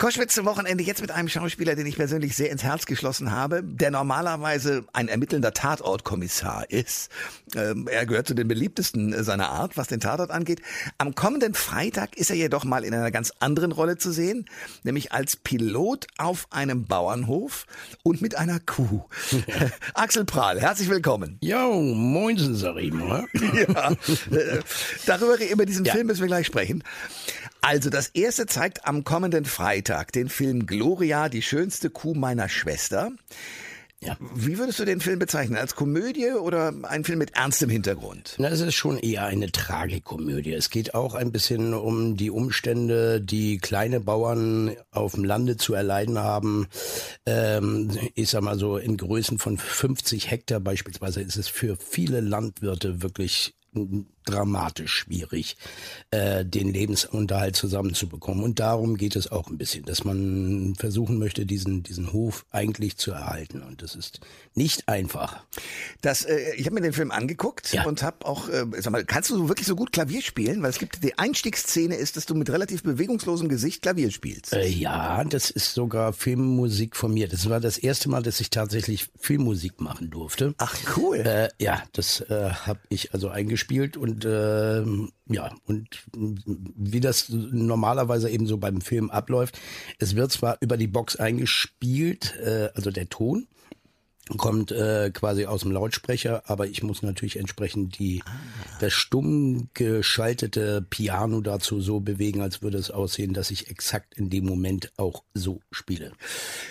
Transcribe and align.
Koschwitz 0.00 0.34
zum 0.34 0.46
Wochenende 0.46 0.82
jetzt 0.82 1.02
mit 1.02 1.10
einem 1.10 1.28
Schauspieler, 1.28 1.74
den 1.74 1.84
ich 1.84 1.96
persönlich 1.96 2.34
sehr 2.34 2.50
ins 2.50 2.64
Herz 2.64 2.86
geschlossen 2.86 3.32
habe, 3.32 3.62
der 3.62 3.90
normalerweise 3.90 4.86
ein 4.94 5.08
ermittelnder 5.08 5.52
Tatortkommissar 5.52 6.70
ist. 6.70 7.10
Ähm, 7.54 7.86
er 7.86 8.06
gehört 8.06 8.26
zu 8.26 8.32
den 8.32 8.48
beliebtesten 8.48 9.22
seiner 9.22 9.50
Art, 9.50 9.76
was 9.76 9.88
den 9.88 10.00
Tatort 10.00 10.30
angeht. 10.30 10.62
Am 10.96 11.14
kommenden 11.14 11.52
Freitag 11.52 12.16
ist 12.16 12.30
er 12.30 12.36
jedoch 12.36 12.64
mal 12.64 12.82
in 12.84 12.94
einer 12.94 13.10
ganz 13.10 13.30
anderen 13.40 13.72
Rolle 13.72 13.98
zu 13.98 14.10
sehen, 14.10 14.46
nämlich 14.84 15.12
als 15.12 15.36
Pilot 15.36 16.06
auf 16.16 16.46
einem 16.48 16.86
Bauernhof 16.86 17.66
und 18.02 18.22
mit 18.22 18.36
einer 18.36 18.58
Kuh. 18.58 19.04
Axel 19.92 20.24
Prahl, 20.24 20.58
herzlich 20.62 20.88
willkommen. 20.88 21.36
Jo, 21.42 21.78
moinsen, 21.78 22.56
sag 22.56 22.78
ich 22.78 22.90
mal. 22.90 23.26
ja, 23.34 23.90
äh, 23.90 24.60
darüber, 25.04 25.36
über 25.46 25.66
diesen 25.66 25.84
ja. 25.84 25.92
Film 25.92 26.06
müssen 26.06 26.22
wir 26.22 26.28
gleich 26.28 26.46
sprechen. 26.46 26.84
Also 27.62 27.90
das 27.90 28.08
erste 28.08 28.46
zeigt 28.46 28.86
am 28.86 29.04
kommenden 29.04 29.44
Freitag 29.44 30.12
den 30.12 30.28
Film 30.28 30.66
Gloria, 30.66 31.28
die 31.28 31.42
schönste 31.42 31.90
Kuh 31.90 32.14
meiner 32.14 32.48
Schwester. 32.48 33.12
Ja. 34.02 34.16
Wie 34.34 34.56
würdest 34.56 34.78
du 34.78 34.86
den 34.86 35.00
Film 35.00 35.18
bezeichnen? 35.18 35.58
Als 35.58 35.74
Komödie 35.74 36.30
oder 36.30 36.72
ein 36.84 37.04
Film 37.04 37.18
mit 37.18 37.36
ernstem 37.36 37.68
Hintergrund? 37.68 38.34
Na, 38.38 38.48
es 38.48 38.60
ist 38.60 38.74
schon 38.74 38.96
eher 38.96 39.26
eine 39.26 39.52
Tragikomödie. 39.52 40.54
Es 40.54 40.70
geht 40.70 40.94
auch 40.94 41.14
ein 41.14 41.32
bisschen 41.32 41.74
um 41.74 42.16
die 42.16 42.30
Umstände, 42.30 43.20
die 43.20 43.58
kleine 43.58 44.00
Bauern 44.00 44.74
auf 44.90 45.12
dem 45.12 45.24
Lande 45.24 45.58
zu 45.58 45.74
erleiden 45.74 46.18
haben. 46.18 46.66
Ähm, 47.26 47.90
ich 48.14 48.30
sag 48.30 48.42
mal 48.42 48.58
so, 48.58 48.78
in 48.78 48.96
Größen 48.96 49.38
von 49.38 49.58
50 49.58 50.30
Hektar 50.30 50.60
beispielsweise 50.60 51.20
ist 51.20 51.36
es 51.36 51.48
für 51.48 51.76
viele 51.76 52.20
Landwirte 52.20 53.02
wirklich 53.02 53.54
dramatisch 54.24 54.92
schwierig, 54.92 55.56
äh, 56.10 56.44
den 56.44 56.72
Lebensunterhalt 56.72 57.56
zusammenzubekommen. 57.56 58.44
Und 58.44 58.60
darum 58.60 58.96
geht 58.96 59.16
es 59.16 59.30
auch 59.30 59.48
ein 59.48 59.58
bisschen, 59.58 59.84
dass 59.84 60.04
man 60.04 60.74
versuchen 60.78 61.18
möchte, 61.18 61.46
diesen, 61.46 61.82
diesen 61.82 62.12
Hof 62.12 62.44
eigentlich 62.50 62.96
zu 62.96 63.12
erhalten. 63.12 63.62
Und 63.62 63.82
das 63.82 63.94
ist 63.94 64.20
nicht 64.54 64.88
einfach. 64.88 65.44
Das, 66.00 66.24
äh, 66.24 66.54
ich 66.56 66.66
habe 66.66 66.74
mir 66.74 66.82
den 66.82 66.92
Film 66.92 67.10
angeguckt 67.10 67.72
ja. 67.72 67.84
und 67.84 68.02
habe 68.02 68.26
auch, 68.26 68.48
äh, 68.48 68.64
sag 68.78 68.92
mal, 68.92 69.04
kannst 69.04 69.30
du 69.30 69.48
wirklich 69.48 69.66
so 69.66 69.76
gut 69.76 69.92
Klavier 69.92 70.22
spielen? 70.22 70.62
Weil 70.62 70.70
es 70.70 70.78
gibt 70.78 71.02
die 71.02 71.18
Einstiegsszene 71.18 71.94
ist, 71.94 72.16
dass 72.16 72.26
du 72.26 72.34
mit 72.34 72.50
relativ 72.50 72.82
bewegungslosem 72.82 73.48
Gesicht 73.48 73.82
Klavier 73.82 74.10
spielst. 74.10 74.52
Äh, 74.52 74.68
ja, 74.68 75.24
das 75.24 75.50
ist 75.50 75.74
sogar 75.74 76.12
Filmmusik 76.12 76.96
von 76.96 77.12
mir. 77.12 77.28
Das 77.28 77.48
war 77.48 77.60
das 77.60 77.78
erste 77.78 78.08
Mal, 78.08 78.22
dass 78.22 78.40
ich 78.40 78.50
tatsächlich 78.50 79.08
Filmmusik 79.18 79.80
machen 79.80 80.10
durfte. 80.10 80.54
Ach 80.58 80.76
cool. 80.96 81.18
Äh, 81.18 81.48
ja, 81.58 81.82
das 81.92 82.20
äh, 82.22 82.50
habe 82.50 82.80
ich 82.88 83.14
also 83.14 83.28
eingespielt 83.28 83.96
und 83.96 84.19
und 84.24 85.10
äh, 85.28 85.34
ja, 85.34 85.52
und 85.66 86.02
wie 86.12 87.00
das 87.00 87.28
normalerweise 87.28 88.30
eben 88.30 88.46
so 88.46 88.58
beim 88.58 88.80
Film 88.80 89.10
abläuft, 89.10 89.58
es 89.98 90.16
wird 90.16 90.32
zwar 90.32 90.58
über 90.60 90.76
die 90.76 90.86
Box 90.86 91.16
eingespielt, 91.16 92.36
äh, 92.38 92.70
also 92.74 92.90
der 92.90 93.08
Ton, 93.08 93.46
kommt 94.36 94.70
äh, 94.70 95.10
quasi 95.12 95.46
aus 95.46 95.62
dem 95.62 95.72
Lautsprecher, 95.72 96.42
aber 96.46 96.68
ich 96.68 96.82
muss 96.82 97.02
natürlich 97.02 97.36
entsprechend 97.36 97.98
die 97.98 98.22
ah. 98.24 98.30
das 98.80 98.92
stumm 98.92 99.68
geschaltete 99.74 100.86
Piano 100.88 101.40
dazu 101.40 101.80
so 101.80 102.00
bewegen, 102.00 102.40
als 102.40 102.62
würde 102.62 102.78
es 102.78 102.90
aussehen, 102.90 103.32
dass 103.32 103.50
ich 103.50 103.70
exakt 103.70 104.14
in 104.14 104.30
dem 104.30 104.44
Moment 104.46 104.92
auch 104.96 105.24
so 105.34 105.60
spiele. 105.72 106.12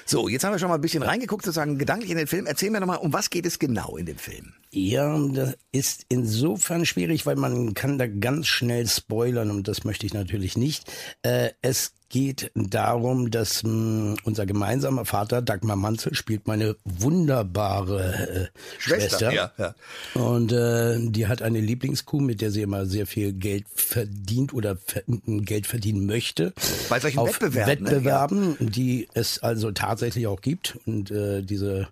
So, 0.06 0.30
jetzt 0.30 0.44
haben 0.44 0.54
wir 0.54 0.60
schon 0.60 0.70
mal 0.70 0.76
ein 0.76 0.82
bisschen 0.82 1.04
reingeguckt, 1.04 1.44
sozusagen 1.44 1.78
gedanklich 1.78 2.12
in 2.12 2.18
den 2.18 2.28
Film. 2.28 2.46
Erzähl 2.46 2.70
mir 2.70 2.80
nochmal, 2.80 3.00
um 3.00 3.12
was 3.14 3.30
geht 3.30 3.46
es 3.46 3.60
genau 3.60 3.98
in 3.98 4.06
dem 4.06 4.18
Film? 4.18 4.54
Ja, 4.72 5.18
das 5.34 5.58
ist 5.72 6.06
insofern 6.10 6.86
schwierig, 6.86 7.26
weil 7.26 7.36
man 7.36 7.74
kann 7.74 7.98
da 7.98 8.06
ganz 8.06 8.48
schnell 8.48 8.88
spoilern 8.88 9.50
und 9.50 9.68
das 9.68 9.84
möchte 9.84 10.06
ich 10.06 10.14
natürlich 10.14 10.58
nicht. 10.58 10.92
Äh, 11.24 11.50
es 11.62 11.94
geht 12.10 12.52
darum, 12.56 13.32
dass 13.32 13.64
mh, 13.64 13.70
hm, 13.70 14.18
unser 14.24 14.46
gemeinsamer 14.46 15.06
Vater, 15.06 15.42
Dagmar 15.42 15.76
Manzel, 15.76 16.14
spielt 16.16 16.48
meine 16.48 16.76
wunderbare 16.84 18.52
äh, 18.54 18.60
Schwester. 18.80 19.32
Schwester. 19.32 19.34
Ja, 19.34 19.52
ja. 19.58 19.76
Und 20.22 20.52
äh, 20.52 21.00
die 21.00 21.28
hat 21.28 21.42
eine 21.42 21.62
Lieblingskuh, 21.62 22.20
mit 22.20 22.42
der 22.42 22.52
sie 22.52 22.62
immer 22.62 22.86
sehr 22.86 23.08
viel 23.08 23.34
Geld 23.34 23.66
verdient 23.74 24.54
oder 24.54 24.78
ver 24.78 25.04
Geld 25.08 25.68
verdienen 25.68 26.06
möchte. 26.06 26.54
Bei 26.90 27.00
solchen 27.00 27.20
auf 27.20 27.30
Wettbewerben, 27.30 27.86
Wettbewerben 27.86 28.50
ne? 28.50 28.58
ja. 28.60 28.66
die 28.70 29.08
es 29.14 29.40
also 29.40 29.72
tatsächlich 29.72 30.28
auch 30.28 30.42
gibt. 30.42 30.78
Und 30.86 31.12
äh, 31.12 31.42
diese 31.44 31.88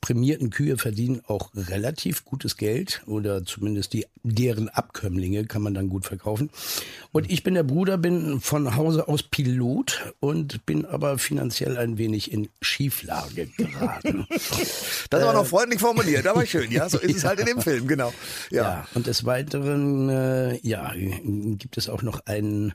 prämierten 0.00 0.50
Kühe 0.50 0.78
verdienen 0.78 1.22
auch 1.26 1.50
relativ 1.54 2.24
gutes 2.24 2.56
Geld 2.56 3.02
oder 3.06 3.44
zumindest 3.44 3.92
die 3.92 4.06
deren 4.22 4.68
Abkömmlinge 4.68 5.46
kann 5.46 5.62
man 5.62 5.74
dann 5.74 5.88
gut 5.88 6.06
verkaufen. 6.06 6.50
Und 7.12 7.30
ich 7.30 7.42
bin 7.42 7.54
der 7.54 7.62
Bruder, 7.62 7.98
bin 7.98 8.40
von 8.40 8.76
Hause 8.76 9.08
aus 9.08 9.22
Pilot 9.22 10.14
und 10.20 10.64
bin 10.66 10.84
aber 10.86 11.18
finanziell 11.18 11.76
ein 11.76 11.98
wenig 11.98 12.32
in 12.32 12.48
Schieflage 12.60 13.46
geraten. 13.46 14.26
das 15.10 15.24
war 15.24 15.32
noch 15.32 15.46
freundlich 15.46 15.80
formuliert, 15.80 16.26
aber 16.26 16.46
schön, 16.46 16.70
ja, 16.70 16.88
so 16.88 16.98
ist 16.98 17.16
es 17.16 17.24
halt 17.24 17.40
in 17.40 17.46
dem 17.46 17.60
Film, 17.62 17.86
genau. 17.86 18.12
Ja, 18.50 18.62
ja 18.62 18.88
und 18.94 19.06
des 19.06 19.24
Weiteren, 19.24 20.08
äh, 20.08 20.58
ja, 20.66 20.92
gibt 20.94 21.76
es 21.76 21.88
auch 21.88 22.02
noch 22.02 22.26
einen 22.26 22.74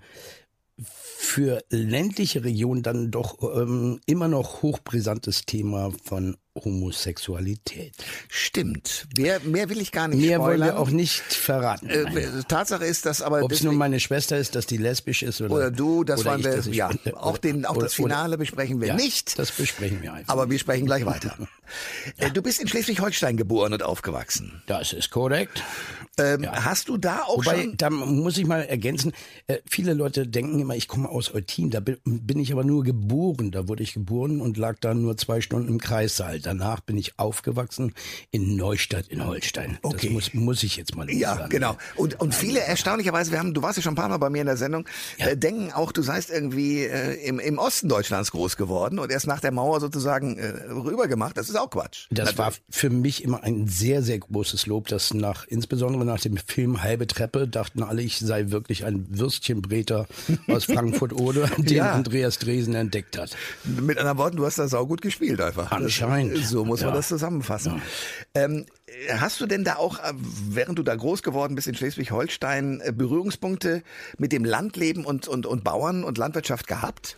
für 0.78 1.64
ländliche 1.70 2.44
Regionen 2.44 2.84
dann 2.84 3.10
doch 3.10 3.38
ähm, 3.56 4.00
immer 4.06 4.28
noch 4.28 4.62
hochbrisantes 4.62 5.46
Thema 5.46 5.92
von 6.04 6.38
Homosexualität. 6.56 7.94
Stimmt. 8.30 9.08
Mehr, 9.18 9.42
mehr 9.42 9.70
will 9.70 9.82
ich 9.82 9.92
gar 9.92 10.08
nicht 10.08 10.20
Mehr 10.20 10.38
spoilern. 10.38 10.62
wollen 10.62 10.76
wir 10.76 10.80
auch 10.80 10.90
nicht 10.90 11.22
verraten. 11.22 11.90
Äh, 11.90 12.44
Tatsache 12.48 12.86
ist, 12.86 13.06
dass 13.06 13.22
aber... 13.22 13.44
Ob 13.44 13.52
es 13.52 13.64
nun 13.64 13.76
meine 13.76 14.00
Schwester 14.00 14.38
ist, 14.38 14.56
dass 14.56 14.66
die 14.66 14.78
lesbisch 14.78 15.22
ist 15.24 15.42
oder... 15.42 15.54
Oder 15.54 15.72
du, 15.72 16.04
das 16.06 16.22
oder 16.22 16.32
waren 16.32 16.40
ich, 16.40 16.66
wir... 16.66 16.74
Ja, 16.74 16.90
auch, 17.16 17.38
den, 17.38 17.66
auch 17.66 17.76
oder, 17.76 17.86
das 17.86 17.96
Finale 17.96 18.38
besprechen 18.38 18.80
wir 18.80 18.90
ja, 18.90 18.96
nicht. 18.96 19.38
das 19.38 19.52
besprechen 19.52 20.02
wir 20.02 20.14
einfach. 20.14 20.32
Aber 20.32 20.50
wir 20.50 20.58
sprechen 20.58 20.86
gleich 20.86 21.06
weiter. 21.06 21.36
ja. 21.40 21.48
Äh, 22.18 22.30
du 22.30 22.44
bist 22.44 22.62
in 22.62 22.68
Schleswig-Holstein 22.68 23.38
geboren 23.38 23.74
und 23.74 23.82
aufgewachsen. 23.82 24.62
Das 24.68 24.94
ist 24.94 25.10
korrekt. 25.10 25.64
Ähm, 26.18 26.44
ja. 26.44 26.64
Hast 26.64 26.88
du 26.88 26.98
da 26.98 27.24
auch 27.24 27.38
Wobei, 27.38 27.64
schon... 27.64 27.78
da 27.78 27.90
muss 27.90 28.38
ich 28.38 28.46
mal 28.46 28.62
ergänzen, 28.62 29.12
äh, 29.48 29.58
viele 29.70 29.94
Leute 29.94 30.28
denken 30.28 30.60
immer, 30.60 30.76
ich 30.76 30.88
komme 30.88 31.10
aus 31.10 31.34
Eutin, 31.34 31.72
da 31.72 31.80
bin, 31.82 31.98
bin 32.06 32.40
ich 32.40 32.52
aber 32.52 32.64
nur 32.64 32.84
geboren. 32.84 33.52
Da 33.52 33.68
wurde 33.68 33.84
ich 33.84 33.94
geboren 33.94 34.42
und 34.42 34.58
lag 34.58 34.78
da 34.80 34.94
nur 34.94 35.18
zwei 35.18 35.42
Stunden 35.42 35.68
im 35.68 35.80
Kreissaal. 35.80 36.40
Danach 36.46 36.80
bin 36.82 36.98
ich 36.98 37.18
aufgewachsen 37.18 37.94
in 38.32 38.56
Neustadt 38.56 39.08
in 39.08 39.26
Holstein. 39.26 39.80
Okay. 39.82 40.08
Das 40.08 40.12
muss, 40.12 40.34
muss 40.34 40.64
ich 40.64 40.76
jetzt 40.76 40.96
mal 40.96 41.10
ja, 41.10 41.36
sagen. 41.36 41.50
genau. 41.50 41.78
Und, 41.96 42.20
und 42.20 42.36
viele 42.36 42.60
erstaunlicherweise, 42.60 43.32
wir 43.32 43.40
haben, 43.40 43.54
du 43.54 43.62
warst 43.62 43.78
ja 43.78 43.84
schon 43.84 43.94
ein 43.94 43.96
paar 43.96 44.10
Mal 44.10 44.18
bei 44.18 44.30
mir 44.30 44.42
in 44.42 44.48
der 44.48 44.58
Sendung, 44.58 44.88
ja. 45.18 45.28
äh, 45.28 45.38
denken 45.38 45.72
auch, 45.72 45.92
du 45.92 46.02
seist 46.02 46.30
irgendwie 46.30 46.84
äh, 46.84 47.16
im, 47.26 47.40
im 47.40 47.58
Osten 47.58 47.90
Deutschlands 47.90 48.32
groß 48.32 48.58
geworden 48.58 49.00
und 49.00 49.12
erst 49.12 49.26
nach 49.26 49.40
der 49.40 49.52
Mauer 49.52 49.80
sozusagen 49.80 50.38
äh, 50.38 50.50
rübergemacht. 50.72 51.38
Das 51.38 51.50
ist 51.50 51.56
auch 51.56 51.70
Quatsch. 51.70 52.08
Das 52.12 52.36
Natürlich. 52.36 52.38
war 52.38 52.54
für 52.70 52.90
mich 52.90 53.24
immer 53.24 53.44
ein 53.44 53.68
sehr, 53.68 54.04
sehr 54.04 54.20
großes 54.20 54.68
Lob, 54.68 54.88
dass 54.88 55.14
nach, 55.14 55.46
insbesondere 55.48 56.06
nach 56.06 56.20
dem 56.20 56.38
Film 56.38 56.84
Halbe 56.84 57.08
Treppe, 57.08 57.48
dachten 57.48 57.82
alle, 57.82 58.02
ich 58.02 58.20
sei 58.20 58.52
wirklich 58.52 58.86
ein 58.86 59.06
Würstchenbreter 59.10 60.08
aus 60.48 60.66
Frankfurt-Oder, 60.66 61.48
den 61.58 61.78
ja. 61.78 61.92
Andreas 61.92 62.38
Dresen 62.38 62.76
entdeckt 62.76 63.18
hat. 63.18 63.36
Mit 63.64 63.98
anderen 63.98 64.18
Worten, 64.18 64.38
du 64.38 64.46
hast 64.46 64.60
da 64.60 64.68
saugut 64.68 65.02
gespielt 65.02 65.42
einfach. 65.42 65.72
Anscheinend. 65.72 66.35
So 66.44 66.66
muss 66.66 66.82
man 66.82 66.94
das 66.94 67.08
zusammenfassen. 67.08 67.82
Ja. 68.36 68.44
Ähm, 68.44 68.66
hast 69.10 69.42
du 69.42 69.46
denn 69.46 69.64
da 69.64 69.76
auch, 69.76 70.00
äh, 70.00 70.14
während 70.50 70.80
du 70.80 70.84
da 70.84 70.96
groß 70.96 71.24
geworden 71.24 71.56
bist 71.56 71.68
in 71.68 71.76
Schleswig-Holstein, 71.76 72.82
äh, 72.82 72.92
Berührungspunkte 72.92 73.84
mit 74.18 74.32
dem 74.32 74.46
Landleben 74.46 75.06
und, 75.06 75.28
und, 75.28 75.46
und 75.46 75.64
Bauern 75.64 76.04
und 76.04 76.18
Landwirtschaft 76.18 76.68
gehabt? 76.68 77.18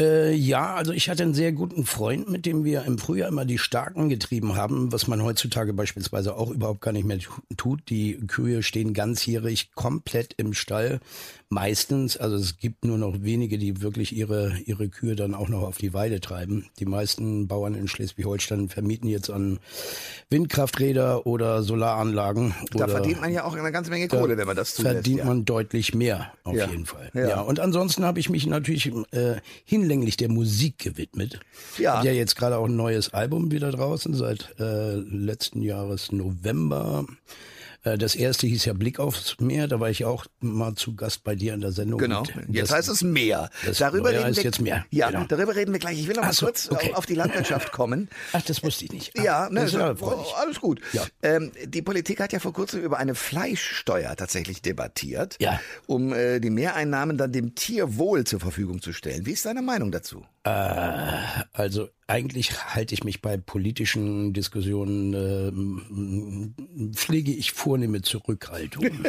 Äh, 0.00 0.32
ja, 0.32 0.74
also 0.74 0.92
ich 0.92 1.10
hatte 1.10 1.24
einen 1.24 1.34
sehr 1.34 1.50
guten 1.50 1.84
Freund, 1.84 2.30
mit 2.30 2.46
dem 2.46 2.64
wir 2.64 2.84
im 2.84 2.98
Frühjahr 2.98 3.28
immer 3.28 3.44
die 3.44 3.58
Starken 3.58 4.08
getrieben 4.08 4.54
haben, 4.54 4.92
was 4.92 5.08
man 5.08 5.24
heutzutage 5.24 5.72
beispielsweise 5.72 6.36
auch 6.36 6.50
überhaupt 6.50 6.82
gar 6.82 6.92
nicht 6.92 7.04
mehr 7.04 7.18
tut. 7.56 7.80
Die 7.88 8.24
Kühe 8.28 8.62
stehen 8.62 8.94
ganzjährig 8.94 9.72
komplett 9.74 10.34
im 10.36 10.54
Stall 10.54 11.00
meistens, 11.50 12.16
also 12.16 12.36
es 12.36 12.58
gibt 12.58 12.84
nur 12.84 12.98
noch 12.98 13.22
wenige, 13.22 13.58
die 13.58 13.80
wirklich 13.80 14.14
ihre, 14.14 14.58
ihre 14.66 14.88
Kühe 14.88 15.16
dann 15.16 15.34
auch 15.34 15.48
noch 15.48 15.62
auf 15.62 15.78
die 15.78 15.94
Weide 15.94 16.20
treiben. 16.20 16.66
Die 16.78 16.84
meisten 16.84 17.48
Bauern 17.48 17.74
in 17.74 17.88
Schleswig-Holstein 17.88 18.68
vermieten 18.68 19.08
jetzt 19.08 19.30
an 19.30 19.58
Windkrafträder 20.28 21.26
oder 21.26 21.62
Solaranlagen. 21.62 22.54
Da 22.72 22.84
oder 22.84 22.88
verdient 22.88 23.20
man 23.20 23.32
ja 23.32 23.44
auch 23.44 23.56
eine 23.56 23.72
ganze 23.72 23.90
Menge 23.90 24.08
Kohle, 24.08 24.36
wenn 24.36 24.46
man 24.46 24.56
das 24.56 24.74
zulässt. 24.74 24.94
Verdient 24.96 25.20
ja. 25.20 25.24
man 25.24 25.44
deutlich 25.44 25.94
mehr, 25.94 26.32
auf 26.44 26.54
ja. 26.54 26.66
jeden 26.66 26.86
Fall. 26.86 27.10
Ja. 27.14 27.28
ja. 27.28 27.40
Und 27.40 27.60
ansonsten 27.60 28.04
habe 28.04 28.20
ich 28.20 28.28
mich 28.28 28.46
natürlich 28.46 28.92
äh, 29.12 29.36
hinlänglich 29.64 30.16
der 30.18 30.28
Musik 30.28 30.78
gewidmet. 30.78 31.40
Ja. 31.78 31.98
Hab 31.98 32.04
ja 32.04 32.12
jetzt 32.12 32.36
gerade 32.36 32.58
auch 32.58 32.66
ein 32.66 32.76
neues 32.76 33.14
Album 33.14 33.50
wieder 33.50 33.70
draußen 33.70 34.12
seit 34.14 34.54
äh, 34.58 34.96
letzten 34.96 35.62
Jahres 35.62 36.12
November. 36.12 37.06
Äh, 37.84 37.96
das 37.98 38.14
erste 38.14 38.46
hieß 38.46 38.64
ja 38.64 38.72
Blick 38.72 38.98
aufs 38.98 39.36
Meer, 39.40 39.68
da 39.68 39.78
war 39.80 39.90
ich 39.90 40.04
auch 40.04 40.26
mal 40.40 40.74
zu 40.74 40.94
Gast 40.96 41.24
bei 41.24 41.34
dir 41.34 41.54
in 41.54 41.60
der 41.60 41.72
Sendung. 41.72 41.98
Genau, 42.00 42.24
jetzt 42.48 42.72
heißt 42.72 42.88
es 42.88 43.02
Meer. 43.02 43.50
Das 43.64 43.78
darüber 43.78 44.10
reden 44.10 44.24
heißt 44.24 44.36
wir, 44.38 44.44
jetzt 44.44 44.60
Meer. 44.60 44.84
Ja, 44.90 45.10
Genau. 45.10 45.24
darüber 45.28 45.54
reden 45.54 45.72
wir 45.72 45.78
gleich. 45.78 45.98
Ich 46.00 46.08
will 46.08 46.16
noch 46.16 46.22
mal 46.22 46.28
Ach 46.30 46.34
so, 46.34 46.46
kurz 46.46 46.70
okay. 46.70 46.92
auf 46.94 47.06
die 47.06 47.14
Landwirtschaft 47.14 47.72
kommen. 47.72 48.08
Ach, 48.32 48.42
das 48.42 48.62
wusste 48.62 48.84
ich 48.86 48.92
nicht. 48.92 49.18
Ja, 49.18 49.48
ne, 49.48 49.60
das 49.60 49.64
ist 49.66 49.72
so- 49.72 49.78
ja 49.78 49.94
oh, 50.00 50.24
alles 50.40 50.60
gut. 50.60 50.80
Ja. 50.92 51.04
Ähm, 51.22 51.52
die 51.66 51.82
Politik 51.82 52.20
hat 52.20 52.32
ja 52.32 52.38
vor 52.40 52.52
kurzem 52.52 52.82
über 52.82 52.98
eine 52.98 53.14
Fleischsteuer 53.14 54.14
tatsächlich 54.16 54.62
debattiert, 54.62 55.36
Ja. 55.40 55.60
um 55.86 56.12
äh, 56.12 56.40
die 56.40 56.50
Mehreinnahmen 56.50 57.16
dann 57.16 57.32
dem 57.32 57.54
Tierwohl 57.54 58.24
zur 58.24 58.40
Verfügung 58.40 58.82
zu 58.82 58.92
stellen. 58.92 59.24
Wie 59.26 59.32
ist 59.32 59.46
deine 59.46 59.62
Meinung 59.62 59.90
dazu? 59.92 60.24
Also 61.52 61.88
eigentlich 62.06 62.74
halte 62.74 62.94
ich 62.94 63.04
mich 63.04 63.20
bei 63.20 63.36
politischen 63.36 64.32
Diskussionen, 64.32 65.12
ähm, 65.14 66.54
pflege 66.94 67.32
ich 67.32 67.52
vornehme 67.52 68.02
Zurückhaltung. 68.02 68.84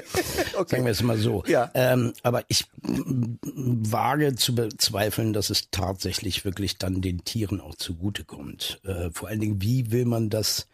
Sagen 0.67 0.83
wir 0.83 0.91
es 0.91 1.01
mal 1.01 1.17
so. 1.17 1.43
Ja. 1.47 1.71
Ähm, 1.75 2.13
aber 2.23 2.43
ich 2.49 2.65
mm, 2.81 3.35
wage 3.43 4.35
zu 4.35 4.53
bezweifeln, 4.53 5.31
dass 5.33 5.49
es 5.49 5.69
tatsächlich 5.71 6.43
wirklich 6.43 6.77
dann 6.77 7.01
den 7.01 7.23
Tieren 7.23 7.61
auch 7.61 7.75
zugutekommt. 7.75 8.81
Äh, 8.83 9.11
vor 9.11 9.29
allen 9.29 9.39
Dingen, 9.39 9.61
wie 9.61 9.91
will 9.91 10.05
man 10.05 10.29
das 10.29 10.67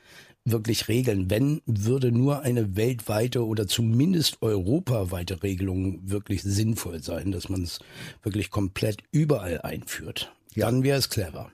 wirklich 0.46 0.88
regeln? 0.88 1.30
Wenn 1.30 1.62
würde 1.66 2.12
nur 2.12 2.42
eine 2.42 2.76
weltweite 2.76 3.46
oder 3.46 3.68
zumindest 3.68 4.42
europaweite 4.42 5.44
Regelung 5.44 6.00
wirklich 6.10 6.44
sinnvoll 6.44 7.04
sein, 7.04 7.32
dass 7.32 7.50
man 7.50 7.64
es 7.64 7.80
wirklich 8.24 8.50
komplett 8.50 9.04
überall 9.12 9.62
einführt. 9.62 10.35
Dann 10.56 10.84
wäre 10.84 10.98
es 11.00 11.10
clever. 11.10 11.52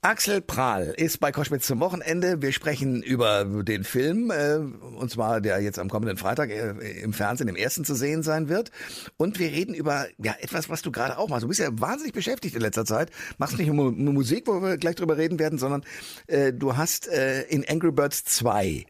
Axel 0.00 0.40
Prahl 0.40 0.94
ist 0.96 1.20
bei 1.20 1.30
Koschwitz 1.32 1.66
zum 1.66 1.80
Wochenende. 1.80 2.40
Wir 2.40 2.52
sprechen 2.52 3.02
über 3.02 3.44
den 3.44 3.84
Film, 3.84 4.30
äh, 4.30 4.56
und 4.56 5.10
zwar 5.10 5.42
der 5.42 5.60
jetzt 5.60 5.78
am 5.78 5.90
kommenden 5.90 6.16
Freitag 6.16 6.48
äh, 6.50 6.70
im 7.02 7.12
Fernsehen 7.12 7.48
im 7.48 7.56
ersten 7.56 7.84
zu 7.84 7.94
sehen 7.94 8.22
sein 8.22 8.48
wird. 8.48 8.70
Und 9.18 9.38
wir 9.38 9.48
reden 9.50 9.74
über 9.74 10.06
ja 10.22 10.34
etwas, 10.40 10.70
was 10.70 10.80
du 10.80 10.90
gerade 10.90 11.18
auch 11.18 11.28
machst. 11.28 11.42
Du 11.44 11.48
bist 11.48 11.60
ja 11.60 11.68
wahnsinnig 11.72 12.14
beschäftigt 12.14 12.54
in 12.54 12.62
letzter 12.62 12.86
Zeit. 12.86 13.10
Machst 13.36 13.58
nicht 13.58 13.70
nur 13.70 13.92
Mu- 13.92 14.12
Musik, 14.12 14.46
wo 14.46 14.60
wir 14.62 14.78
gleich 14.78 14.94
drüber 14.96 15.18
reden 15.18 15.38
werden, 15.38 15.58
sondern 15.58 15.84
äh, 16.26 16.52
du 16.54 16.76
hast 16.76 17.08
äh, 17.08 17.42
in 17.42 17.66
Angry 17.68 17.92
Birds 17.92 18.24
2 18.24 18.86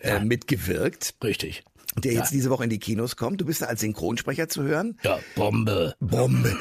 äh, 0.00 0.20
mitgewirkt, 0.24 1.14
Richtig. 1.22 1.62
Der 1.96 2.12
jetzt 2.12 2.32
diese 2.32 2.50
Woche 2.50 2.64
in 2.64 2.70
die 2.70 2.78
Kinos 2.78 3.16
kommt. 3.16 3.40
Du 3.40 3.44
bist 3.44 3.62
da 3.62 3.66
als 3.66 3.80
Synchronsprecher 3.80 4.48
zu 4.48 4.62
hören. 4.62 4.98
Ja, 5.02 5.18
Bombe. 5.36 5.94
Bombe. 6.00 6.56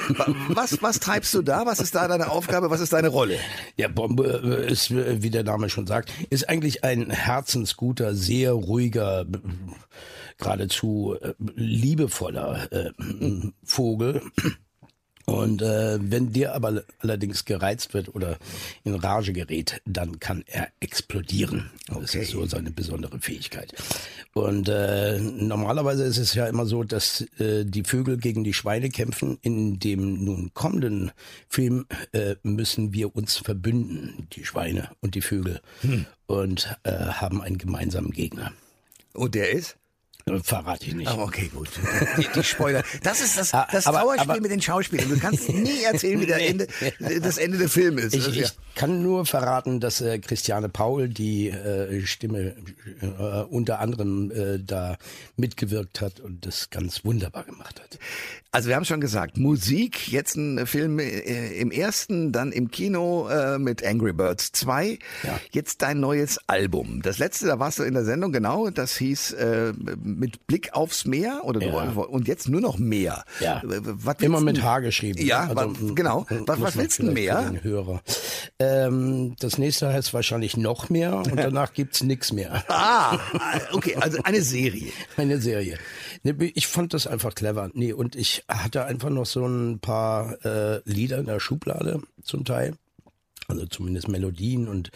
Was, 0.50 0.82
was 0.82 1.00
treibst 1.00 1.34
du 1.34 1.42
da? 1.42 1.66
Was 1.66 1.80
ist 1.80 1.96
da 1.96 2.08
deine 2.08 2.30
Aufgabe? 2.30 2.70
Was 2.70 2.82
ist 2.82 2.94
deine 2.94 3.08
Rolle? 3.08 3.38
Ja, 3.78 3.88
Bombe 3.88 4.66
äh, 4.68 4.72
ist, 4.72 4.92
äh, 4.92 5.22
wie 5.24 5.30
der 5.30 5.44
Name 5.44 5.70
schon 5.70 5.88
sagt, 5.88 6.12
ist 6.30 6.50
eigentlich 6.50 6.84
ein 6.84 7.10
herzensguter, 7.10 8.14
sehr 8.16 8.52
ruhiger, 8.52 9.26
geradezu 10.38 11.16
äh, 11.22 11.34
liebevoller 11.56 12.68
Vogel. 13.64 14.22
Und 15.26 15.62
äh, 15.62 15.98
wenn 16.02 16.34
der 16.34 16.56
aber 16.56 16.84
allerdings 17.00 17.46
gereizt 17.46 17.94
wird 17.94 18.14
oder 18.16 18.38
in 18.84 18.96
Rage 18.96 19.34
gerät, 19.34 19.82
dann 19.86 20.20
kann 20.20 20.44
er 20.48 20.68
explodieren. 20.80 21.70
Das 21.88 21.98
Okay. 21.98 22.22
ist 22.24 22.32
so 22.32 22.46
seine 22.46 22.72
besondere 22.72 23.20
Fähigkeit. 23.20 23.74
Und 24.34 24.70
äh, 24.70 25.20
normalerweise 25.20 26.04
ist 26.04 26.18
es 26.18 26.34
ja 26.34 26.48
immer 26.48 26.66
so, 26.66 26.84
dass 26.84 27.22
äh, 27.40 27.66
die 27.66 27.84
Vögel 27.84 28.18
gegen 28.18 28.44
die 28.44 28.54
Schweine 28.54 28.90
kämpfen. 28.90 29.38
In 29.42 29.80
dem 29.80 30.24
nun 30.24 30.54
kommenden 30.54 31.12
Film 31.48 31.86
äh, 32.14 32.36
müssen 32.44 32.94
wir 32.94 33.16
uns 33.16 33.38
verbünden, 33.38 34.28
die 34.34 34.46
Schweine 34.46 34.90
und 35.02 35.16
die 35.16 35.22
Vögel, 35.22 35.62
und 36.28 36.76
äh, 36.84 36.92
haben 36.92 37.42
einen 37.42 37.58
gemeinsamen 37.58 38.12
Gegner. 38.12 38.54
Und 39.14 39.36
der 39.36 39.52
ist? 39.52 39.78
Äh, 40.28 40.40
Verrate 40.44 40.86
ich 40.86 40.96
nicht. 40.96 41.08
Ah, 41.10 41.18
okay, 41.22 41.50
gut. 41.54 41.70
Die, 42.18 42.28
die 42.36 42.44
Spoiler. 42.44 42.84
Das 43.04 43.22
ist 43.22 43.38
das, 43.38 43.54
Ah, 43.54 43.68
das 43.72 43.88
aber- 43.88 44.00
Trauerspiel 44.00 44.32
aber- 44.32 44.42
mit 44.42 44.52
den 44.52 44.62
Schauspielern. 44.62 45.10
Du 45.10 45.18
kannst 45.20 45.50
nie 45.54 45.84
erzählen, 45.84 46.20
wie 46.22 46.26
der 46.26 46.48
Ende, 46.48 46.68
das 47.22 47.38
Ende 47.38 47.58
des 47.58 47.74
Films 47.74 48.04
ist. 48.04 48.16
Ich, 48.16 48.28
ja- 48.36 48.44
ich 48.46 48.54
kann 48.76 49.04
nur 49.04 49.26
verraten, 49.26 49.80
dass 49.80 50.00
äh, 50.02 50.20
Christiane 50.20 50.70
Paul, 50.70 51.10
die 51.10 51.50
äh, 51.50 52.06
Stimme 52.06 52.56
äh, 53.02 53.06
unter 53.50 53.80
anderem 53.80 54.32
äh, 54.32 54.60
da 54.60 54.98
mitgewirkt 55.36 56.02
hat 56.02 56.20
und 56.20 56.46
das 56.46 56.70
ganz 56.70 57.04
wunderbar 57.04 57.44
gemacht 57.44 57.82
hat. 57.82 58.00
Also 58.54 58.68
wir 58.70 58.76
haben 58.76 58.86
schon 58.86 59.00
gesagt, 59.02 59.38
Musik, 59.38 60.10
jetzt 60.12 60.36
ein 60.36 60.68
Film 60.68 61.00
äh, 61.00 61.52
im 61.60 61.72
ersten, 61.72 62.32
dann 62.32 62.52
im 62.52 62.70
Kino 62.72 63.30
mit 63.58 63.86
Angry 63.86 64.14
Birds 64.14 64.52
2. 64.54 65.00
Ja. 65.24 65.40
Jetzt 65.52 65.82
dein 65.82 66.00
neues 66.00 66.38
Album. 66.48 67.02
Das 67.02 67.18
letzte, 67.18 67.48
da 67.48 67.60
warst 67.60 67.80
du 67.80 67.84
in 67.84 67.94
der 67.94 68.04
Sendung, 68.06 68.32
genau, 68.32 68.70
das 68.70 68.96
hieß 68.98 69.36
mit 70.20 70.48
Blick 70.48 70.74
aufs 70.74 71.06
Meer 71.06 71.42
oder 71.44 71.62
Ja. 71.66 71.90
und 71.92 72.28
jetzt 72.28 72.48
nur 72.50 72.62
noch 72.62 72.78
mehr. 72.78 73.24
Ja. 73.40 73.60
Äh, 73.64 73.64
Was 73.82 74.18
Immer 74.20 74.42
mit 74.42 74.62
H 74.62 74.80
geschrieben. 74.80 75.26
Ja, 75.26 75.42
Also, 75.42 75.56
wa- 75.56 75.64
m- 75.64 75.96
genau. 75.96 76.26
m- 76.30 76.44
Was, 76.48 76.62
was 76.62 76.78
willst 76.78 77.00
du 77.00 77.04
mehr? 77.12 77.52
Hörer. 77.62 78.02
Ähm, 78.60 79.36
das 79.40 79.58
nächste 79.58 79.92
heißt 79.92 80.14
wahrscheinlich 80.14 80.58
noch 80.58 80.90
mehr 80.90 81.16
und 81.18 81.36
danach 81.38 81.74
gibt's 81.74 82.04
nix 82.04 82.32
mehr. 82.32 82.64
Ah, 82.68 83.18
okay, 83.74 83.96
also 84.00 84.20
eine 84.24 84.42
Serie. 84.42 84.92
Eine 85.18 85.40
Serie. 85.40 85.78
Ich 86.54 86.68
fand 86.68 86.94
das 86.94 87.08
einfach 87.08 87.34
clever. 87.36 87.70
Nee, 87.74 87.94
und 87.94 88.16
ich 88.16 88.44
hatte 88.48 88.86
einfach 88.86 89.10
noch 89.10 89.26
so 89.26 89.46
ein 89.46 89.80
paar 89.80 90.44
äh, 90.46 90.82
Lieder 90.86 91.18
in 91.20 91.26
der 91.26 91.40
Schublade 91.40 92.02
zum 92.24 92.46
Teil. 92.46 92.76
Also 93.48 93.66
zumindest 93.66 94.08
Melodien 94.08 94.68
und 94.68 94.92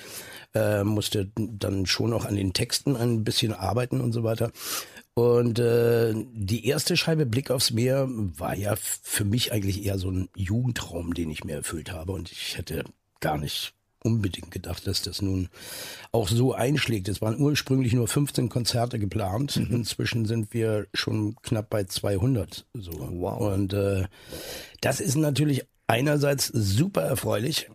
äh, 0.54 0.84
musste 0.84 1.30
dann 1.36 1.86
schon 1.86 2.14
auch 2.14 2.26
an 2.26 2.36
den 2.36 2.54
Texten 2.54 2.96
ein 2.96 3.24
bisschen 3.24 3.54
arbeiten 3.54 4.00
und 4.00 4.14
so 4.14 4.24
weiter. 4.24 4.52
Und 5.16 5.60
äh, 5.60 6.14
die 6.34 6.68
erste 6.68 6.98
Scheibe 6.98 7.26
Blick 7.26 7.50
aufs 7.50 7.72
Meer 7.72 8.08
war 8.10 8.54
ja 8.54 8.76
für 8.76 9.24
mich 9.24 9.54
eigentlich 9.54 9.86
eher 9.86 9.98
so 9.98 10.12
ein 10.12 10.28
Jugendtraum, 10.36 11.14
den 11.14 11.30
ich 11.30 11.46
mir 11.46 11.56
erfüllt 11.56 11.94
habe. 11.94 12.12
Und 12.12 12.32
ich 12.32 12.58
hätte 12.58 12.84
gar 13.22 13.38
nicht 13.38 13.74
unbedingt 14.04 14.52
gedacht, 14.52 14.86
dass 14.88 15.02
das 15.02 15.22
nun 15.22 15.48
auch 16.12 16.28
so 16.28 16.54
einschlägt. 16.54 17.08
Es 17.08 17.22
waren 17.22 17.40
ursprünglich 17.40 17.94
nur 17.94 18.10
15 18.10 18.50
Konzerte 18.50 19.00
geplant. 19.00 19.56
Inzwischen 19.56 20.26
sind 20.26 20.54
wir 20.54 20.88
schon 20.94 21.36
knapp 21.42 21.70
bei 21.70 21.86
200. 21.86 22.66
So. 22.74 22.92
Wow. 22.92 23.54
Und 23.54 23.74
äh, 23.74 24.06
das 24.82 25.00
ist 25.00 25.16
natürlich 25.16 25.66
einerseits 25.88 26.48
super 26.48 27.04
erfreulich. 27.04 27.70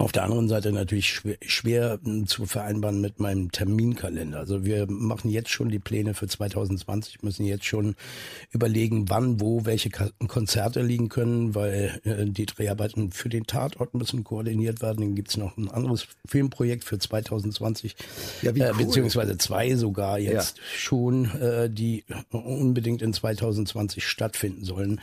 Auf 0.00 0.12
der 0.12 0.22
anderen 0.22 0.48
Seite 0.48 0.70
natürlich 0.70 1.08
schwer, 1.08 1.36
schwer 1.44 1.98
m, 2.06 2.28
zu 2.28 2.46
vereinbaren 2.46 3.00
mit 3.00 3.18
meinem 3.18 3.50
Terminkalender. 3.50 4.38
Also 4.38 4.64
wir 4.64 4.86
machen 4.88 5.28
jetzt 5.28 5.50
schon 5.50 5.70
die 5.70 5.80
Pläne 5.80 6.14
für 6.14 6.28
2020, 6.28 7.24
müssen 7.24 7.44
jetzt 7.44 7.64
schon 7.64 7.96
überlegen, 8.52 9.10
wann, 9.10 9.40
wo, 9.40 9.64
welche 9.64 9.90
Konzerte 9.90 10.82
liegen 10.82 11.08
können, 11.08 11.56
weil 11.56 12.00
äh, 12.04 12.26
die 12.26 12.46
Dreharbeiten 12.46 13.10
für 13.10 13.28
den 13.28 13.48
Tatort 13.48 13.94
müssen 13.94 14.22
koordiniert 14.22 14.82
werden. 14.82 15.00
Dann 15.00 15.14
gibt's 15.16 15.36
noch 15.36 15.56
ein 15.56 15.68
anderes 15.68 16.06
Filmprojekt 16.24 16.84
für 16.84 17.00
2020, 17.00 17.96
Ja, 18.42 18.54
wie 18.54 18.60
äh, 18.60 18.70
cool. 18.70 18.84
beziehungsweise 18.84 19.36
zwei 19.36 19.74
sogar 19.74 20.20
jetzt 20.20 20.60
schon, 20.76 21.24
äh, 21.40 21.68
die 21.68 22.04
unbedingt 22.30 23.02
in 23.02 23.12
2020 23.12 24.06
stattfinden 24.06 24.64
sollen. 24.64 25.00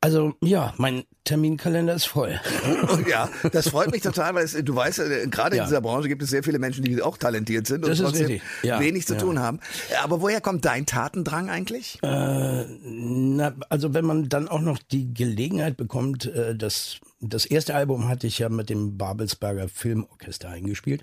Also 0.00 0.34
ja, 0.42 0.74
mein 0.76 1.04
Terminkalender 1.24 1.94
ist 1.94 2.04
voll. 2.04 2.38
Ja, 3.08 3.28
das 3.52 3.68
freut 3.70 3.90
mich 3.90 4.02
total, 4.02 4.34
weil 4.34 4.44
es, 4.44 4.52
du 4.52 4.74
weißt, 4.74 4.98
äh, 5.00 5.26
gerade 5.28 5.56
in 5.56 5.58
Ja. 5.58 5.64
dieser 5.64 5.80
Branche 5.80 6.08
gibt 6.08 6.22
es 6.22 6.30
sehr 6.30 6.42
viele 6.42 6.58
Menschen, 6.58 6.84
die 6.84 7.00
auch 7.02 7.16
talentiert 7.18 7.66
sind 7.66 7.84
und 7.84 7.90
Das 7.90 7.98
ist 8.00 8.04
trotzdem. 8.04 8.40
Ja, 8.62 8.78
wenig 8.80 9.06
zu 9.06 9.14
ja. 9.14 9.20
tun 9.20 9.38
haben. 9.38 9.60
Aber 10.02 10.20
woher 10.20 10.40
kommt 10.40 10.64
dein 10.64 10.86
Tatendrang 10.86 11.48
eigentlich? 11.50 11.98
Na, 12.02 13.54
also 13.68 13.94
wenn 13.94 14.04
man 14.04 14.28
dann 14.28 14.48
auch 14.48 14.60
noch 14.60 14.78
die 14.78 15.12
Gelegenheit 15.14 15.76
bekommt, 15.76 16.26
äh, 16.26 16.54
das 16.56 16.98
das 17.20 17.46
erste 17.46 17.74
Album 17.74 18.08
hatte 18.08 18.26
ich 18.26 18.38
ja 18.38 18.48
mit 18.50 18.68
dem 18.68 18.98
Babelsberger 18.98 19.68
Filmorchester 19.68 20.50
eingespielt 20.50 21.02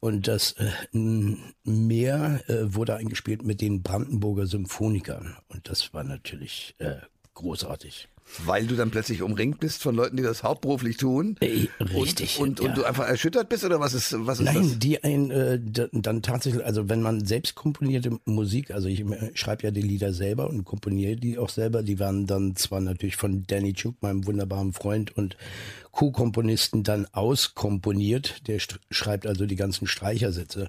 und 0.00 0.26
das 0.26 0.52
äh, 0.52 0.70
Meer 1.64 2.40
äh, 2.48 2.74
wurde 2.74 2.96
eingespielt 2.96 3.44
mit 3.44 3.60
den 3.60 3.82
Brandenburger 3.82 4.46
Symphonikern 4.46 5.36
und 5.48 5.68
das 5.68 5.92
war 5.92 6.02
natürlich 6.04 6.74
äh, 6.78 6.96
großartig. 7.34 8.08
Weil 8.44 8.66
du 8.66 8.76
dann 8.76 8.90
plötzlich 8.90 9.22
umringt 9.22 9.60
bist 9.60 9.82
von 9.82 9.94
Leuten, 9.94 10.16
die 10.16 10.22
das 10.22 10.42
hauptberuflich 10.42 10.96
tun. 10.96 11.36
Äh, 11.40 11.66
richtig, 11.94 12.38
Und, 12.38 12.60
und, 12.60 12.60
ja. 12.60 12.68
und 12.68 12.78
du 12.78 12.84
einfach 12.84 13.08
erschüttert 13.08 13.48
bist 13.48 13.64
oder 13.64 13.80
was 13.80 13.94
ist, 13.94 14.14
was 14.18 14.38
ist 14.38 14.46
Nein, 14.46 14.56
das? 14.56 14.78
die 14.78 15.02
ein 15.02 15.30
äh, 15.30 15.60
dann 15.92 16.22
tatsächlich, 16.22 16.64
also 16.64 16.88
wenn 16.88 17.02
man 17.02 17.24
selbst 17.24 17.54
komponierte 17.54 18.18
Musik, 18.24 18.70
also 18.70 18.88
ich 18.88 19.00
äh, 19.00 19.30
schreibe 19.34 19.64
ja 19.64 19.70
die 19.70 19.82
Lieder 19.82 20.12
selber 20.12 20.48
und 20.48 20.64
komponiere 20.64 21.16
die 21.16 21.38
auch 21.38 21.48
selber, 21.48 21.82
die 21.82 21.98
werden 21.98 22.26
dann 22.26 22.56
zwar 22.56 22.80
natürlich 22.80 23.16
von 23.16 23.44
Danny 23.46 23.72
Chuk, 23.72 23.96
meinem 24.02 24.26
wunderbaren 24.26 24.72
Freund 24.72 25.16
und 25.16 25.36
Co-Komponisten 25.92 26.82
dann 26.82 27.06
auskomponiert, 27.12 28.46
der 28.46 28.58
schreibt 28.90 29.26
also 29.26 29.46
die 29.46 29.56
ganzen 29.56 29.86
Streichersätze. 29.86 30.68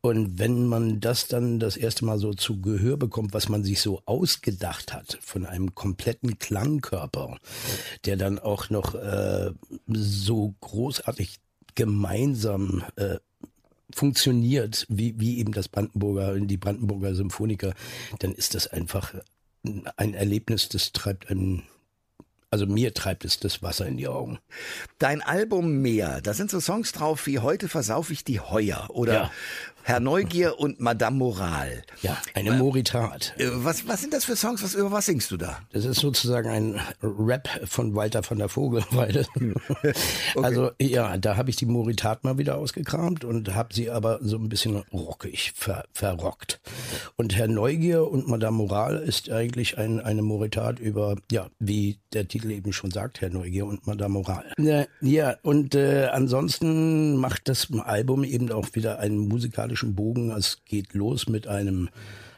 Und 0.00 0.38
wenn 0.38 0.66
man 0.66 1.00
das 1.00 1.28
dann 1.28 1.58
das 1.58 1.76
erste 1.76 2.04
Mal 2.04 2.18
so 2.18 2.34
zu 2.34 2.60
Gehör 2.60 2.96
bekommt, 2.96 3.32
was 3.32 3.48
man 3.48 3.64
sich 3.64 3.80
so 3.80 4.02
ausgedacht 4.06 4.92
hat 4.92 5.18
von 5.20 5.46
einem 5.46 5.74
kompletten 5.74 6.38
Klangkörper, 6.38 7.36
der 8.04 8.16
dann 8.16 8.38
auch 8.38 8.70
noch 8.70 8.94
äh, 8.94 9.52
so 9.86 10.54
großartig 10.60 11.36
gemeinsam 11.74 12.82
äh, 12.96 13.16
funktioniert, 13.94 14.86
wie, 14.88 15.18
wie 15.20 15.38
eben 15.38 15.52
das 15.52 15.68
Brandenburger, 15.68 16.38
die 16.40 16.56
Brandenburger 16.56 17.14
Symphoniker, 17.14 17.74
dann 18.18 18.32
ist 18.32 18.54
das 18.54 18.66
einfach 18.66 19.14
ein 19.96 20.14
Erlebnis, 20.14 20.68
das 20.68 20.92
treibt 20.92 21.30
einen 21.30 21.62
also 22.50 22.66
mir 22.66 22.94
treibt 22.94 23.24
es 23.24 23.40
das 23.40 23.62
Wasser 23.62 23.86
in 23.86 23.96
die 23.96 24.08
Augen. 24.08 24.38
Dein 24.98 25.20
Album 25.22 25.82
Meer, 25.82 26.20
da 26.22 26.32
sind 26.32 26.50
so 26.50 26.60
Songs 26.60 26.92
drauf 26.92 27.26
wie 27.26 27.40
Heute 27.40 27.68
versauf 27.68 28.10
ich 28.10 28.24
die 28.24 28.40
Heuer 28.40 28.86
oder 28.90 29.12
ja. 29.12 29.30
Herr 29.86 30.00
Neugier 30.00 30.58
und 30.58 30.80
Madame 30.80 31.16
Moral. 31.16 31.84
Ja, 32.02 32.18
eine 32.34 32.50
Moritat. 32.50 33.34
Äh, 33.38 33.46
was, 33.52 33.86
was 33.86 34.00
sind 34.00 34.12
das 34.12 34.24
für 34.24 34.34
Songs? 34.34 34.64
Was, 34.64 34.74
über 34.74 34.90
was 34.90 35.06
singst 35.06 35.30
du 35.30 35.36
da? 35.36 35.60
Das 35.70 35.84
ist 35.84 36.00
sozusagen 36.00 36.48
ein 36.48 36.80
Rap 37.04 37.48
von 37.66 37.94
Walter 37.94 38.24
von 38.24 38.38
der 38.38 38.48
Vogelweide. 38.48 39.26
okay. 39.36 39.92
Also 40.42 40.72
ja, 40.82 41.16
da 41.18 41.36
habe 41.36 41.50
ich 41.50 41.56
die 41.56 41.66
Moritat 41.66 42.24
mal 42.24 42.36
wieder 42.36 42.58
ausgekramt 42.58 43.24
und 43.24 43.54
habe 43.54 43.72
sie 43.72 43.88
aber 43.88 44.18
so 44.22 44.38
ein 44.38 44.48
bisschen 44.48 44.74
rockig 44.92 45.52
ver, 45.54 45.84
verrockt. 45.92 46.58
Und 47.14 47.36
Herr 47.36 47.46
Neugier 47.46 48.10
und 48.10 48.26
Madame 48.26 48.56
Moral 48.56 48.96
ist 48.96 49.30
eigentlich 49.30 49.78
ein, 49.78 50.00
eine 50.00 50.22
Moritat 50.22 50.80
über, 50.80 51.14
ja, 51.30 51.46
wie 51.60 52.00
der 52.12 52.26
Titel 52.26 52.50
eben 52.50 52.72
schon 52.72 52.90
sagt, 52.90 53.20
Herr 53.20 53.30
Neugier 53.30 53.66
und 53.66 53.86
Madame 53.86 54.14
Moral. 54.14 54.52
Ja, 55.00 55.36
und 55.42 55.76
äh, 55.76 56.06
ansonsten 56.06 57.18
macht 57.18 57.48
das 57.48 57.68
Album 57.84 58.24
eben 58.24 58.50
auch 58.50 58.74
wieder 58.74 58.98
einen 58.98 59.28
musikalischen 59.28 59.75
musikalischen 59.76 59.94
Bogen. 59.94 60.30
Es 60.30 60.58
geht 60.64 60.94
los 60.94 61.28
mit 61.28 61.46
einem 61.46 61.88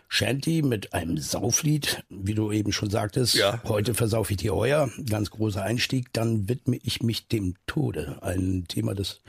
Shanty, 0.08 0.62
mit 0.62 0.94
einem 0.94 1.18
Sauflied, 1.18 2.02
wie 2.08 2.34
du 2.34 2.50
eben 2.50 2.72
schon 2.72 2.90
sagtest. 2.90 3.34
Ja. 3.34 3.62
Heute 3.64 3.94
versaufe 3.94 4.32
ich 4.32 4.38
dir 4.38 4.54
heuer. 4.54 4.90
Ganz 5.08 5.30
großer 5.30 5.62
Einstieg. 5.62 6.12
Dann 6.12 6.48
widme 6.48 6.78
ich 6.82 7.02
mich 7.02 7.28
dem 7.28 7.54
Tode. 7.66 8.18
Ein 8.22 8.64
Thema, 8.68 8.94
das 8.94 9.20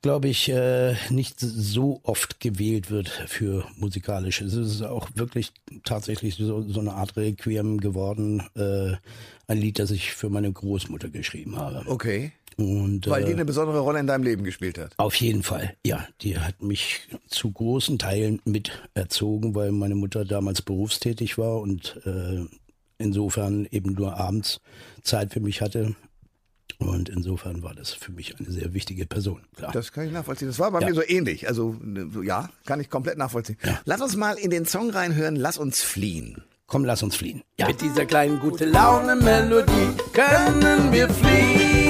glaube 0.00 0.28
ich, 0.28 0.48
äh, 0.48 0.96
nicht 1.10 1.38
so 1.38 2.00
oft 2.02 2.40
gewählt 2.40 2.90
wird 2.90 3.08
für 3.08 3.66
musikalisch. 3.76 4.40
Es 4.40 4.54
ist 4.54 4.82
auch 4.82 5.08
wirklich 5.14 5.52
tatsächlich 5.84 6.34
so, 6.34 6.62
so 6.62 6.80
eine 6.80 6.94
Art 6.94 7.16
Requiem 7.16 7.78
geworden. 7.78 8.42
Äh, 8.56 8.96
ein 9.46 9.58
Lied, 9.58 9.78
das 9.78 9.90
ich 9.90 10.12
für 10.12 10.30
meine 10.30 10.50
Großmutter 10.50 11.08
geschrieben 11.08 11.56
habe. 11.56 11.84
Okay. 11.86 12.32
Und, 12.56 13.08
Weil 13.08 13.24
die 13.24 13.30
äh, 13.30 13.34
eine 13.34 13.44
besondere 13.44 13.80
Rolle 13.80 14.00
in 14.00 14.06
deinem 14.06 14.24
Leben 14.24 14.44
gespielt 14.44 14.78
hat. 14.78 14.94
Auf 14.96 15.14
jeden 15.16 15.42
Fall, 15.42 15.74
ja. 15.84 16.06
Die 16.20 16.38
hat 16.38 16.62
mich 16.62 17.08
zu 17.28 17.50
großen 17.50 17.98
Teilen 17.98 18.40
mit 18.44 18.72
erzogen, 18.94 19.54
weil 19.54 19.72
meine 19.72 19.94
Mutter 19.94 20.24
damals 20.24 20.62
berufstätig 20.62 21.38
war 21.38 21.60
und 21.60 22.00
äh, 22.04 22.44
insofern 22.98 23.66
eben 23.70 23.92
nur 23.92 24.16
abends 24.16 24.60
Zeit 25.02 25.32
für 25.32 25.40
mich 25.40 25.60
hatte. 25.60 25.94
Und 26.78 27.08
insofern 27.08 27.62
war 27.62 27.74
das 27.74 27.92
für 27.92 28.12
mich 28.12 28.38
eine 28.38 28.50
sehr 28.50 28.74
wichtige 28.74 29.06
Person. 29.06 29.42
Klar. 29.56 29.72
Das 29.72 29.92
kann 29.92 30.06
ich 30.06 30.12
nachvollziehen. 30.12 30.48
Das 30.48 30.58
war 30.58 30.70
bei 30.72 30.80
ja. 30.80 30.88
mir 30.88 30.94
so 30.94 31.02
ähnlich. 31.02 31.46
Also 31.46 31.76
ja, 32.24 32.50
kann 32.64 32.80
ich 32.80 32.90
komplett 32.90 33.18
nachvollziehen. 33.18 33.58
Ja. 33.64 33.80
Lass 33.84 34.00
uns 34.00 34.16
mal 34.16 34.34
in 34.34 34.50
den 34.50 34.66
Song 34.66 34.90
reinhören. 34.90 35.36
Lass 35.36 35.58
uns 35.58 35.82
fliehen. 35.82 36.42
Komm, 36.66 36.84
lass 36.84 37.02
uns 37.02 37.14
fliehen. 37.14 37.42
Ja. 37.58 37.68
Mit 37.68 37.80
dieser 37.82 38.06
kleinen 38.06 38.40
gute 38.40 38.64
Laune 38.64 39.14
Melodie 39.14 39.90
können 40.12 40.90
wir 40.90 41.08
fliehen 41.08 41.81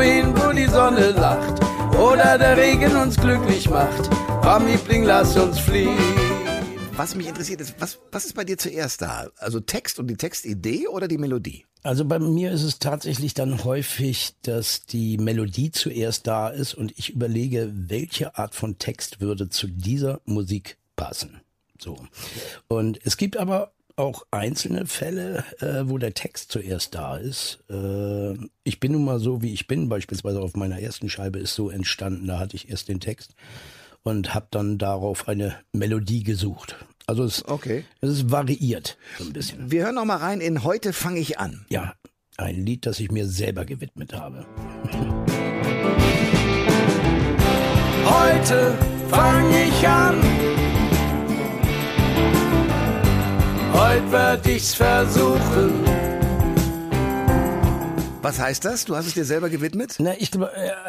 irgendwohin, 0.00 0.34
wo 0.36 0.52
die 0.52 0.66
Sonne 0.66 1.10
lacht 1.10 1.60
oder 1.96 2.38
der 2.38 2.56
Regen 2.56 2.96
uns 2.96 3.16
glücklich 3.16 3.68
macht. 3.68 4.10
Komm, 4.42 4.66
Liebling, 4.66 5.04
lass 5.04 5.36
uns 5.36 5.58
fliehen. 5.58 5.96
Was 6.92 7.14
mich 7.14 7.26
interessiert 7.26 7.60
ist, 7.60 7.74
was, 7.78 7.98
was 8.10 8.24
ist 8.24 8.34
bei 8.34 8.44
dir 8.44 8.56
zuerst 8.56 9.02
da? 9.02 9.28
Also 9.36 9.60
Text 9.60 9.98
und 9.98 10.06
die 10.08 10.16
Textidee 10.16 10.88
oder 10.88 11.08
die 11.08 11.18
Melodie? 11.18 11.66
Also 11.82 12.04
bei 12.04 12.18
mir 12.18 12.50
ist 12.52 12.62
es 12.62 12.78
tatsächlich 12.78 13.34
dann 13.34 13.64
häufig, 13.64 14.34
dass 14.42 14.86
die 14.86 15.18
Melodie 15.18 15.70
zuerst 15.70 16.26
da 16.26 16.48
ist 16.48 16.74
und 16.74 16.92
ich 16.96 17.10
überlege, 17.10 17.70
welche 17.74 18.36
Art 18.36 18.54
von 18.54 18.78
Text 18.78 19.20
würde 19.20 19.48
zu 19.50 19.66
dieser 19.68 20.20
Musik 20.24 20.78
passen. 20.96 21.40
So. 21.78 21.98
Und 22.68 22.98
es 23.04 23.16
gibt 23.16 23.36
aber 23.36 23.72
auch 23.96 24.26
einzelne 24.30 24.86
Fälle, 24.86 25.44
äh, 25.60 25.88
wo 25.88 25.98
der 25.98 26.14
Text 26.14 26.52
zuerst 26.52 26.94
da 26.94 27.16
ist. 27.16 27.64
Äh, 27.70 28.34
ich 28.62 28.78
bin 28.78 28.92
nun 28.92 29.04
mal 29.04 29.18
so, 29.18 29.42
wie 29.42 29.52
ich 29.52 29.66
bin. 29.66 29.88
Beispielsweise 29.88 30.40
auf 30.40 30.54
meiner 30.54 30.80
ersten 30.80 31.08
Scheibe 31.08 31.38
ist 31.38 31.54
so 31.54 31.70
entstanden. 31.70 32.26
Da 32.26 32.38
hatte 32.38 32.56
ich 32.56 32.68
erst 32.70 32.88
den 32.88 33.00
Text 33.00 33.34
und 34.02 34.34
habe 34.34 34.46
dann 34.50 34.78
darauf 34.78 35.28
eine 35.28 35.56
Melodie 35.72 36.22
gesucht. 36.22 36.76
Also 37.06 37.24
es, 37.24 37.46
okay. 37.46 37.84
es 38.00 38.10
ist 38.10 38.30
variiert 38.30 38.98
so 39.18 39.24
ein 39.24 39.32
bisschen. 39.32 39.70
Wir 39.70 39.84
hören 39.84 39.94
noch 39.94 40.04
mal 40.04 40.16
rein 40.16 40.40
in 40.40 40.62
Heute 40.62 40.92
fange 40.92 41.20
ich 41.20 41.38
an. 41.38 41.64
Ja, 41.68 41.94
ein 42.36 42.66
Lied, 42.66 42.84
das 42.84 43.00
ich 43.00 43.10
mir 43.10 43.26
selber 43.26 43.64
gewidmet 43.64 44.12
habe. 44.12 44.44
Heute 48.04 48.76
fange 49.08 49.64
ich 49.64 49.88
an 49.88 50.25
Heute 53.96 54.12
werd 54.12 54.46
ich's 54.46 54.74
versuchen. 54.74 55.82
Was 58.20 58.38
heißt 58.38 58.62
das? 58.66 58.84
Du 58.84 58.94
hast 58.94 59.06
es 59.06 59.14
dir 59.14 59.24
selber 59.24 59.48
gewidmet? 59.48 59.94
Na, 60.00 60.12
ich, 60.18 60.32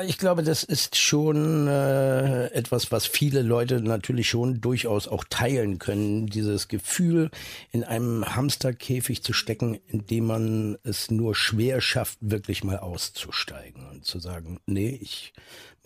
ich 0.06 0.18
glaube, 0.18 0.44
das 0.44 0.66
ist 0.66 0.98
schon 0.98 1.70
äh, 1.70 2.48
etwas, 2.48 2.92
was 2.92 3.08
viele 3.08 3.44
Leute 3.44 3.80
natürlich 3.80 4.28
schon 4.28 4.60
durchaus 4.60 5.08
auch 5.08 5.24
teilen 5.24 5.80
können. 5.80 6.28
Dieses 6.28 6.68
Gefühl, 6.68 7.32
in 7.72 7.86
einem 7.86 8.26
Hamsterkäfig 8.36 9.24
zu 9.24 9.32
stecken, 9.32 9.80
in 9.88 10.06
dem 10.06 10.26
man 10.26 10.78
es 10.84 11.10
nur 11.10 11.34
schwer 11.34 11.80
schafft, 11.80 12.18
wirklich 12.20 12.66
mal 12.66 12.80
auszusteigen 12.80 13.88
und 13.90 14.04
zu 14.04 14.20
sagen, 14.20 14.60
nee, 14.66 15.00
ich 15.02 15.32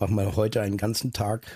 mach 0.00 0.08
mal 0.08 0.34
heute 0.34 0.60
einen 0.60 0.76
ganzen 0.76 1.12
Tag 1.12 1.46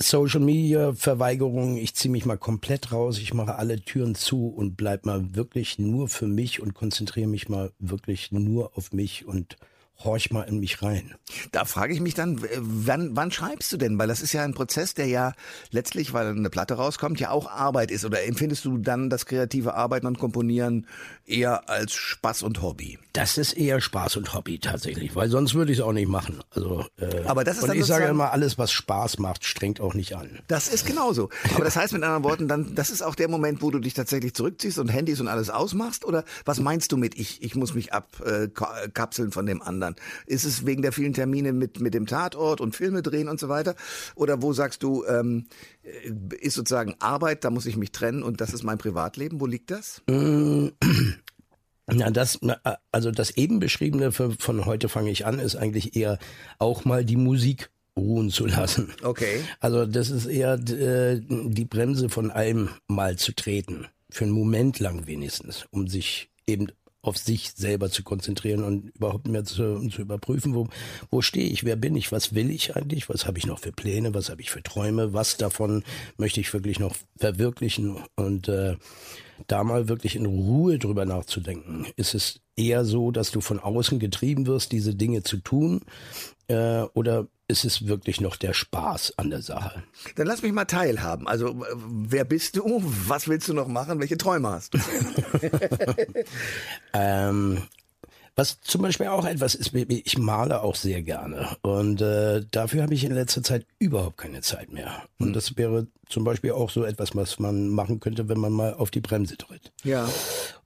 Social 0.00 0.40
Media 0.40 0.92
Verweigerung, 0.92 1.76
ich 1.76 1.94
ziehe 1.94 2.10
mich 2.10 2.26
mal 2.26 2.36
komplett 2.36 2.90
raus, 2.90 3.18
ich 3.18 3.32
mache 3.32 3.54
alle 3.54 3.80
Türen 3.80 4.16
zu 4.16 4.48
und 4.48 4.76
bleib 4.76 5.06
mal 5.06 5.36
wirklich 5.36 5.78
nur 5.78 6.08
für 6.08 6.26
mich 6.26 6.60
und 6.60 6.74
konzentriere 6.74 7.28
mich 7.28 7.48
mal 7.48 7.72
wirklich 7.78 8.32
nur 8.32 8.76
auf 8.76 8.92
mich 8.92 9.24
und 9.24 9.56
horch 10.02 10.30
mal 10.30 10.42
in 10.42 10.60
mich 10.60 10.82
rein. 10.82 11.14
Da 11.52 11.64
frage 11.64 11.94
ich 11.94 12.00
mich 12.00 12.14
dann, 12.14 12.40
wann, 12.58 13.16
wann 13.16 13.30
schreibst 13.30 13.72
du 13.72 13.76
denn? 13.76 13.98
Weil 13.98 14.08
das 14.08 14.20
ist 14.20 14.32
ja 14.32 14.42
ein 14.42 14.54
Prozess, 14.54 14.94
der 14.94 15.06
ja 15.06 15.32
letztlich, 15.70 16.12
weil 16.12 16.28
eine 16.28 16.50
Platte 16.50 16.74
rauskommt, 16.74 17.20
ja 17.20 17.30
auch 17.30 17.50
Arbeit 17.50 17.90
ist. 17.90 18.04
Oder 18.04 18.24
empfindest 18.24 18.64
du 18.64 18.78
dann 18.78 19.08
das 19.08 19.26
kreative 19.26 19.74
Arbeiten 19.74 20.06
und 20.06 20.18
Komponieren 20.18 20.86
eher 21.26 21.68
als 21.68 21.94
Spaß 21.94 22.42
und 22.42 22.60
Hobby? 22.60 22.98
Das 23.12 23.38
ist 23.38 23.52
eher 23.52 23.80
Spaß 23.80 24.16
und 24.16 24.34
Hobby 24.34 24.58
tatsächlich, 24.58 25.14
weil 25.14 25.30
sonst 25.30 25.54
würde 25.54 25.72
ich 25.72 25.78
es 25.78 25.84
auch 25.84 25.92
nicht 25.92 26.08
machen. 26.08 26.40
Also, 26.50 26.84
äh, 26.98 27.22
Aber 27.26 27.44
das 27.44 27.56
ist 27.56 27.62
und 27.62 27.68
dann 27.68 27.78
ich 27.78 27.86
sage 27.86 28.06
immer, 28.06 28.32
alles, 28.32 28.58
was 28.58 28.72
Spaß 28.72 29.18
macht, 29.18 29.44
strengt 29.44 29.80
auch 29.80 29.94
nicht 29.94 30.16
an. 30.16 30.40
Das 30.48 30.68
ist 30.68 30.86
genauso. 30.86 31.30
Aber 31.54 31.64
das 31.64 31.76
heißt 31.76 31.92
mit 31.92 32.02
anderen 32.02 32.24
Worten, 32.24 32.48
dann, 32.48 32.74
das 32.74 32.90
ist 32.90 33.02
auch 33.02 33.14
der 33.14 33.28
Moment, 33.28 33.62
wo 33.62 33.70
du 33.70 33.78
dich 33.78 33.94
tatsächlich 33.94 34.34
zurückziehst 34.34 34.78
und 34.78 34.88
Handys 34.88 35.20
und 35.20 35.28
alles 35.28 35.50
ausmachst? 35.50 36.04
Oder 36.04 36.24
was 36.44 36.60
meinst 36.60 36.92
du 36.92 36.96
mit, 36.96 37.18
ich, 37.18 37.42
ich 37.42 37.54
muss 37.54 37.74
mich 37.74 37.92
abkapseln 37.92 39.30
von 39.30 39.46
dem 39.46 39.62
anderen? 39.62 39.83
Anderen? 39.84 40.04
Ist 40.26 40.44
es 40.44 40.66
wegen 40.66 40.82
der 40.82 40.92
vielen 40.92 41.12
Termine 41.12 41.52
mit, 41.52 41.80
mit 41.80 41.94
dem 41.94 42.06
Tatort 42.06 42.60
und 42.60 42.74
Filme 42.74 43.02
drehen 43.02 43.28
und 43.28 43.40
so 43.40 43.48
weiter? 43.48 43.74
Oder 44.14 44.42
wo 44.42 44.52
sagst 44.52 44.82
du, 44.82 45.04
ähm, 45.04 45.46
äh, 45.82 46.36
ist 46.40 46.54
sozusagen 46.54 46.94
Arbeit, 46.98 47.44
da 47.44 47.50
muss 47.50 47.66
ich 47.66 47.76
mich 47.76 47.92
trennen 47.92 48.22
und 48.22 48.40
das 48.40 48.52
ist 48.52 48.62
mein 48.62 48.78
Privatleben? 48.78 49.40
Wo 49.40 49.46
liegt 49.46 49.70
das? 49.70 50.02
Mm, 50.08 50.68
na, 51.86 52.10
das, 52.10 52.40
also 52.92 53.10
das 53.10 53.36
eben 53.36 53.60
beschriebene 53.60 54.12
von 54.12 54.64
heute 54.64 54.88
fange 54.88 55.10
ich 55.10 55.26
an, 55.26 55.38
ist 55.38 55.56
eigentlich 55.56 55.96
eher 55.96 56.18
auch 56.58 56.84
mal 56.84 57.04
die 57.04 57.16
Musik 57.16 57.70
ruhen 57.96 58.30
zu 58.30 58.46
lassen. 58.46 58.92
Okay. 59.02 59.40
Also 59.60 59.86
das 59.86 60.10
ist 60.10 60.26
eher 60.26 60.54
äh, 60.54 61.20
die 61.20 61.64
Bremse 61.64 62.08
von 62.08 62.30
allem 62.30 62.70
mal 62.88 63.16
zu 63.16 63.34
treten. 63.34 63.86
Für 64.10 64.24
einen 64.24 64.32
Moment 64.32 64.78
lang 64.78 65.06
wenigstens, 65.06 65.66
um 65.70 65.88
sich 65.88 66.30
eben 66.46 66.68
auf 67.04 67.18
sich 67.18 67.52
selber 67.52 67.90
zu 67.90 68.02
konzentrieren 68.02 68.64
und 68.64 68.90
überhaupt 68.96 69.28
mehr 69.28 69.44
zu, 69.44 69.88
zu 69.88 70.02
überprüfen, 70.02 70.54
wo, 70.54 70.68
wo 71.10 71.22
stehe 71.22 71.48
ich, 71.48 71.64
wer 71.64 71.76
bin 71.76 71.96
ich, 71.96 72.12
was 72.12 72.34
will 72.34 72.50
ich 72.50 72.76
eigentlich, 72.76 73.08
was 73.08 73.26
habe 73.26 73.38
ich 73.38 73.46
noch 73.46 73.58
für 73.58 73.72
Pläne, 73.72 74.14
was 74.14 74.30
habe 74.30 74.40
ich 74.40 74.50
für 74.50 74.62
Träume, 74.62 75.12
was 75.12 75.36
davon 75.36 75.84
möchte 76.16 76.40
ich 76.40 76.52
wirklich 76.52 76.78
noch 76.78 76.96
verwirklichen 77.16 77.98
und 78.16 78.48
äh, 78.48 78.76
da 79.46 79.64
mal 79.64 79.88
wirklich 79.88 80.16
in 80.16 80.26
Ruhe 80.26 80.78
drüber 80.78 81.04
nachzudenken. 81.04 81.86
Ist 81.96 82.14
es 82.14 82.40
eher 82.56 82.84
so, 82.84 83.10
dass 83.10 83.30
du 83.30 83.40
von 83.40 83.58
außen 83.58 83.98
getrieben 83.98 84.46
wirst, 84.46 84.72
diese 84.72 84.94
Dinge 84.94 85.22
zu 85.22 85.38
tun, 85.38 85.82
äh, 86.48 86.82
oder 86.94 87.26
ist 87.54 87.64
es 87.64 87.86
wirklich 87.86 88.20
noch 88.20 88.36
der 88.36 88.52
Spaß 88.52 89.14
an 89.16 89.30
der 89.30 89.42
Sache? 89.42 89.84
Dann 90.16 90.26
lass 90.26 90.42
mich 90.42 90.52
mal 90.52 90.64
teilhaben. 90.64 91.28
Also, 91.28 91.64
wer 91.76 92.24
bist 92.24 92.56
du? 92.56 92.82
Was 92.82 93.28
willst 93.28 93.48
du 93.48 93.54
noch 93.54 93.68
machen? 93.68 94.00
Welche 94.00 94.18
Träume 94.18 94.48
hast 94.48 94.74
du? 94.74 94.78
ähm, 96.92 97.62
Was 98.36 98.60
zum 98.60 98.82
Beispiel 98.82 99.06
auch 99.06 99.24
etwas 99.24 99.54
ist, 99.54 99.72
ich 99.74 100.18
male 100.18 100.62
auch 100.62 100.74
sehr 100.74 101.02
gerne. 101.02 101.56
Und 101.62 102.00
äh, 102.00 102.42
dafür 102.50 102.82
habe 102.82 102.94
ich 102.94 103.04
in 103.04 103.14
letzter 103.14 103.42
Zeit 103.42 103.64
überhaupt 103.78 104.16
keine 104.16 104.40
Zeit 104.40 104.72
mehr. 104.72 105.04
Und 105.18 105.28
hm. 105.28 105.32
das 105.34 105.56
wäre 105.56 105.86
zum 106.08 106.24
Beispiel 106.24 106.52
auch 106.52 106.70
so 106.70 106.84
etwas, 106.84 107.14
was 107.14 107.38
man 107.38 107.68
machen 107.68 108.00
könnte, 108.00 108.28
wenn 108.28 108.38
man 108.38 108.52
mal 108.52 108.74
auf 108.74 108.90
die 108.90 109.00
Bremse 109.00 109.36
tritt. 109.36 109.72
Ja. 109.84 110.08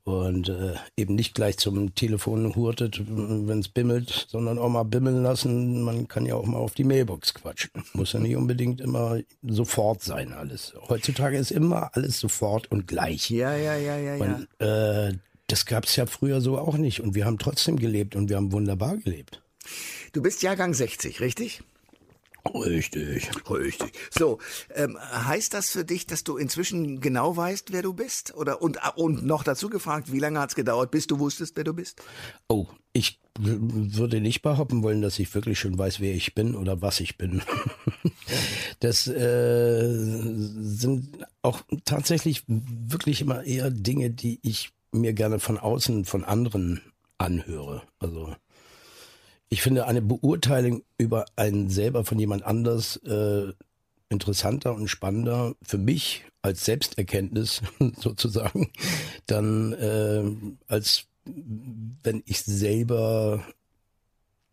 Und 0.05 0.49
äh, 0.49 0.75
eben 0.97 1.15
nicht 1.15 1.35
gleich 1.35 1.59
zum 1.59 1.95
Telefon 1.95 2.57
hurtet, 2.57 3.03
wenn 3.07 3.59
es 3.59 3.69
bimmelt, 3.69 4.27
sondern 4.29 4.59
auch 4.59 4.71
mal 4.71 4.85
bimmeln 4.85 5.23
lassen. 5.23 5.83
Man 5.83 6.09
kann 6.09 6.25
ja 6.25 6.35
auch 6.35 6.47
mal 6.47 6.57
auf 6.57 6.75
die 6.75 6.85
Mailbox 6.85 7.35
quatschen. 7.35 7.71
Muss 7.93 8.15
ja 8.15 8.21
nicht 8.21 8.37
unbedingt 8.37 8.81
immer 8.81 9.19
sofort 9.43 10.03
sein 10.03 10.33
alles. 10.33 10.73
Heutzutage 10.89 11.37
ist 11.37 11.51
immer 11.51 11.91
alles 11.93 12.21
sofort 12.21 12.71
und 12.71 12.87
gleich. 12.87 13.29
Ja, 13.29 13.55
ja, 13.55 13.77
ja, 13.77 13.99
ja, 13.99 14.15
ja. 14.17 14.25
Und, 14.25 14.67
äh, 14.67 15.13
das 15.49 15.67
gab 15.67 15.85
es 15.85 15.97
ja 15.97 16.07
früher 16.07 16.41
so 16.41 16.59
auch 16.59 16.77
nicht. 16.77 17.01
Und 17.01 17.15
wir 17.15 17.25
haben 17.25 17.39
trotzdem 17.39 17.79
gelebt 17.79 18.15
und 18.15 18.29
wir 18.29 18.37
haben 18.37 18.53
wunderbar 18.53 18.97
gelebt. 18.99 19.43
Du 20.13 20.23
bist 20.23 20.43
Jahrgang 20.43 20.73
60, 20.73 21.21
richtig? 21.21 21.63
Richtig. 22.55 23.29
Richtig. 23.51 23.93
So, 24.11 24.39
ähm, 24.75 24.99
heißt 24.99 25.53
das 25.53 25.71
für 25.71 25.85
dich, 25.85 26.07
dass 26.07 26.25
du 26.25 26.37
inzwischen 26.37 27.01
genau 27.01 27.37
weißt, 27.37 27.73
wer 27.73 27.83
du 27.83 27.93
bist? 27.93 28.35
Oder 28.35 28.63
und, 28.63 28.79
und 28.97 29.25
noch 29.25 29.43
dazu 29.43 29.69
gefragt, 29.69 30.13
wie 30.13 30.19
lange 30.19 30.41
hat 30.41 30.51
es 30.51 30.57
gedauert, 30.57 30.91
bis 30.91 31.07
du 31.07 31.19
wusstest, 31.19 31.57
wer 31.57 31.65
du 31.65 31.75
bist? 31.75 32.01
Oh, 32.49 32.67
ich 32.93 33.21
würde 33.39 34.21
nicht 34.21 34.43
behaupten 34.43 34.83
wollen, 34.83 35.03
dass 35.03 35.19
ich 35.19 35.35
wirklich 35.35 35.59
schon 35.59 35.79
weiß, 35.79 36.01
wer 36.01 36.15
ich 36.15 36.35
bin 36.35 36.55
oder 36.55 36.81
was 36.81 37.01
ich 37.01 37.19
bin. 37.19 37.43
das 38.81 39.07
äh, 39.07 39.89
sind 39.89 41.27
auch 41.43 41.63
tatsächlich 41.85 42.45
wirklich 42.47 43.21
immer 43.21 43.45
eher 43.45 43.71
Dinge, 43.71 44.11
die 44.11 44.41
ich 44.43 44.71
mir 44.93 45.13
gerne 45.13 45.39
von 45.39 45.59
außen, 45.59 46.05
von 46.05 46.25
anderen 46.25 46.81
anhöre. 47.19 47.83
Also 47.99 48.35
ich 49.49 49.63
finde 49.63 49.87
eine 49.87 50.03
Beurteilung 50.03 50.83
über 50.99 51.25
einen 51.37 51.71
selber 51.71 52.05
von 52.05 52.19
jemand 52.19 52.45
anders 52.45 52.97
äh, 52.99 53.53
interessanter 54.09 54.75
und 54.75 54.89
spannender 54.89 55.55
für 55.63 55.79
mich 55.79 56.25
als 56.43 56.65
Selbsterkenntnis 56.65 57.63
sozusagen, 57.99 58.71
dann 59.27 59.73
äh, 59.75 60.25
als 60.67 61.07
wenn 62.03 62.23
ich 62.25 62.43
selber 62.43 63.45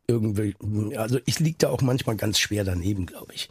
irgendwie, 0.08 0.56
also 0.98 1.20
ich 1.26 1.40
liege 1.40 1.58
da 1.60 1.70
auch 1.70 1.82
manchmal 1.82 2.16
ganz 2.16 2.40
schwer 2.40 2.64
daneben, 2.64 3.06
glaube 3.06 3.34
ich. 3.34 3.50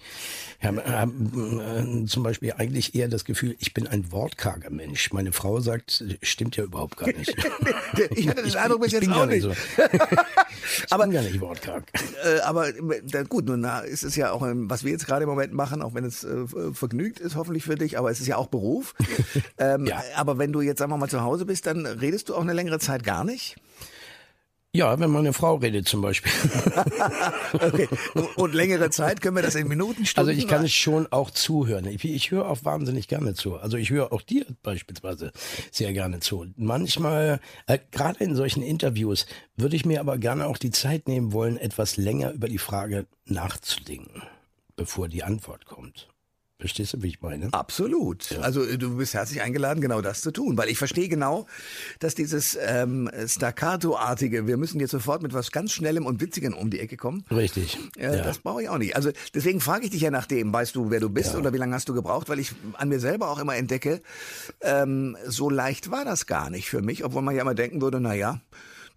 Ich 0.60 0.66
habe 0.66 0.82
äh, 0.82 2.06
zum 2.06 2.22
Beispiel 2.22 2.54
eigentlich 2.56 2.94
eher 2.94 3.08
das 3.08 3.24
Gefühl, 3.24 3.56
ich 3.58 3.74
bin 3.74 3.86
ein 3.86 4.12
wortkarger 4.12 4.70
Mensch. 4.70 5.12
Meine 5.12 5.32
Frau 5.32 5.60
sagt, 5.60 6.04
stimmt 6.22 6.56
ja 6.56 6.64
überhaupt 6.64 6.96
gar 6.96 7.08
nicht. 7.08 7.34
ich 8.10 8.28
hatte 8.28 8.42
den 8.42 8.56
Eindruck 8.56 8.82
bis 8.82 8.92
jetzt 8.92 9.08
auch 9.10 9.26
nicht. 9.26 9.42
So. 9.42 9.50
ich 10.86 10.92
aber, 10.92 11.04
bin 11.04 11.12
gar 11.12 11.22
nicht 11.22 11.40
wortkarg. 11.40 11.84
Äh, 12.24 12.40
aber 12.40 12.72
gut, 13.28 13.46
nun 13.46 13.64
ist 13.86 14.04
es 14.04 14.16
ja 14.16 14.30
auch, 14.32 14.42
was 14.42 14.84
wir 14.84 14.92
jetzt 14.92 15.06
gerade 15.06 15.24
im 15.24 15.28
Moment 15.28 15.52
machen, 15.52 15.82
auch 15.82 15.94
wenn 15.94 16.04
es 16.04 16.24
äh, 16.24 16.46
vergnügt 16.72 17.20
ist, 17.20 17.36
hoffentlich 17.36 17.64
für 17.64 17.74
dich, 17.74 17.98
aber 17.98 18.10
es 18.10 18.20
ist 18.20 18.26
ja 18.26 18.36
auch 18.36 18.46
Beruf. 18.46 18.94
ähm, 19.58 19.86
ja. 19.86 20.02
Aber 20.16 20.38
wenn 20.38 20.52
du 20.52 20.60
jetzt, 20.60 20.78
sagen 20.78 20.92
wir 20.92 20.96
mal, 20.96 21.08
zu 21.08 21.22
Hause 21.22 21.44
bist, 21.44 21.66
dann 21.66 21.84
redest 21.86 22.28
du 22.28 22.34
auch 22.34 22.42
eine 22.42 22.52
längere 22.52 22.78
Zeit 22.78 23.04
gar 23.04 23.24
nicht? 23.24 23.56
Ja, 24.74 24.98
wenn 24.98 25.10
meine 25.10 25.32
Frau 25.32 25.54
redet 25.54 25.86
zum 25.86 26.02
Beispiel. 26.02 26.32
okay. 27.52 27.88
Und 28.34 28.54
längere 28.54 28.90
Zeit 28.90 29.20
können 29.20 29.36
wir 29.36 29.42
das 29.44 29.54
in 29.54 29.68
Minuten, 29.68 30.04
Stunden? 30.04 30.28
Also 30.28 30.36
ich 30.36 30.48
kann 30.48 30.64
es 30.64 30.72
schon 30.72 31.06
auch 31.12 31.30
zuhören. 31.30 31.86
Ich, 31.86 32.04
ich 32.04 32.32
höre 32.32 32.50
auch 32.50 32.64
wahnsinnig 32.64 33.06
gerne 33.06 33.34
zu. 33.34 33.56
Also 33.56 33.76
ich 33.76 33.90
höre 33.90 34.12
auch 34.12 34.20
dir 34.20 34.44
beispielsweise 34.64 35.30
sehr 35.70 35.92
gerne 35.92 36.18
zu. 36.18 36.46
Manchmal, 36.56 37.38
äh, 37.68 37.78
gerade 37.92 38.24
in 38.24 38.34
solchen 38.34 38.64
Interviews, 38.64 39.26
würde 39.56 39.76
ich 39.76 39.86
mir 39.86 40.00
aber 40.00 40.18
gerne 40.18 40.48
auch 40.48 40.58
die 40.58 40.72
Zeit 40.72 41.06
nehmen 41.06 41.32
wollen, 41.32 41.56
etwas 41.56 41.96
länger 41.96 42.32
über 42.32 42.48
die 42.48 42.58
Frage 42.58 43.06
nachzudenken, 43.26 44.24
bevor 44.74 45.06
die 45.06 45.22
Antwort 45.22 45.66
kommt. 45.66 46.08
Verstehst 46.60 46.94
du, 46.94 47.02
wie 47.02 47.08
ich 47.08 47.20
meine? 47.20 47.52
Absolut. 47.52 48.30
Ja. 48.30 48.38
Also 48.40 48.64
du 48.64 48.96
bist 48.96 49.12
herzlich 49.12 49.42
eingeladen, 49.42 49.80
genau 49.80 50.00
das 50.00 50.22
zu 50.22 50.30
tun, 50.30 50.56
weil 50.56 50.68
ich 50.68 50.78
verstehe 50.78 51.08
genau, 51.08 51.46
dass 51.98 52.14
dieses 52.14 52.56
ähm, 52.60 53.10
Staccato-artige, 53.26 54.46
wir 54.46 54.56
müssen 54.56 54.78
jetzt 54.78 54.92
sofort 54.92 55.22
mit 55.22 55.34
was 55.34 55.50
ganz 55.50 55.72
Schnellem 55.72 56.06
und 56.06 56.20
Witzigem 56.20 56.54
um 56.54 56.70
die 56.70 56.78
Ecke 56.78 56.96
kommen. 56.96 57.24
Richtig. 57.30 57.76
Äh, 57.96 58.16
ja. 58.16 58.22
Das 58.22 58.38
brauche 58.38 58.62
ich 58.62 58.68
auch 58.68 58.78
nicht. 58.78 58.94
Also 58.94 59.10
deswegen 59.34 59.60
frage 59.60 59.86
ich 59.86 59.90
dich 59.90 60.02
ja 60.02 60.12
nach 60.12 60.26
dem, 60.26 60.52
weißt 60.52 60.76
du, 60.76 60.90
wer 60.90 61.00
du 61.00 61.10
bist 61.10 61.32
ja. 61.32 61.40
oder 61.40 61.52
wie 61.52 61.58
lange 61.58 61.74
hast 61.74 61.88
du 61.88 61.94
gebraucht, 61.94 62.28
weil 62.28 62.38
ich 62.38 62.52
an 62.74 62.88
mir 62.88 63.00
selber 63.00 63.30
auch 63.30 63.40
immer 63.40 63.56
entdecke, 63.56 64.00
ähm, 64.60 65.16
so 65.26 65.50
leicht 65.50 65.90
war 65.90 66.04
das 66.04 66.26
gar 66.26 66.50
nicht 66.50 66.70
für 66.70 66.82
mich, 66.82 67.04
obwohl 67.04 67.22
man 67.22 67.34
ja 67.34 67.42
immer 67.42 67.54
denken 67.54 67.82
würde, 67.82 68.00
na 68.00 68.14
ja, 68.14 68.40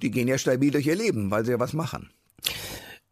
die 0.03 0.11
gehen 0.11 0.27
ja 0.27 0.37
stabil 0.37 0.69
durch 0.69 0.85
ihr 0.85 0.95
Leben, 0.95 1.31
weil 1.31 1.43
sie 1.43 1.51
ja 1.51 1.59
was 1.59 1.73
machen. 1.73 2.11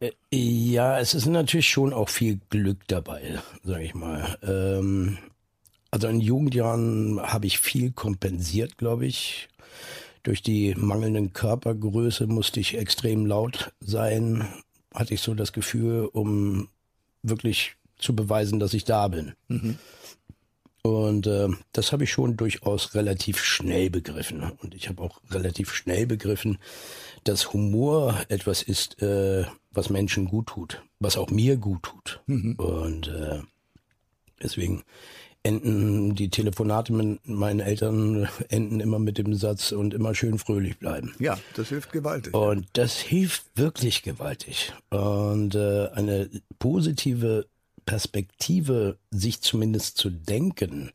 Äh, 0.00 0.12
ja, 0.30 0.98
es 0.98 1.14
ist 1.14 1.26
natürlich 1.26 1.68
schon 1.68 1.92
auch 1.92 2.08
viel 2.08 2.40
Glück 2.50 2.86
dabei, 2.88 3.40
sage 3.62 3.84
ich 3.84 3.94
mal. 3.94 4.38
Ähm, 4.42 5.18
also 5.90 6.08
in 6.08 6.20
Jugendjahren 6.20 7.20
habe 7.22 7.46
ich 7.46 7.58
viel 7.58 7.92
kompensiert, 7.92 8.76
glaube 8.76 9.06
ich. 9.06 9.48
Durch 10.22 10.42
die 10.42 10.74
mangelnden 10.74 11.32
Körpergröße 11.32 12.26
musste 12.26 12.60
ich 12.60 12.76
extrem 12.76 13.26
laut 13.26 13.72
sein, 13.80 14.46
hatte 14.92 15.14
ich 15.14 15.20
so 15.20 15.34
das 15.34 15.52
Gefühl, 15.52 16.08
um 16.12 16.68
wirklich 17.22 17.76
zu 17.98 18.14
beweisen, 18.14 18.58
dass 18.58 18.74
ich 18.74 18.84
da 18.84 19.08
bin. 19.08 19.34
Mhm. 19.48 19.78
Und 20.82 21.26
äh, 21.26 21.48
das 21.72 21.92
habe 21.92 22.04
ich 22.04 22.12
schon 22.12 22.36
durchaus 22.36 22.94
relativ 22.94 23.42
schnell 23.42 23.90
begriffen. 23.90 24.52
Und 24.62 24.74
ich 24.74 24.88
habe 24.88 25.02
auch 25.02 25.20
relativ 25.30 25.72
schnell 25.72 26.06
begriffen, 26.06 26.58
dass 27.24 27.52
Humor 27.52 28.20
etwas 28.28 28.62
ist, 28.62 29.02
äh, 29.02 29.46
was 29.76 29.90
Menschen 29.90 30.26
gut 30.26 30.46
tut, 30.46 30.82
was 30.98 31.16
auch 31.16 31.30
mir 31.30 31.56
gut 31.56 31.82
tut. 31.82 32.20
Mhm. 32.26 32.54
Und 32.56 33.08
äh, 33.08 33.40
deswegen 34.42 34.82
enden 35.42 36.16
die 36.16 36.28
Telefonate 36.28 36.92
mit 36.92 37.26
meinen 37.28 37.60
Eltern 37.60 38.28
enden 38.48 38.80
immer 38.80 38.98
mit 38.98 39.18
dem 39.18 39.34
Satz 39.34 39.72
und 39.72 39.94
immer 39.94 40.14
schön 40.14 40.38
fröhlich 40.38 40.78
bleiben. 40.78 41.14
Ja, 41.18 41.38
das 41.54 41.68
hilft 41.68 41.92
gewaltig. 41.92 42.34
Und 42.34 42.66
das 42.72 42.98
hilft 42.98 43.44
wirklich 43.54 44.02
gewaltig. 44.02 44.72
Und 44.90 45.54
äh, 45.54 45.88
eine 45.90 46.28
positive 46.58 47.46
Perspektive, 47.84 48.98
sich 49.12 49.40
zumindest 49.40 49.96
zu 49.98 50.10
denken, 50.10 50.90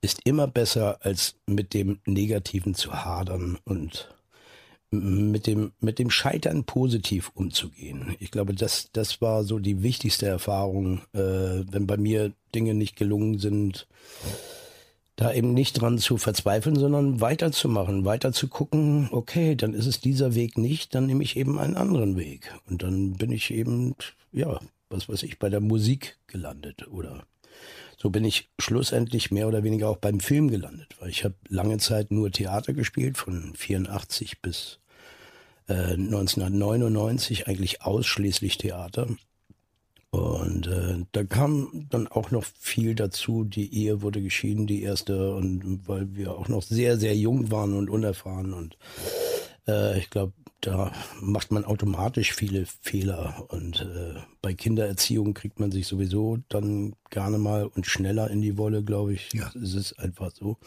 ist 0.00 0.20
immer 0.24 0.48
besser 0.48 0.98
als 1.02 1.36
mit 1.46 1.74
dem 1.74 2.00
Negativen 2.06 2.74
zu 2.74 3.04
hadern 3.04 3.58
und 3.64 4.08
mit 4.92 5.46
dem, 5.46 5.72
mit 5.80 5.98
dem 5.98 6.10
Scheitern 6.10 6.64
positiv 6.64 7.30
umzugehen. 7.34 8.14
Ich 8.20 8.30
glaube, 8.30 8.54
das, 8.54 8.90
das 8.92 9.20
war 9.22 9.42
so 9.42 9.58
die 9.58 9.82
wichtigste 9.82 10.26
Erfahrung, 10.26 11.00
äh, 11.14 11.64
wenn 11.70 11.86
bei 11.86 11.96
mir 11.96 12.32
Dinge 12.54 12.74
nicht 12.74 12.96
gelungen 12.96 13.38
sind, 13.38 13.88
da 15.16 15.32
eben 15.32 15.54
nicht 15.54 15.80
dran 15.80 15.98
zu 15.98 16.18
verzweifeln, 16.18 16.76
sondern 16.76 17.20
weiterzumachen, 17.20 18.04
weiter 18.04 18.32
zu 18.32 18.48
gucken, 18.48 19.08
okay, 19.12 19.56
dann 19.56 19.72
ist 19.72 19.86
es 19.86 20.00
dieser 20.00 20.34
Weg 20.34 20.58
nicht, 20.58 20.94
dann 20.94 21.06
nehme 21.06 21.22
ich 21.22 21.36
eben 21.36 21.58
einen 21.58 21.76
anderen 21.76 22.16
Weg. 22.16 22.52
Und 22.66 22.82
dann 22.82 23.14
bin 23.14 23.32
ich 23.32 23.50
eben, 23.50 23.94
ja, 24.30 24.60
was 24.90 25.08
weiß 25.08 25.22
ich, 25.22 25.38
bei 25.38 25.48
der 25.48 25.60
Musik 25.60 26.18
gelandet 26.26 26.86
oder 26.88 27.24
so 28.02 28.10
bin 28.10 28.24
ich 28.24 28.50
schlussendlich 28.58 29.30
mehr 29.30 29.46
oder 29.46 29.62
weniger 29.62 29.88
auch 29.88 29.98
beim 29.98 30.18
Film 30.18 30.50
gelandet, 30.50 30.96
weil 30.98 31.08
ich 31.08 31.22
habe 31.22 31.36
lange 31.48 31.78
Zeit 31.78 32.10
nur 32.10 32.32
Theater 32.32 32.72
gespielt, 32.72 33.16
von 33.16 33.54
84 33.54 34.42
bis 34.42 34.80
1999 35.68 37.40
äh, 37.40 37.44
eigentlich 37.44 37.82
ausschließlich 37.82 38.58
Theater. 38.58 39.08
Und 40.10 40.66
äh, 40.66 41.06
da 41.12 41.24
kam 41.24 41.86
dann 41.88 42.06
auch 42.06 42.30
noch 42.30 42.44
viel 42.44 42.94
dazu. 42.94 43.44
Die 43.44 43.74
Ehe 43.74 44.02
wurde 44.02 44.20
geschieden, 44.20 44.66
die 44.66 44.82
erste, 44.82 45.34
und 45.34 45.88
weil 45.88 46.14
wir 46.14 46.32
auch 46.32 46.48
noch 46.48 46.62
sehr, 46.62 46.98
sehr 46.98 47.16
jung 47.16 47.50
waren 47.50 47.72
und 47.72 47.88
unerfahren. 47.88 48.52
Und 48.52 48.76
äh, 49.66 49.98
ich 49.98 50.10
glaube, 50.10 50.34
da 50.60 50.92
macht 51.20 51.50
man 51.50 51.64
automatisch 51.64 52.34
viele 52.34 52.66
Fehler. 52.66 53.46
Und 53.48 53.80
äh, 53.80 54.20
bei 54.42 54.52
Kindererziehung 54.52 55.32
kriegt 55.32 55.60
man 55.60 55.72
sich 55.72 55.86
sowieso 55.86 56.38
dann 56.50 56.94
gerne 57.08 57.38
mal 57.38 57.64
und 57.64 57.86
schneller 57.86 58.30
in 58.30 58.42
die 58.42 58.58
Wolle, 58.58 58.82
glaube 58.84 59.14
ich. 59.14 59.32
Ja. 59.32 59.50
Es 59.62 59.72
ist 59.72 59.98
einfach 59.98 60.30
so. 60.34 60.58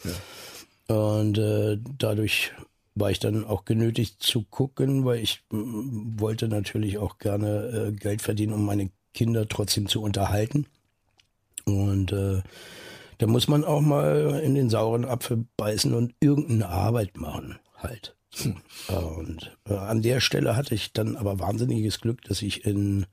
Ja. 0.88 1.16
Und 1.18 1.38
äh, 1.38 1.78
dadurch 1.98 2.52
war 2.96 3.10
ich 3.10 3.20
dann 3.20 3.44
auch 3.44 3.64
genötigt 3.64 4.22
zu 4.22 4.42
gucken, 4.42 5.04
weil 5.04 5.20
ich 5.22 5.42
wollte 5.50 6.48
natürlich 6.48 6.98
auch 6.98 7.18
gerne 7.18 7.90
äh, 7.90 7.92
Geld 7.92 8.22
verdienen, 8.22 8.54
um 8.54 8.64
meine 8.64 8.90
Kinder 9.14 9.46
trotzdem 9.46 9.86
zu 9.86 10.02
unterhalten. 10.02 10.66
Und 11.64 12.12
äh, 12.12 12.42
da 13.18 13.26
muss 13.26 13.48
man 13.48 13.64
auch 13.64 13.82
mal 13.82 14.40
in 14.42 14.54
den 14.54 14.70
sauren 14.70 15.04
Apfel 15.04 15.44
beißen 15.56 15.92
und 15.94 16.14
irgendeine 16.20 16.68
Arbeit 16.68 17.18
machen, 17.18 17.58
halt. 17.76 18.16
Hm. 18.34 18.56
Und 18.88 19.56
äh, 19.68 19.74
an 19.74 20.02
der 20.02 20.20
Stelle 20.20 20.56
hatte 20.56 20.74
ich 20.74 20.92
dann 20.92 21.16
aber 21.16 21.38
wahnsinniges 21.38 22.00
Glück, 22.00 22.22
dass 22.22 22.42
ich 22.42 22.64
in 22.64 23.06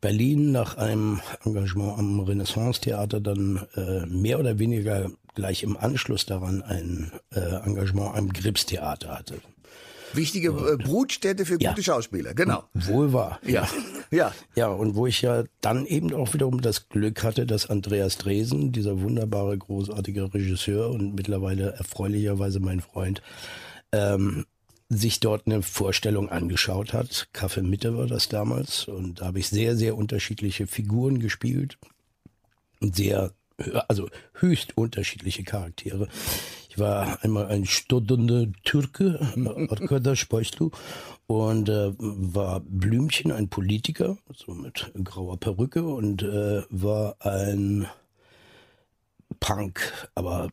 Berlin 0.00 0.52
nach 0.52 0.76
einem 0.76 1.20
Engagement 1.44 1.98
am 1.98 2.20
Renaissance-Theater 2.20 3.20
dann 3.20 3.66
äh, 3.74 4.04
mehr 4.06 4.38
oder 4.38 4.58
weniger 4.58 5.10
gleich 5.36 5.62
im 5.62 5.76
Anschluss 5.76 6.26
daran 6.26 6.62
ein 6.62 7.12
äh, 7.32 7.38
Engagement 7.64 8.16
am 8.16 8.32
Gripstheater 8.32 9.16
hatte. 9.16 9.40
Wichtige 10.12 10.48
äh, 10.48 10.76
Brutstätte 10.76 11.44
für 11.44 11.60
Ja. 11.60 11.70
gute 11.70 11.82
Schauspieler, 11.84 12.34
genau. 12.34 12.64
Wohl 12.74 13.12
wahr. 13.12 13.38
Ja, 13.46 13.68
ja. 14.10 14.32
Ja, 14.56 14.68
und 14.68 14.94
wo 14.96 15.06
ich 15.06 15.22
ja 15.22 15.44
dann 15.60 15.84
eben 15.86 16.12
auch 16.14 16.32
wiederum 16.34 16.60
das 16.62 16.88
Glück 16.88 17.22
hatte, 17.22 17.46
dass 17.46 17.68
Andreas 17.70 18.16
Dresen, 18.18 18.72
dieser 18.72 19.00
wunderbare, 19.00 19.56
großartige 19.56 20.32
Regisseur 20.34 20.90
und 20.90 21.14
mittlerweile 21.14 21.72
erfreulicherweise 21.72 22.60
mein 22.60 22.80
Freund, 22.80 23.20
ähm, 23.92 24.46
sich 24.88 25.18
dort 25.20 25.46
eine 25.46 25.62
Vorstellung 25.62 26.28
angeschaut 26.28 26.92
hat. 26.92 27.28
Kaffee 27.32 27.62
Mitte 27.62 27.96
war 27.96 28.06
das 28.06 28.28
damals. 28.28 28.86
Und 28.86 29.20
da 29.20 29.26
habe 29.26 29.40
ich 29.40 29.48
sehr, 29.48 29.76
sehr 29.76 29.96
unterschiedliche 29.96 30.66
Figuren 30.68 31.18
gespielt. 31.18 31.76
Und 32.80 32.94
sehr, 32.94 33.32
also 33.88 34.08
höchst 34.34 34.76
unterschiedliche 34.76 35.44
Charaktere. 35.44 36.08
Ich 36.68 36.78
war 36.78 37.22
einmal 37.22 37.46
ein 37.46 37.64
studierender 37.64 38.46
Türke, 38.64 39.18
Arkadaş 39.70 40.26
Başlu, 40.28 40.70
und 41.26 41.68
äh, 41.68 41.92
war 41.98 42.60
Blümchen, 42.60 43.32
ein 43.32 43.48
Politiker, 43.48 44.18
so 44.34 44.52
mit 44.52 44.92
grauer 45.02 45.40
Perücke, 45.40 45.84
und 45.84 46.22
äh, 46.22 46.62
war 46.68 47.16
ein 47.20 47.86
Punk, 49.40 50.08
aber 50.14 50.48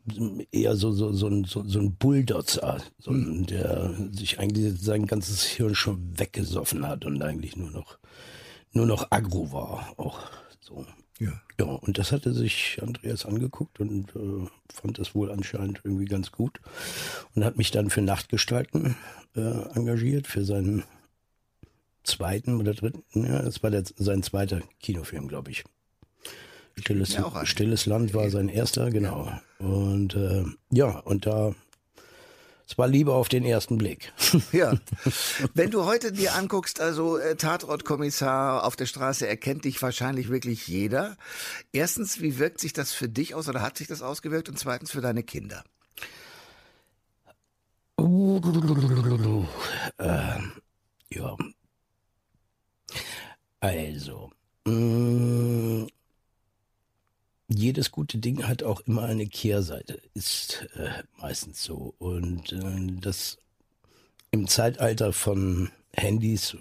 eher 0.51 0.75
so, 0.75 0.91
so, 0.91 1.13
so, 1.13 1.27
ein, 1.27 1.43
so, 1.43 1.63
so 1.63 1.79
ein 1.79 1.95
Bulldozer, 1.95 2.81
so 2.99 3.11
ein, 3.11 3.45
der 3.45 3.93
sich 4.11 4.39
eigentlich 4.39 4.81
sein 4.81 5.05
ganzes 5.05 5.43
Hirn 5.43 5.75
schon 5.75 6.17
weggesoffen 6.17 6.87
hat 6.87 7.05
und 7.05 7.21
eigentlich 7.21 7.55
nur 7.55 7.69
noch, 7.71 7.97
nur 8.71 8.85
noch 8.85 9.11
aggro 9.11 9.51
war, 9.51 9.93
auch 9.97 10.19
so. 10.59 10.85
Ja. 11.19 11.41
Ja, 11.59 11.65
und 11.65 11.97
das 11.97 12.11
hatte 12.11 12.33
sich 12.33 12.79
Andreas 12.81 13.25
angeguckt 13.25 13.79
und 13.79 14.15
äh, 14.15 14.47
fand 14.73 14.97
das 14.97 15.13
wohl 15.13 15.31
anscheinend 15.31 15.81
irgendwie 15.83 16.05
ganz 16.05 16.31
gut 16.31 16.59
und 17.35 17.45
hat 17.45 17.57
mich 17.57 17.69
dann 17.71 17.89
für 17.89 18.01
Nachtgestalten 18.01 18.95
äh, 19.35 19.39
engagiert, 19.75 20.27
für 20.27 20.43
seinen 20.43 20.83
zweiten 22.03 22.59
oder 22.59 22.73
dritten, 22.73 23.03
ja, 23.13 23.41
das 23.41 23.63
war 23.63 23.71
der, 23.71 23.83
sein 23.95 24.23
zweiter 24.23 24.61
Kinofilm, 24.79 25.27
glaube 25.27 25.51
ich. 25.51 25.63
Stilles, 26.75 27.13
Ja, 27.13 27.45
Stilles 27.45 27.85
Land 27.85 28.13
war 28.13 28.29
sein 28.29 28.49
erster, 28.49 28.89
genau. 28.89 29.31
Und 29.59 30.15
äh, 30.15 30.43
ja, 30.71 30.99
und 30.99 31.25
da, 31.25 31.53
es 32.67 32.77
war 32.77 32.87
Liebe 32.87 33.13
auf 33.13 33.29
den 33.29 33.43
ersten 33.43 33.77
Blick. 33.77 34.11
Ja. 34.51 34.73
Wenn 35.53 35.71
du 35.71 35.85
heute 35.85 36.11
dir 36.11 36.35
anguckst, 36.35 36.79
also 36.79 37.17
äh, 37.17 37.35
Tatortkommissar 37.35 38.63
auf 38.63 38.75
der 38.75 38.85
Straße 38.85 39.27
erkennt 39.27 39.65
dich 39.65 39.81
wahrscheinlich 39.81 40.29
wirklich 40.29 40.67
jeder. 40.67 41.17
Erstens, 41.71 42.21
wie 42.21 42.37
wirkt 42.39 42.59
sich 42.59 42.73
das 42.73 42.91
für 42.93 43.09
dich 43.09 43.33
aus 43.35 43.47
oder 43.49 43.61
hat 43.61 43.77
sich 43.77 43.87
das 43.87 44.01
ausgewirkt? 44.01 44.49
Und 44.49 44.59
zweitens 44.59 44.91
für 44.91 45.01
deine 45.01 45.23
Kinder. 45.23 45.63
ähm, 49.99 50.51
ja. 51.09 51.35
Also, 53.59 54.29
mh, 54.65 54.71
jedes 57.63 57.91
gute 57.91 58.17
Ding 58.17 58.47
hat 58.47 58.63
auch 58.63 58.81
immer 58.81 59.03
eine 59.03 59.27
Kehrseite, 59.27 59.99
ist 60.13 60.67
äh, 60.75 61.03
meistens 61.17 61.63
so. 61.63 61.95
Und 61.97 62.51
äh, 62.51 62.99
das 62.99 63.37
im 64.31 64.47
Zeitalter 64.47 65.13
von 65.13 65.69
Handys 65.93 66.57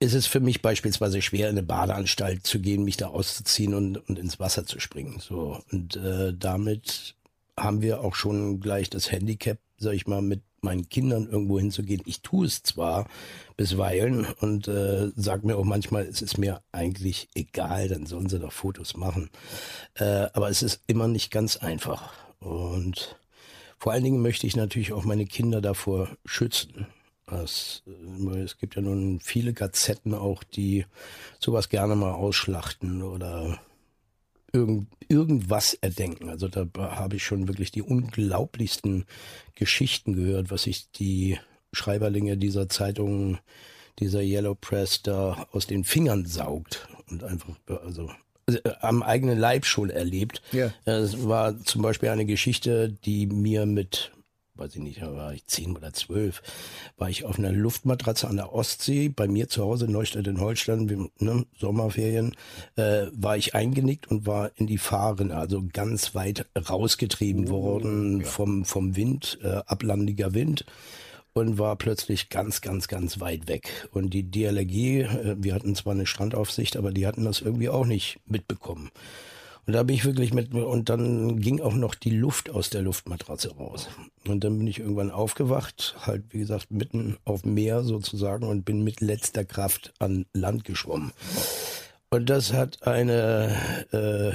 ist 0.00 0.14
es 0.14 0.26
für 0.26 0.40
mich 0.40 0.62
beispielsweise 0.62 1.20
schwer, 1.22 1.48
in 1.48 1.58
eine 1.58 1.66
Badeanstalt 1.66 2.46
zu 2.46 2.60
gehen, 2.60 2.84
mich 2.84 2.96
da 2.96 3.08
auszuziehen 3.08 3.74
und, 3.74 3.96
und 4.08 4.18
ins 4.18 4.38
Wasser 4.38 4.64
zu 4.64 4.78
springen. 4.78 5.18
So 5.18 5.60
und 5.72 5.96
äh, 5.96 6.32
damit 6.32 7.16
haben 7.56 7.82
wir 7.82 8.02
auch 8.02 8.14
schon 8.14 8.60
gleich 8.60 8.88
das 8.90 9.10
Handicap, 9.10 9.58
sag 9.78 9.94
ich 9.94 10.06
mal, 10.06 10.22
mit 10.22 10.42
meinen 10.60 10.88
Kindern 10.88 11.28
irgendwo 11.28 11.58
hinzugehen. 11.58 12.02
Ich 12.04 12.22
tue 12.22 12.46
es 12.46 12.62
zwar 12.62 13.06
bisweilen 13.56 14.26
und 14.40 14.68
äh, 14.68 15.10
sag 15.16 15.44
mir 15.44 15.56
auch 15.56 15.64
manchmal, 15.64 16.04
es 16.04 16.22
ist 16.22 16.38
mir 16.38 16.62
eigentlich 16.72 17.28
egal, 17.34 17.88
dann 17.88 18.06
sollen 18.06 18.28
sie 18.28 18.38
doch 18.38 18.52
Fotos 18.52 18.96
machen. 18.96 19.30
Äh, 19.94 20.26
aber 20.32 20.48
es 20.48 20.62
ist 20.62 20.82
immer 20.86 21.08
nicht 21.08 21.30
ganz 21.30 21.56
einfach. 21.56 22.12
Und 22.40 23.16
vor 23.78 23.92
allen 23.92 24.04
Dingen 24.04 24.22
möchte 24.22 24.46
ich 24.46 24.56
natürlich 24.56 24.92
auch 24.92 25.04
meine 25.04 25.26
Kinder 25.26 25.60
davor 25.60 26.08
schützen. 26.24 26.86
Das, 27.26 27.82
äh, 27.86 28.38
es 28.38 28.58
gibt 28.58 28.76
ja 28.76 28.82
nun 28.82 29.20
viele 29.20 29.52
Gazetten 29.52 30.14
auch, 30.14 30.42
die 30.42 30.86
sowas 31.38 31.68
gerne 31.68 31.94
mal 31.94 32.12
ausschlachten 32.12 33.02
oder 33.02 33.58
irgend, 34.52 34.88
irgendwas 35.08 35.74
erdenken. 35.74 36.28
Also 36.30 36.48
da 36.48 36.66
habe 36.76 37.16
ich 37.16 37.24
schon 37.24 37.48
wirklich 37.48 37.70
die 37.70 37.82
unglaublichsten 37.82 39.04
Geschichten 39.54 40.14
gehört, 40.14 40.50
was 40.50 40.64
sich 40.64 40.90
die 40.92 41.38
Schreiberlinge 41.72 42.36
dieser 42.36 42.68
Zeitungen, 42.68 43.38
dieser 43.98 44.22
Yellow 44.22 44.54
Press 44.54 45.02
da 45.02 45.46
aus 45.52 45.66
den 45.66 45.84
Fingern 45.84 46.24
saugt 46.26 46.88
und 47.10 47.24
einfach, 47.24 47.54
also 47.84 48.10
äh, 48.46 48.60
am 48.80 49.02
eigenen 49.02 49.38
Leib 49.38 49.64
schon 49.66 49.90
erlebt. 49.90 50.42
Ja. 50.52 50.72
Es 50.84 51.26
war 51.26 51.58
zum 51.64 51.82
Beispiel 51.82 52.08
eine 52.08 52.24
Geschichte, 52.24 52.90
die 53.04 53.26
mir 53.26 53.66
mit 53.66 54.12
weiß 54.58 54.76
ich 54.76 54.82
nicht, 54.82 55.00
da 55.00 55.14
war 55.14 55.32
ich 55.32 55.46
zehn 55.46 55.76
oder 55.76 55.92
zwölf, 55.92 56.42
war 56.96 57.08
ich 57.08 57.24
auf 57.24 57.38
einer 57.38 57.52
Luftmatratze 57.52 58.28
an 58.28 58.36
der 58.36 58.52
Ostsee, 58.52 59.08
bei 59.08 59.28
mir 59.28 59.48
zu 59.48 59.62
Hause, 59.62 59.86
Neustadt 59.86 60.26
in 60.26 60.40
Holstein, 60.40 61.10
ne, 61.18 61.46
Sommerferien, 61.58 62.34
äh, 62.76 63.06
war 63.12 63.36
ich 63.36 63.54
eingenickt 63.54 64.10
und 64.10 64.26
war 64.26 64.50
in 64.56 64.66
die 64.66 64.78
Fahrrinne, 64.78 65.36
also 65.36 65.64
ganz 65.72 66.14
weit 66.14 66.46
rausgetrieben 66.56 67.48
worden 67.48 68.24
vom, 68.24 68.64
vom 68.64 68.96
Wind, 68.96 69.38
äh, 69.42 69.60
ablandiger 69.66 70.34
Wind 70.34 70.64
und 71.32 71.58
war 71.58 71.76
plötzlich 71.76 72.28
ganz, 72.28 72.60
ganz, 72.60 72.88
ganz 72.88 73.20
weit 73.20 73.48
weg. 73.48 73.88
Und 73.92 74.10
die 74.10 74.28
DLRG, 74.30 75.02
äh, 75.02 75.36
wir 75.38 75.54
hatten 75.54 75.74
zwar 75.74 75.92
eine 75.92 76.06
Strandaufsicht, 76.06 76.76
aber 76.76 76.92
die 76.92 77.06
hatten 77.06 77.24
das 77.24 77.40
irgendwie 77.40 77.68
auch 77.68 77.86
nicht 77.86 78.20
mitbekommen. 78.26 78.90
Und 79.68 79.74
da 79.74 79.82
bin 79.82 79.96
ich 79.96 80.06
wirklich 80.06 80.32
mit, 80.32 80.54
und 80.54 80.88
dann 80.88 81.40
ging 81.40 81.60
auch 81.60 81.74
noch 81.74 81.94
die 81.94 82.08
Luft 82.08 82.48
aus 82.48 82.70
der 82.70 82.80
Luftmatratze 82.80 83.54
raus. 83.54 83.90
Und 84.26 84.42
dann 84.42 84.56
bin 84.56 84.66
ich 84.66 84.78
irgendwann 84.78 85.10
aufgewacht, 85.10 85.94
halt 86.00 86.24
wie 86.30 86.38
gesagt 86.38 86.70
mitten 86.70 87.18
auf 87.26 87.42
dem 87.42 87.52
Meer 87.52 87.82
sozusagen 87.82 88.46
und 88.46 88.64
bin 88.64 88.82
mit 88.82 89.02
letzter 89.02 89.44
Kraft 89.44 89.92
an 89.98 90.24
Land 90.32 90.64
geschwommen. 90.64 91.12
Und 92.08 92.30
das 92.30 92.54
hat 92.54 92.86
eine 92.86 93.54
äh, 93.92 94.32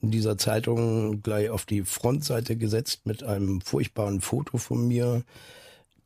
dieser 0.00 0.38
Zeitung 0.38 1.22
gleich 1.22 1.50
auf 1.50 1.66
die 1.66 1.82
Frontseite 1.82 2.56
gesetzt 2.56 3.06
mit 3.06 3.22
einem 3.22 3.60
furchtbaren 3.60 4.20
Foto 4.20 4.58
von 4.58 4.88
mir. 4.88 5.22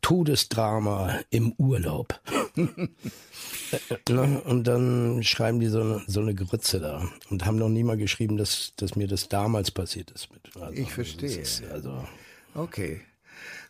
Todesdrama 0.00 1.20
im 1.30 1.52
Urlaub. 1.58 2.20
Ne? 4.08 4.40
Und 4.46 4.64
dann 4.64 5.22
schreiben 5.22 5.60
die 5.60 5.66
so 5.66 5.80
eine, 5.82 6.02
so 6.06 6.20
eine 6.20 6.34
Grütze 6.34 6.80
da 6.80 7.06
und 7.28 7.44
haben 7.44 7.56
noch 7.58 7.68
nie 7.68 7.82
mal 7.82 7.98
geschrieben, 7.98 8.38
dass, 8.38 8.72
dass 8.76 8.96
mir 8.96 9.06
das 9.06 9.28
damals 9.28 9.70
passiert 9.70 10.10
ist. 10.10 10.28
Mit, 10.32 10.56
also, 10.56 10.72
Ich 10.72 10.90
verstehe. 10.90 11.28
ist, 11.38 11.62
also, 11.70 12.02
Okay. 12.54 13.02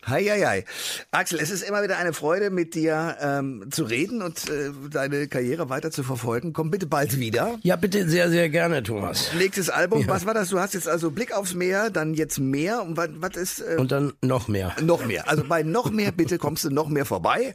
Hei, 0.08 0.24
hei, 0.24 0.40
hei. 0.40 0.64
Axel, 1.10 1.38
es 1.38 1.50
ist 1.50 1.62
immer 1.62 1.82
wieder 1.82 1.98
eine 1.98 2.14
Freude, 2.14 2.48
mit 2.48 2.74
dir 2.74 3.16
ähm, 3.20 3.66
zu 3.70 3.84
reden 3.84 4.22
und 4.22 4.48
äh, 4.48 4.70
deine 4.90 5.28
Karriere 5.28 5.68
weiter 5.68 5.90
zu 5.90 6.02
verfolgen. 6.02 6.54
Komm 6.54 6.70
bitte 6.70 6.86
bald 6.86 7.18
wieder. 7.18 7.58
ja, 7.62 7.76
bitte 7.76 8.08
sehr, 8.08 8.30
sehr 8.30 8.48
gerne, 8.48 8.82
Thomas. 8.82 9.30
Nächstes 9.36 9.68
Album, 9.68 10.08
was 10.08 10.24
war 10.24 10.32
das? 10.32 10.48
Du 10.48 10.58
hast 10.58 10.72
jetzt 10.72 10.88
also 10.88 11.10
Blick 11.10 11.32
aufs 11.36 11.54
Meer, 11.54 11.90
dann 11.90 12.14
jetzt 12.14 12.38
mehr 12.38 12.82
und 12.82 12.96
was, 12.96 13.10
was 13.16 13.36
ist 13.36 13.60
äh, 13.60 13.76
Und 13.76 13.92
dann 13.92 14.14
noch 14.22 14.48
mehr. 14.48 14.74
noch 14.80 15.04
mehr? 15.04 15.28
Also 15.28 15.44
bei 15.44 15.62
noch 15.62 15.90
mehr 15.90 16.10
bitte 16.10 16.38
kommst 16.38 16.64
du 16.64 16.70
noch 16.70 16.88
mehr 16.88 17.04
vorbei. 17.04 17.54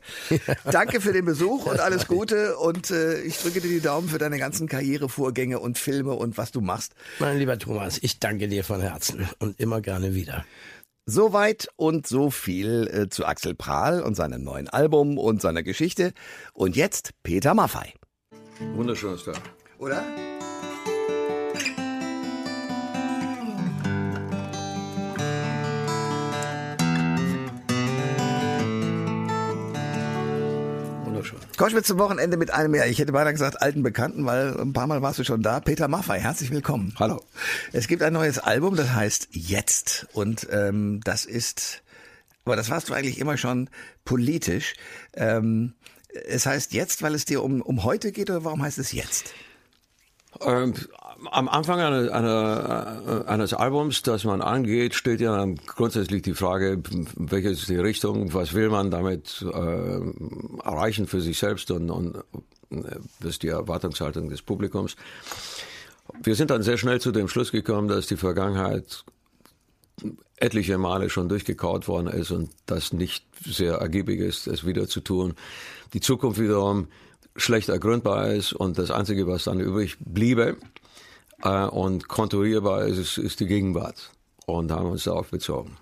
Danke 0.72 1.02
für 1.02 1.12
den 1.13 1.26
Besuch 1.26 1.66
und 1.66 1.80
alles 1.80 2.08
Gute 2.08 2.58
und 2.58 2.92
äh, 2.92 3.20
ich 3.22 3.39
drücke 3.39 3.62
dir 3.62 3.70
die 3.70 3.82
Daumen 3.82 4.10
für 4.10 4.20
deine 4.20 4.38
ganzen 4.38 4.68
Karrierevorgänge 4.68 5.60
und 5.60 5.80
Filme 5.80 6.13
und 6.13 6.38
was 6.38 6.52
du 6.52 6.62
machst. 6.62 6.94
Mein 7.18 7.39
lieber 7.39 7.58
Thomas, 7.58 7.98
ich 8.02 8.20
danke 8.20 8.48
dir 8.48 8.63
von 8.63 8.80
Herzen 8.80 9.28
und 9.39 9.60
immer 9.60 9.82
gerne 9.82 10.13
wieder. 10.13 10.46
Soweit 11.06 11.68
und 11.76 12.08
so 12.08 12.30
viel 12.30 12.88
äh, 12.88 13.10
zu 13.10 13.26
Axel 13.26 13.56
Prahl 13.56 14.02
und 14.02 14.16
seinem 14.16 14.44
neuen 14.44 14.70
Album 14.70 15.18
und 15.18 15.42
seiner 15.42 15.62
Geschichte. 15.62 16.13
Und 16.54 16.78
jetzt 16.78 17.12
Peter 17.24 17.54
Maffei. 17.54 17.94
Wunderschönes 18.76 19.26
Tag. 19.26 19.42
Oder? 19.80 20.02
Wunderschön. 31.54 31.58
Koschwitz 31.58 31.88
zum 31.88 32.00
Wochenende 32.00 32.38
mit 32.38 32.52
einem, 32.52 32.74
ja, 32.76 32.86
ich 32.86 33.00
hätte 33.00 33.12
beinahe 33.12 33.34
gesagt, 33.34 33.62
alten 33.62 33.84
Bekannten, 33.84 34.26
weil 34.26 34.60
ein 34.60 34.74
paar 34.74 34.88
Mal 34.88 35.02
warst 35.02 35.20
du 35.20 35.24
schon 35.24 35.42
da. 35.42 35.60
Peter 35.60 35.88
Maffei, 35.88 36.20
herzlich 36.20 36.52
willkommen. 36.52 36.94
Hallo. 37.00 37.22
Es 37.72 37.88
gibt 37.88 38.02
ein 38.02 38.13
neues 38.13 38.39
Album, 38.39 38.76
das 38.76 38.94
heißt 38.94 39.30
Jetzt. 39.32 40.08
Und 40.13 40.48
ähm, 40.52 41.02
das 41.04 41.26
ist, 41.26 41.84
aber 42.46 42.56
das 42.56 42.70
warst 42.70 42.89
du 42.89 42.94
eigentlich 42.94 43.20
immer 43.20 43.38
schon 43.38 43.70
politisch. 44.04 44.74
Ähm, 45.13 45.74
es 46.26 46.46
heißt 46.46 46.74
jetzt, 46.74 47.02
weil 47.02 47.16
es 47.16 47.26
dir 47.26 47.44
um, 47.44 47.62
um 47.62 47.84
heute 47.84 48.12
geht 48.12 48.30
oder 48.30 48.44
warum 48.44 48.63
heißt 48.63 48.80
es 48.80 48.92
jetzt? 48.92 49.34
Ähm, 50.42 50.74
am 51.32 51.48
Anfang 51.48 51.80
einer, 51.80 52.14
einer, 52.14 53.24
eines 53.28 53.54
Albums, 53.54 54.02
das 54.02 54.24
man 54.24 54.42
angeht, 54.42 54.96
steht 54.96 55.22
ja 55.22 55.46
grundsätzlich 55.68 56.22
die 56.22 56.34
Frage, 56.34 56.82
welche 57.16 57.50
ist 57.50 57.70
die 57.70 57.78
Richtung, 57.78 58.34
was 58.34 58.54
will 58.54 58.70
man 58.70 58.92
damit 58.92 59.42
äh, 59.42 60.00
erreichen 60.64 61.08
für 61.08 61.22
sich 61.22 61.38
selbst 61.38 61.72
und, 61.72 61.90
und 61.90 62.24
das 62.70 63.30
ist 63.30 63.44
die 63.44 63.50
Erwartungshaltung 63.50 64.30
des 64.30 64.42
Publikums. 64.42 64.96
Wir 66.22 66.36
sind 66.36 66.50
dann 66.50 66.64
sehr 66.64 66.78
schnell 66.78 67.00
zu 67.00 67.12
dem 67.12 67.28
Schluss 67.28 67.52
gekommen, 67.52 67.88
dass 67.88 68.08
die 68.08 68.18
Vergangenheit 68.18 69.06
etliche 70.38 70.78
Male 70.78 71.10
schon 71.10 71.30
durchgekaut 71.30 71.88
worden 71.88 72.08
ist 72.08 72.32
und 72.32 72.50
das 72.66 72.94
nicht 72.94 73.26
sehr 73.46 73.76
ergiebig 73.76 74.20
ist, 74.20 74.48
es 74.48 74.66
wieder 74.66 74.88
zu 74.88 75.02
tun. 75.02 75.36
Die 75.94 76.02
Zukunft 76.02 76.40
wiederum 76.40 76.88
schlecht 77.36 77.70
ergründbar 77.70 78.32
ist 78.32 78.54
und 78.54 78.78
das 78.78 78.92
Einzige, 78.92 79.28
was 79.28 79.46
dann 79.46 79.60
übrig 79.60 79.98
bliebe 80.00 80.58
äh, 81.44 81.66
und 81.66 82.08
konturierbar 82.08 82.86
ist, 82.86 83.18
ist, 83.18 83.40
die 83.40 83.48
Gegenwart. 83.48 84.12
Und 84.46 84.72
haben 84.72 84.90
uns 84.90 85.06
darauf 85.06 85.30
bezogen. 85.30 85.78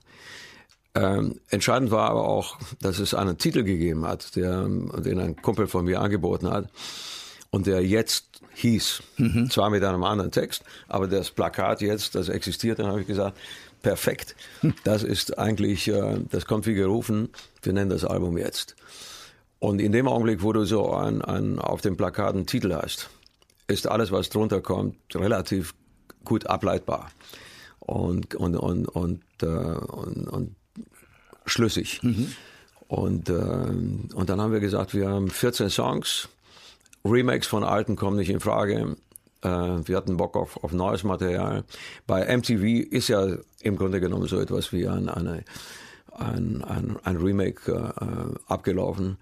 Ähm, 0.93 1.39
entscheidend 1.49 1.89
war 1.89 2.09
aber 2.09 2.27
auch, 2.27 2.57
dass 2.81 2.99
es 2.99 3.13
einen 3.13 3.37
Titel 3.37 3.63
gegeben 3.63 4.05
hat, 4.05 4.35
der, 4.35 4.67
den 4.67 5.19
ein 5.19 5.35
Kumpel 5.41 5.67
von 5.67 5.85
mir 5.85 6.01
angeboten 6.01 6.49
hat 6.49 6.69
und 7.49 7.65
der 7.65 7.83
jetzt 7.83 8.41
hieß, 8.55 9.01
mhm. 9.17 9.49
zwar 9.49 9.69
mit 9.69 9.83
einem 9.83 10.03
anderen 10.03 10.31
Text, 10.31 10.63
aber 10.89 11.07
das 11.07 11.31
Plakat 11.31 11.81
jetzt, 11.81 12.13
das 12.15 12.27
existiert, 12.29 12.79
dann 12.79 12.87
habe 12.87 13.01
ich 13.01 13.07
gesagt, 13.07 13.37
perfekt, 13.81 14.35
das 14.83 15.03
ist 15.03 15.39
eigentlich, 15.39 15.87
äh, 15.87 16.19
das 16.29 16.45
kommt 16.45 16.67
wie 16.67 16.73
gerufen, 16.73 17.29
wir 17.63 17.73
nennen 17.73 17.89
das 17.89 18.03
Album 18.03 18.37
jetzt. 18.37 18.75
Und 19.59 19.79
in 19.79 19.91
dem 19.91 20.07
Augenblick, 20.07 20.43
wo 20.43 20.53
du 20.53 20.65
so 20.65 20.91
ein, 20.91 21.21
ein, 21.21 21.57
auf 21.57 21.81
dem 21.81 21.95
Plakat 21.95 22.35
einen 22.35 22.47
Titel 22.47 22.73
hast, 22.73 23.09
ist 23.71 23.87
alles, 23.87 24.11
was 24.11 24.29
drunter 24.29 24.61
kommt, 24.61 24.97
relativ 25.15 25.73
gut 26.23 26.47
ableitbar 26.47 27.11
und, 27.79 28.35
und, 28.35 28.55
und, 28.55 28.87
und, 28.87 29.23
äh, 29.41 29.45
und, 29.45 30.27
und 30.27 30.55
schlüssig. 31.45 32.01
Mhm. 32.03 32.33
Und, 32.87 33.29
äh, 33.29 33.33
und 33.33 34.29
dann 34.29 34.41
haben 34.41 34.53
wir 34.53 34.59
gesagt, 34.59 34.93
wir 34.93 35.09
haben 35.09 35.29
14 35.29 35.69
Songs, 35.69 36.29
Remakes 37.03 37.47
von 37.47 37.63
alten 37.63 37.95
kommen 37.95 38.17
nicht 38.17 38.29
in 38.29 38.39
Frage. 38.39 38.95
Äh, 39.41 39.47
wir 39.47 39.97
hatten 39.97 40.17
Bock 40.17 40.35
auf, 40.35 40.63
auf 40.63 40.71
neues 40.71 41.03
Material. 41.03 41.63
Bei 42.05 42.25
MTV 42.35 42.63
ist 42.91 43.07
ja 43.07 43.37
im 43.61 43.77
Grunde 43.77 43.99
genommen 43.99 44.27
so 44.27 44.39
etwas 44.39 44.71
wie 44.71 44.87
ein, 44.87 45.09
eine, 45.09 45.43
ein, 46.11 46.63
ein, 46.63 46.97
ein 47.03 47.17
Remake 47.17 47.71
äh, 47.71 48.51
abgelaufen. 48.51 49.17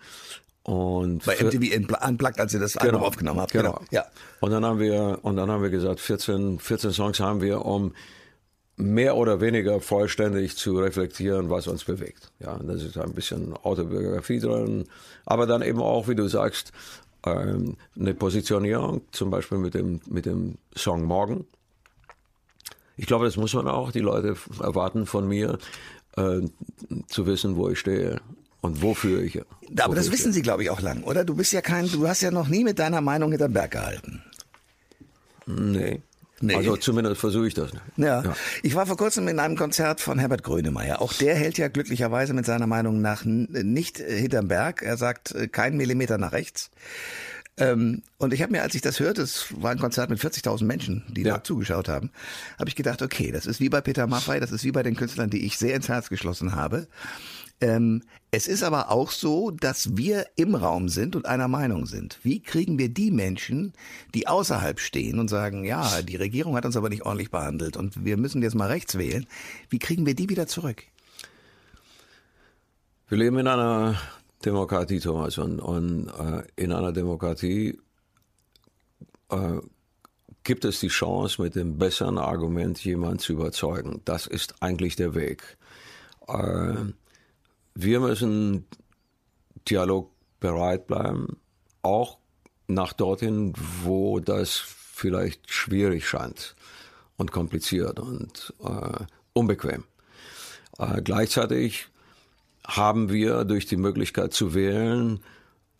Und 0.64 1.26
bei 1.26 1.36
MTV 1.36 2.08
Unplugged, 2.08 2.40
als 2.40 2.54
ihr 2.54 2.60
das 2.60 2.74
genau, 2.74 2.86
Album 2.86 3.04
aufgenommen 3.04 3.40
habt. 3.40 3.54
Genau. 3.54 3.74
genau. 3.74 3.86
Ja. 3.92 4.06
Und 4.40 4.52
dann 4.52 4.66
haben 4.66 4.80
wir 4.80 5.20
und 5.22 5.36
dann 5.38 5.50
haben 5.50 5.64
wir 5.64 5.70
gesagt, 5.70 6.00
14, 6.00 6.60
14 6.60 6.92
Songs 6.92 7.20
haben 7.20 7.42
wir, 7.42 7.66
um 7.66 7.94
mehr 8.76 9.18
oder 9.18 9.42
weniger 9.42 9.82
vollständig 9.82 10.56
zu 10.56 10.80
reflektieren, 10.80 11.50
was 11.50 11.68
uns 11.68 11.84
bewegt. 11.84 12.32
Ja, 12.40 12.54
und 12.54 12.68
das 12.68 12.84
ist 12.84 12.98
ein 12.98 13.14
bisschen 13.14 13.54
Autobiografie 13.58 14.40
drin, 14.40 14.86
aber 15.26 15.46
dann 15.46 15.62
eben 15.62 15.82
auch, 15.82 16.08
wie 16.08 16.16
du 16.16 16.28
sagst, 16.28 16.72
ähm, 17.26 17.76
eine 18.00 18.14
Positionierung, 18.14 19.02
zum 19.12 19.30
Beispiel 19.30 19.58
mit 19.58 19.74
dem, 19.74 20.00
mit 20.08 20.26
dem 20.26 20.58
Song 20.76 21.04
Morgen. 21.04 21.46
Ich 22.96 23.06
glaube, 23.06 23.26
das 23.26 23.36
muss 23.36 23.54
man 23.54 23.68
auch. 23.68 23.92
Die 23.92 24.00
Leute 24.00 24.36
erwarten 24.62 25.06
von 25.06 25.28
mir, 25.28 25.58
äh, 26.16 26.42
zu 27.08 27.26
wissen, 27.26 27.56
wo 27.56 27.70
ich 27.70 27.80
stehe 27.80 28.22
und 28.62 28.82
wofür 28.82 29.22
ich. 29.22 29.42
Aber 29.80 29.96
das 29.96 30.12
wissen 30.12 30.34
Sie, 30.34 30.42
glaube 30.42 30.64
ich, 30.64 30.70
auch 30.70 30.82
lang, 30.82 31.04
oder? 31.04 31.24
Du 31.24 31.36
bist 31.36 31.52
ja 31.52 31.62
kein, 31.62 31.90
du 31.90 32.08
hast 32.08 32.22
ja 32.22 32.32
noch 32.32 32.48
nie 32.48 32.64
mit 32.64 32.80
deiner 32.80 33.02
Meinung 33.02 33.32
hinterm 33.32 33.54
Berg 33.54 33.72
gehalten. 33.72 34.24
Nee. 35.46 36.02
Nee. 36.42 36.56
Also 36.56 36.78
zumindest 36.78 37.20
versuche 37.20 37.48
ich 37.48 37.54
das. 37.54 37.72
Ja. 37.98 38.24
ja. 38.24 38.36
Ich 38.64 38.74
war 38.74 38.86
vor 38.86 38.96
kurzem 38.96 39.28
in 39.28 39.40
einem 39.40 39.58
Konzert 39.58 40.00
von 40.00 40.20
Herbert 40.20 40.44
Grönemeyer. 40.44 41.02
Auch 41.02 41.12
der 41.14 41.36
hält 41.36 41.58
ja 41.58 41.68
glücklicherweise 41.68 42.34
mit 42.34 42.46
seiner 42.46 42.68
Meinung 42.68 43.02
nach 43.02 43.26
nicht 43.26 43.98
hinterm 43.98 44.48
Berg. 44.48 44.82
Er 44.82 44.96
sagt 44.96 45.36
äh, 45.36 45.48
keinen 45.50 45.76
Millimeter 45.76 46.18
nach 46.18 46.32
rechts. 46.32 46.72
Ähm, 47.58 48.04
und 48.18 48.34
ich 48.34 48.42
habe 48.42 48.54
mir, 48.54 48.62
als 48.62 48.74
ich 48.74 48.82
das 48.82 49.02
hörte, 49.02 49.22
es 49.22 49.48
war 49.58 49.72
ein 49.72 49.80
Konzert 49.80 50.10
mit 50.10 50.20
40.000 50.20 50.64
Menschen, 50.64 51.04
die 51.10 51.24
ja. 51.24 51.36
da 51.36 51.44
zugeschaut 51.44 51.90
haben, 51.90 52.10
habe 52.58 52.70
ich 52.70 52.76
gedacht, 52.76 53.02
okay, 53.02 53.32
das 53.32 53.46
ist 53.46 53.60
wie 53.60 53.68
bei 53.68 53.82
Peter 53.82 54.08
Maffay, 54.08 54.40
das 54.40 54.52
ist 54.52 54.64
wie 54.64 54.72
bei 54.72 54.82
den 54.82 54.96
Künstlern, 54.96 55.30
die 55.30 55.46
ich 55.46 55.58
sehr 55.58 55.76
ins 55.76 55.90
Herz 55.90 56.08
geschlossen 56.08 56.56
habe. 56.56 56.88
Ähm, 57.62 58.04
es 58.32 58.48
ist 58.48 58.64
aber 58.64 58.90
auch 58.90 59.12
so, 59.12 59.52
dass 59.52 59.98
wir 59.98 60.28
im 60.36 60.56
Raum 60.56 60.88
sind 60.88 61.16
und 61.16 61.26
einer 61.26 61.48
Meinung 61.48 61.86
sind. 61.88 62.20
Wie 62.24 62.40
kriegen 62.42 62.80
wir 62.80 62.90
die 62.90 63.12
Menschen, 63.12 63.74
die 64.14 64.28
außerhalb 64.28 64.80
stehen 64.80 65.20
und 65.20 65.30
sagen, 65.30 65.66
ja, 65.66 66.02
die 66.02 66.16
Regierung 66.16 66.56
hat 66.56 66.66
uns 66.66 66.78
aber 66.78 66.90
nicht 66.90 67.04
ordentlich 67.04 67.32
behandelt 67.32 67.76
und 67.76 68.06
wir 68.06 68.18
müssen 68.18 68.42
jetzt 68.42 68.56
mal 68.56 68.68
rechts 68.68 68.98
wählen, 68.98 69.26
wie 69.70 69.80
kriegen 69.80 70.06
wir 70.06 70.16
die 70.16 70.30
wieder 70.30 70.48
zurück? 70.48 70.84
Wir 73.10 73.18
leben 73.18 73.40
in 73.40 73.48
einer 73.48 74.00
Demokratie, 74.46 75.00
Thomas, 75.00 75.38
und, 75.38 75.60
und 75.60 76.08
äh, 76.10 76.44
in 76.56 76.72
einer 76.72 76.94
Demokratie 76.94 77.80
äh, 79.30 79.60
gibt 80.44 80.64
es 80.64 80.80
die 80.80 80.88
Chance, 80.88 81.42
mit 81.42 81.56
dem 81.56 81.78
besseren 81.78 82.18
Argument 82.18 82.84
jemanden 82.86 83.20
zu 83.20 83.34
überzeugen. 83.34 84.02
Das 84.06 84.28
ist 84.28 84.62
eigentlich 84.62 84.96
der 84.96 85.16
Weg. 85.16 85.58
Äh, 86.28 86.76
wir 87.76 88.00
müssen 88.00 88.66
dialogbereit 89.70 90.88
bleiben, 90.88 91.38
auch 91.82 92.18
nach 92.68 92.94
dorthin, 92.94 93.54
wo 93.84 94.20
das 94.20 94.58
vielleicht 94.58 95.52
schwierig 95.52 96.08
scheint 96.08 96.56
und 97.18 97.32
kompliziert 97.32 98.00
und 98.00 98.54
äh, 98.64 99.06
unbequem. 99.34 99.84
Äh, 100.78 101.02
gleichzeitig 101.02 101.88
haben 102.66 103.10
wir 103.10 103.46
durch 103.46 103.66
die 103.66 103.78
Möglichkeit 103.78 104.34
zu 104.34 104.54
wählen, 104.54 105.20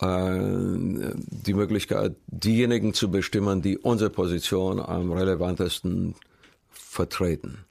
äh, 0.00 1.14
die 1.44 1.54
Möglichkeit, 1.54 2.16
diejenigen 2.26 2.94
zu 2.94 3.10
bestimmen, 3.10 3.62
die 3.62 3.78
unsere 3.78 4.10
Position 4.10 4.80
am 4.80 5.12
relevantesten 5.12 6.14
vertreten. 6.70 7.64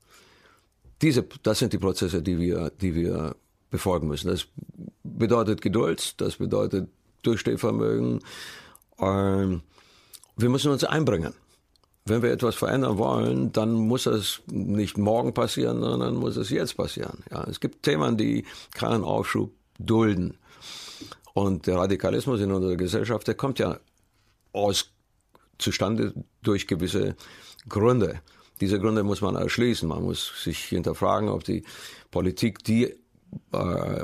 Diese, 1.01 1.25
das 1.43 1.60
sind 1.60 1.73
die 1.73 1.77
Prozesse, 1.77 2.21
die 2.21 2.39
wir, 2.39 2.71
die 2.82 2.93
wir 2.95 3.36
befolgen 3.69 4.08
müssen. 4.08 4.29
Das 4.29 4.47
bedeutet 5.03 5.62
Geduld, 5.62 6.19
das 6.21 6.38
bedeutet 6.38 6.89
Durchstehvermögen. 7.23 8.19
Ähm, 8.99 9.62
wir 10.38 10.49
müssen 10.49 10.71
uns 10.71 10.84
einbringen. 10.84 11.34
Wenn 12.05 12.21
wir 12.21 12.32
etwas 12.32 12.55
verändern 12.55 12.97
wollen, 12.97 13.51
dann 13.51 13.73
muss 13.73 14.05
es 14.05 14.41
nicht 14.47 14.97
morgen 14.97 15.34
passieren, 15.34 15.82
sondern 15.82 16.15
muss 16.15 16.38
es 16.38 16.49
jetzt 16.49 16.75
passieren. 16.77 17.23
Ja, 17.29 17.43
es 17.43 17.60
gibt 17.60 17.84
Themen, 17.84 18.17
die 18.17 18.45
keinen 18.73 19.03
Aufschub 19.03 19.51
dulden. 19.77 20.38
Und 21.34 21.67
der 21.67 21.77
Radikalismus 21.77 22.41
in 22.41 22.51
unserer 22.51 22.77
Gesellschaft, 22.77 23.27
der 23.27 23.36
kommt 23.36 23.60
ja 23.60 23.79
aus 24.53 24.91
zustande 25.58 26.13
durch 26.41 26.67
gewisse 26.67 27.15
Gründe. 27.67 28.21
Diese 28.62 28.79
Gründe 28.79 29.03
muss 29.03 29.21
man 29.21 29.36
erschließen. 29.36 29.88
Man 29.88 30.03
muss 30.03 30.43
sich 30.43 30.65
hinterfragen, 30.65 31.29
ob 31.29 31.43
die 31.43 31.63
Politik 32.12 32.63
die 32.63 32.95
äh, 33.53 34.03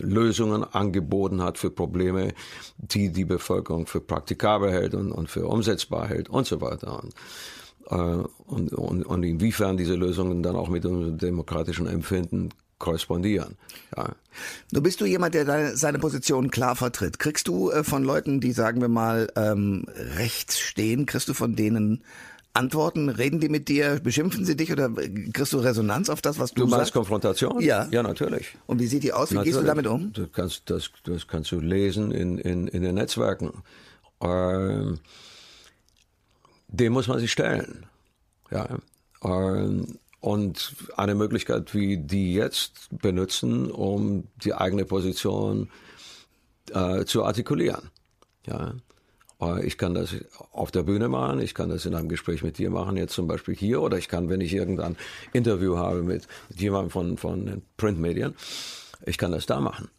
Lösungen 0.00 0.64
angeboten 0.64 1.42
hat 1.42 1.58
für 1.58 1.70
Probleme, 1.70 2.32
die 2.78 3.10
die 3.10 3.24
Bevölkerung 3.24 3.86
für 3.86 4.00
praktikabel 4.00 4.70
hält 4.72 4.94
und, 4.94 5.12
und 5.12 5.30
für 5.30 5.46
umsetzbar 5.46 6.08
hält 6.08 6.28
und 6.28 6.46
so 6.46 6.60
weiter. 6.60 7.02
Und, 7.02 7.14
äh, 7.90 8.28
und, 8.46 8.72
und, 8.72 9.02
und 9.04 9.22
inwiefern 9.22 9.76
diese 9.76 9.94
Lösungen 9.94 10.42
dann 10.42 10.56
auch 10.56 10.68
mit 10.68 10.84
unserem 10.84 11.18
demokratischen 11.18 11.86
Empfinden 11.86 12.50
korrespondieren. 12.78 13.56
Ja. 13.96 14.10
Du 14.70 14.82
bist 14.82 15.00
du 15.00 15.06
jemand, 15.06 15.34
der 15.34 15.76
seine 15.76 15.98
Position 15.98 16.50
klar 16.50 16.76
vertritt. 16.76 17.18
Kriegst 17.18 17.48
du 17.48 17.70
äh, 17.70 17.84
von 17.84 18.04
Leuten, 18.04 18.40
die 18.40 18.52
sagen 18.52 18.80
wir 18.80 18.88
mal 18.88 19.28
ähm, 19.36 19.86
rechts 20.16 20.58
stehen, 20.58 21.06
kriegst 21.06 21.28
du 21.28 21.34
von 21.34 21.56
denen 21.56 22.02
antworten? 22.56 23.08
Reden 23.08 23.40
die 23.40 23.48
mit 23.48 23.68
dir? 23.68 24.00
Beschimpfen 24.02 24.44
sie 24.44 24.56
dich 24.56 24.72
oder 24.72 24.90
kriegst 25.32 25.52
du 25.52 25.58
Resonanz 25.58 26.08
auf 26.08 26.22
das, 26.22 26.38
was 26.38 26.52
du, 26.52 26.62
du 26.62 26.66
meinst 26.66 26.78
sagst? 26.78 26.92
Konfrontation? 26.94 27.60
Ja. 27.60 27.88
Ja, 27.90 28.02
natürlich. 28.02 28.56
Und 28.66 28.80
wie 28.80 28.86
sieht 28.86 29.02
die 29.02 29.12
aus? 29.12 29.30
Wie 29.30 29.34
natürlich. 29.34 29.54
gehst 29.54 29.62
du 29.62 29.66
damit 29.66 29.86
um? 29.86 30.12
Du 30.12 30.26
kannst, 30.26 30.68
das, 30.70 30.90
das 31.04 31.26
kannst 31.26 31.52
du 31.52 31.60
lesen 31.60 32.10
in, 32.10 32.38
in, 32.38 32.66
in 32.68 32.82
den 32.82 32.94
Netzwerken. 32.94 33.62
Ähm, 34.20 34.98
dem 36.68 36.92
muss 36.92 37.08
man 37.08 37.18
sich 37.18 37.30
stellen. 37.30 37.86
Ja. 38.50 38.78
Ähm, 39.22 39.98
und 40.20 40.74
eine 40.96 41.14
Möglichkeit 41.14 41.74
wie 41.74 41.98
die 41.98 42.34
jetzt 42.34 42.88
benutzen, 42.90 43.70
um 43.70 44.24
die 44.42 44.54
eigene 44.54 44.84
Position 44.84 45.70
äh, 46.72 47.04
zu 47.04 47.24
artikulieren. 47.24 47.90
Ja. 48.46 48.74
Ich 49.62 49.76
kann 49.76 49.92
das 49.92 50.14
auf 50.52 50.70
der 50.70 50.82
Bühne 50.82 51.08
machen, 51.08 51.40
ich 51.40 51.54
kann 51.54 51.68
das 51.68 51.84
in 51.84 51.94
einem 51.94 52.08
Gespräch 52.08 52.42
mit 52.42 52.56
dir 52.56 52.70
machen, 52.70 52.96
jetzt 52.96 53.12
zum 53.12 53.26
Beispiel 53.26 53.54
hier, 53.54 53.82
oder 53.82 53.98
ich 53.98 54.08
kann, 54.08 54.30
wenn 54.30 54.40
ich 54.40 54.54
irgendein 54.54 54.96
Interview 55.34 55.76
habe 55.76 56.02
mit, 56.02 56.26
jemandem 56.56 56.90
von, 56.90 57.18
von 57.18 57.62
Printmedien, 57.76 58.34
ich 59.04 59.18
kann 59.18 59.32
das 59.32 59.44
da 59.44 59.60
machen. 59.60 59.90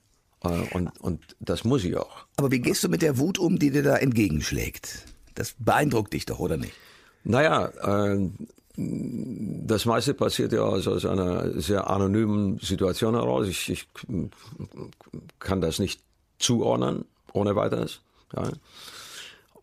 Äh, 0.43 0.73
und, 0.73 0.89
und 0.99 1.21
das 1.39 1.63
muss 1.63 1.83
ich 1.83 1.95
auch. 1.97 2.25
Aber 2.37 2.51
wie 2.51 2.59
gehst 2.59 2.83
du 2.83 2.89
mit 2.89 3.03
der 3.03 3.19
Wut 3.19 3.37
um, 3.37 3.59
die 3.59 3.69
dir 3.69 3.83
da 3.83 3.97
entgegenschlägt? 3.97 5.05
Das 5.35 5.53
beeindruckt 5.59 6.13
dich 6.13 6.25
doch, 6.25 6.39
oder 6.39 6.57
nicht? 6.57 6.73
Naja, 7.23 7.67
äh, 7.67 8.29
das 8.75 9.85
meiste 9.85 10.13
passiert 10.13 10.51
ja 10.53 10.61
aus, 10.61 10.87
aus 10.87 11.05
einer 11.05 11.59
sehr 11.59 11.89
anonymen 11.89 12.59
Situation 12.59 13.15
heraus. 13.15 13.47
Ich, 13.47 13.69
ich 13.69 13.87
kann 15.39 15.61
das 15.61 15.79
nicht 15.79 16.01
zuordnen, 16.39 17.05
ohne 17.33 17.55
weiteres. 17.55 18.01
Ja. 18.35 18.51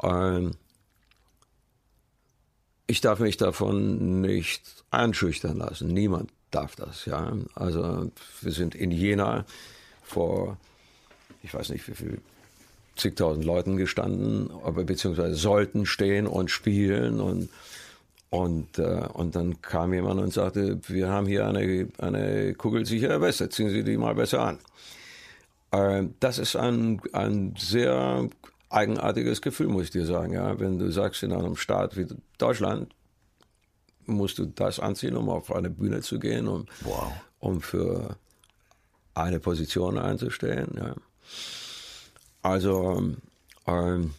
Ähm, 0.04 0.52
ich 2.86 3.00
darf 3.00 3.18
mich 3.18 3.36
davon 3.36 4.20
nicht 4.20 4.84
einschüchtern 4.90 5.56
lassen. 5.56 5.88
Niemand 5.88 6.30
darf 6.50 6.76
das. 6.76 7.06
Ja. 7.06 7.32
Also 7.54 8.10
wir 8.40 8.52
sind 8.52 8.74
in 8.74 8.90
Jena 8.90 9.44
vor, 10.02 10.58
ich 11.42 11.52
weiß 11.54 11.70
nicht 11.70 11.88
wie 11.88 11.94
viel, 11.94 12.20
zigtausend 12.96 13.44
Leuten 13.44 13.76
gestanden, 13.76 14.50
aber 14.62 14.84
beziehungsweise 14.84 15.34
sollten 15.34 15.84
stehen 15.84 16.28
und 16.28 16.50
spielen 16.50 17.20
und 17.20 17.48
und, 18.30 18.80
äh, 18.80 19.06
und 19.12 19.36
dann 19.36 19.62
kam 19.62 19.94
jemand 19.94 20.20
und 20.20 20.32
sagte, 20.32 20.80
wir 20.88 21.08
haben 21.08 21.28
hier 21.28 21.46
eine, 21.46 21.86
eine 21.98 22.54
kugelsichere 22.54 23.20
Weste, 23.20 23.48
ziehen 23.48 23.70
Sie 23.70 23.84
die 23.84 23.96
mal 23.96 24.16
besser 24.16 24.40
an. 24.40 24.58
Äh, 25.70 26.08
das 26.18 26.38
ist 26.38 26.56
ein, 26.56 27.00
ein 27.12 27.54
sehr 27.56 28.28
eigenartiges 28.74 29.40
Gefühl, 29.40 29.68
muss 29.68 29.84
ich 29.84 29.90
dir 29.90 30.06
sagen. 30.06 30.32
Ja? 30.32 30.58
Wenn 30.58 30.78
du 30.78 30.90
sagst, 30.90 31.22
in 31.22 31.32
einem 31.32 31.56
Staat 31.56 31.96
wie 31.96 32.06
Deutschland 32.38 32.94
musst 34.06 34.38
du 34.38 34.46
das 34.46 34.80
anziehen, 34.80 35.16
um 35.16 35.28
auf 35.28 35.54
eine 35.54 35.70
Bühne 35.70 36.02
zu 36.02 36.18
gehen, 36.18 36.48
um, 36.48 36.66
wow. 36.82 37.12
um 37.38 37.60
für 37.60 38.16
eine 39.14 39.40
Position 39.40 39.98
einzustehen. 39.98 40.68
Ja. 40.76 40.94
Also 42.42 43.14
ähm, 43.66 44.14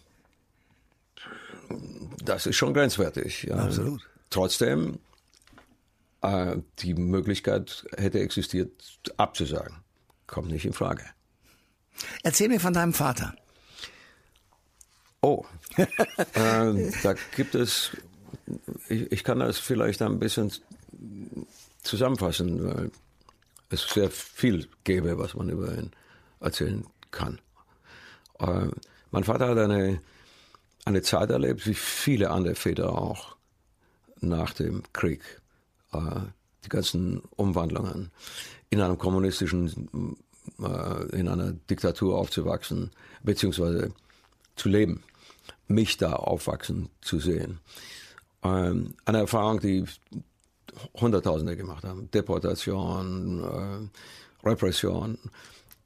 das 2.23 2.45
ist 2.45 2.55
schon 2.55 2.73
grenzwertig. 2.73 3.43
Ja. 3.43 3.57
Absolut. 3.57 4.01
Trotzdem, 4.29 4.99
äh, 6.21 6.57
die 6.79 6.93
Möglichkeit 6.93 7.85
hätte 7.97 8.19
existiert, 8.19 8.71
abzusagen. 9.17 9.77
Kommt 10.27 10.49
nicht 10.49 10.65
in 10.65 10.73
Frage. 10.73 11.03
Erzähl 12.23 12.49
mir 12.49 12.59
von 12.59 12.73
deinem 12.73 12.93
Vater. 12.93 13.35
Oh, 15.25 15.43
äh, 15.77 16.91
da 17.01 17.15
gibt 17.35 17.55
es, 17.55 17.91
ich, 18.89 19.11
ich, 19.11 19.23
kann 19.23 19.39
das 19.39 19.57
vielleicht 19.57 20.03
ein 20.03 20.19
bisschen 20.19 20.51
zusammenfassen, 21.81 22.63
weil 22.63 22.91
es 23.69 23.87
sehr 23.89 24.11
viel 24.11 24.67
gäbe, 24.83 25.17
was 25.17 25.33
man 25.33 25.49
über 25.49 25.75
ihn 25.75 25.91
erzählen 26.39 26.85
kann. 27.09 27.39
Äh, 28.39 28.67
mein 29.09 29.23
Vater 29.23 29.47
hat 29.47 29.57
eine 29.57 29.99
eine 30.85 31.01
Zeit 31.01 31.31
erlebt, 31.31 31.65
wie 31.65 31.73
viele 31.73 32.29
andere 32.29 32.55
Väter 32.55 32.95
auch 32.95 33.35
nach 34.21 34.53
dem 34.53 34.83
Krieg. 34.93 35.41
Äh, 35.91 36.21
die 36.63 36.69
ganzen 36.69 37.21
Umwandlungen 37.35 38.11
in 38.69 38.81
einem 38.81 38.97
kommunistischen, 38.97 40.17
äh, 40.59 41.17
in 41.17 41.27
einer 41.27 41.51
Diktatur 41.51 42.17
aufzuwachsen, 42.17 42.91
beziehungsweise 43.23 43.91
zu 44.55 44.69
leben, 44.69 45.03
mich 45.67 45.97
da 45.97 46.13
aufwachsen 46.13 46.89
zu 47.01 47.19
sehen. 47.19 47.59
Ähm, 48.43 48.95
eine 49.05 49.19
Erfahrung, 49.19 49.59
die 49.59 49.85
Hunderttausende 50.99 51.55
gemacht 51.55 51.83
haben. 51.83 52.09
Deportation, 52.11 53.43
äh, 53.43 54.47
Repression, 54.47 55.17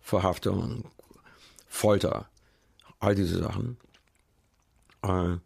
Verhaftung, 0.01 0.85
Folter, 1.67 2.29
all 2.99 3.15
diese 3.15 3.39
Sachen. 3.39 3.77
Äh, 5.03 5.37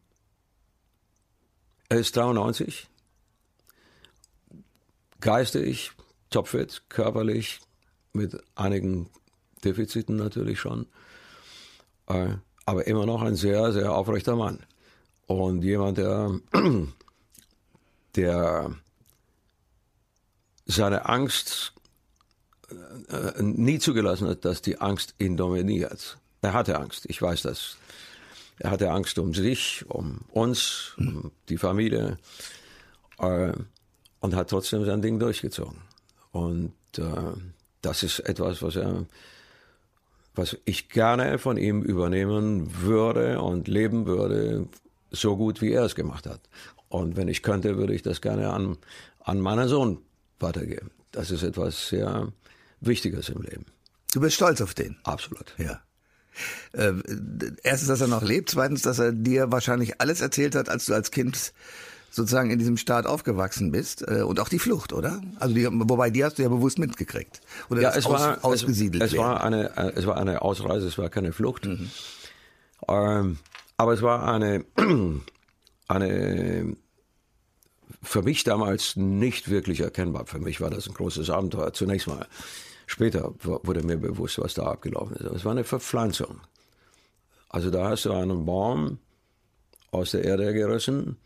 er 1.89 1.99
ist 1.99 2.15
93, 2.15 2.87
geistig, 5.19 5.91
topfit, 6.29 6.83
körperlich, 6.89 7.59
mit 8.13 8.41
einigen 8.55 9.09
Defiziten 9.63 10.15
natürlich 10.15 10.59
schon, 10.59 10.87
äh, 12.07 12.35
aber 12.65 12.87
immer 12.87 13.05
noch 13.05 13.21
ein 13.21 13.35
sehr, 13.35 13.71
sehr 13.71 13.93
aufrechter 13.93 14.35
Mann. 14.35 14.59
Und 15.27 15.63
jemand, 15.63 15.97
der, 15.97 16.39
der 18.15 18.75
seine 20.65 21.05
Angst 21.07 21.73
äh, 23.09 23.41
nie 23.41 23.79
zugelassen 23.79 24.27
hat, 24.27 24.45
dass 24.45 24.61
die 24.61 24.79
Angst 24.79 25.15
ihn 25.19 25.37
dominiert. 25.37 26.17
Er 26.41 26.53
hatte 26.53 26.77
Angst, 26.79 27.05
ich 27.07 27.21
weiß 27.21 27.43
das. 27.43 27.77
Er 28.59 28.71
hatte 28.71 28.91
Angst 28.91 29.17
um 29.17 29.33
sich, 29.33 29.85
um 29.87 30.21
uns, 30.29 30.93
um 30.97 31.31
die 31.49 31.57
Familie 31.57 32.17
äh, 33.19 33.53
und 34.19 34.35
hat 34.35 34.49
trotzdem 34.49 34.85
sein 34.85 35.01
Ding 35.01 35.19
durchgezogen. 35.19 35.81
Und 36.31 36.73
äh, 36.97 37.03
das 37.81 38.03
ist 38.03 38.19
etwas, 38.19 38.61
was 38.61 38.75
er, 38.75 39.05
was 40.35 40.57
ich 40.65 40.89
gerne 40.89 41.37
von 41.37 41.57
ihm 41.57 41.81
übernehmen 41.81 42.81
würde 42.81 43.41
und 43.41 43.67
leben 43.67 44.05
würde, 44.05 44.67
so 45.11 45.37
gut 45.37 45.61
wie 45.61 45.71
er 45.71 45.83
es 45.83 45.95
gemacht 45.95 46.25
hat. 46.25 46.41
Und 46.89 47.15
wenn 47.15 47.27
ich 47.27 47.43
könnte, 47.43 47.77
würde 47.77 47.93
ich 47.93 48.01
das 48.01 48.21
gerne 48.21 48.51
an, 48.51 48.77
an 49.19 49.39
meinen 49.39 49.67
Sohn 49.67 49.99
weitergeben. 50.39 50.91
Das 51.11 51.31
ist 51.31 51.43
etwas 51.43 51.89
sehr 51.89 52.31
Wichtiges 52.81 53.29
im 53.29 53.41
Leben. 53.41 53.65
Du 54.13 54.19
bist 54.19 54.35
stolz 54.35 54.61
auf 54.61 54.73
den? 54.73 54.97
Absolut. 55.03 55.55
Ja. 55.57 55.81
Äh, 56.73 56.93
erstens, 57.63 57.89
dass 57.89 58.01
er 58.01 58.07
noch 58.07 58.23
lebt, 58.23 58.49
zweitens, 58.49 58.81
dass 58.81 58.99
er 58.99 59.11
dir 59.11 59.51
wahrscheinlich 59.51 60.01
alles 60.01 60.21
erzählt 60.21 60.55
hat, 60.55 60.69
als 60.69 60.85
du 60.85 60.93
als 60.93 61.11
Kind 61.11 61.53
sozusagen 62.13 62.51
in 62.51 62.59
diesem 62.59 62.77
Staat 62.77 63.05
aufgewachsen 63.05 63.71
bist 63.71 64.05
äh, 64.07 64.21
und 64.21 64.39
auch 64.39 64.49
die 64.49 64.59
Flucht, 64.59 64.93
oder? 64.93 65.21
Also 65.39 65.55
die, 65.55 65.67
wobei 65.71 66.09
die 66.09 66.23
hast 66.23 66.37
du 66.37 66.43
ja 66.43 66.49
bewusst 66.49 66.77
mitgekriegt 66.77 67.41
oder 67.69 67.81
ja, 67.81 67.89
es 67.89 68.05
aus, 68.05 68.13
war 68.13 68.45
ausgesiedelt. 68.45 69.03
Es, 69.03 69.13
es 69.13 69.17
war 69.17 69.43
eine 69.43 69.75
äh, 69.77 69.93
es 69.95 70.05
war 70.05 70.17
eine 70.17 70.41
Ausreise, 70.41 70.87
es 70.87 70.97
war 70.97 71.09
keine 71.09 71.33
Flucht, 71.33 71.65
mhm. 71.65 71.89
ähm, 72.87 73.37
aber 73.77 73.93
es 73.93 74.01
war 74.01 74.27
eine 74.31 74.65
eine 75.87 76.75
für 78.01 78.21
mich 78.21 78.43
damals 78.43 78.95
nicht 78.95 79.49
wirklich 79.49 79.79
erkennbar. 79.79 80.25
Für 80.25 80.39
mich 80.39 80.59
war 80.59 80.69
das 80.69 80.87
ein 80.87 80.93
großes 80.93 81.29
Abenteuer. 81.29 81.71
Zunächst 81.73 82.07
mal 82.07 82.27
Später 82.85 83.33
wurde 83.41 83.83
mir 83.83 83.97
bewusst, 83.97 84.39
was 84.39 84.53
da 84.53 84.63
abgelaufen 84.67 85.15
ist. 85.15 85.25
Es 85.25 85.45
war 85.45 85.51
eine 85.51 85.63
Verpflanzung. 85.63 86.41
Also 87.49 87.69
da 87.71 87.89
hast 87.89 88.05
du 88.05 88.11
einen 88.11 88.45
Baum 88.45 88.99
aus 89.91 90.11
der 90.11 90.23
Erde 90.23 90.53
gerissen 90.53 91.17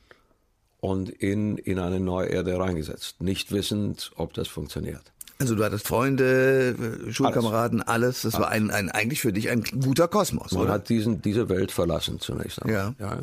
und 0.80 1.10
in, 1.10 1.58
in 1.58 1.80
eine 1.80 2.00
neue 2.00 2.28
Erde 2.28 2.58
reingesetzt, 2.60 3.22
nicht 3.22 3.52
wissend, 3.52 4.12
ob 4.16 4.34
das 4.34 4.48
funktioniert. 4.48 5.12
Also 5.40 5.56
du 5.56 5.64
hattest 5.64 5.88
Freunde, 5.88 6.76
Schulkameraden, 7.12 7.82
alles. 7.82 7.92
alles. 8.04 8.22
Das 8.24 8.36
alles. 8.36 8.46
war 8.46 8.52
ein, 8.52 8.72
ein, 8.72 8.90
eigentlich 8.90 9.22
für 9.22 9.34
dich 9.34 9.50
ein 9.50 9.64
guter 9.64 10.08
Kosmos, 10.08 10.52
Man 10.52 10.64
oder? 10.64 10.74
hat 10.74 10.90
diesen, 10.90 11.22
diese 11.22 11.48
Welt 11.50 11.72
verlassen 11.72 12.20
zunächst 12.20 12.62
einmal. 12.62 12.96
Ja. 13.00 13.18
ja. 13.18 13.22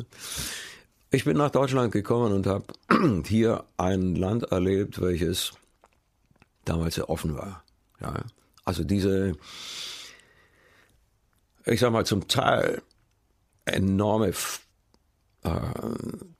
Ich 1.11 1.25
bin 1.25 1.37
nach 1.37 1.51
Deutschland 1.51 1.91
gekommen 1.91 2.33
und 2.33 2.47
habe 2.47 2.65
hier 3.25 3.65
ein 3.77 4.15
Land 4.15 4.43
erlebt, 4.51 5.01
welches 5.01 5.53
damals 6.63 6.95
sehr 6.95 7.09
offen 7.09 7.35
war. 7.35 7.63
Ja, 8.01 8.13
also 8.63 8.83
diese, 8.83 9.33
ich 11.65 11.79
sag 11.79 11.91
mal, 11.91 12.05
zum 12.05 12.27
Teil 12.27 12.81
enorme 13.65 14.33
äh, 15.43 15.51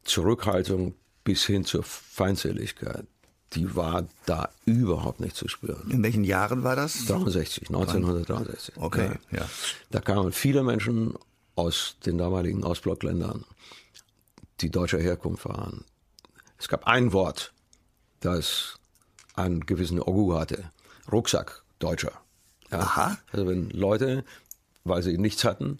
Zurückhaltung 0.03 0.95
bis 1.25 1.43
hin 1.45 1.65
zur 1.65 1.83
Feindseligkeit, 1.83 3.05
die 3.53 3.75
war 3.75 4.07
da 4.25 4.49
überhaupt 4.65 5.19
nicht 5.19 5.35
zu 5.35 5.49
spüren. 5.49 5.89
In 5.91 6.01
welchen 6.03 6.23
Jahren 6.23 6.63
war 6.63 6.77
das? 6.77 7.05
63, 7.05 7.67
1963. 7.69 8.77
Okay, 8.77 9.11
ja. 9.31 9.39
ja. 9.39 9.49
Da 9.91 9.99
kamen 9.99 10.31
viele 10.31 10.63
Menschen 10.63 11.15
aus 11.55 11.97
den 12.05 12.17
damaligen 12.17 12.63
Ostblockländern, 12.63 13.43
die 14.61 14.69
deutscher 14.69 14.99
Herkunft 14.99 15.45
waren. 15.45 15.83
Es 16.57 16.69
gab 16.69 16.87
ein 16.87 17.11
Wort, 17.11 17.53
das 18.19 18.79
einen 19.35 19.65
gewissen 19.65 19.99
Ogu 19.99 20.33
hatte. 20.35 20.71
Rucksack, 21.11 21.63
Deutscher. 21.79 22.13
Ja. 22.71 22.79
Aha. 22.79 23.17
Also 23.31 23.47
wenn 23.47 23.69
Leute, 23.71 24.23
weil 24.83 25.03
sie 25.03 25.17
nichts 25.17 25.43
hatten, 25.43 25.79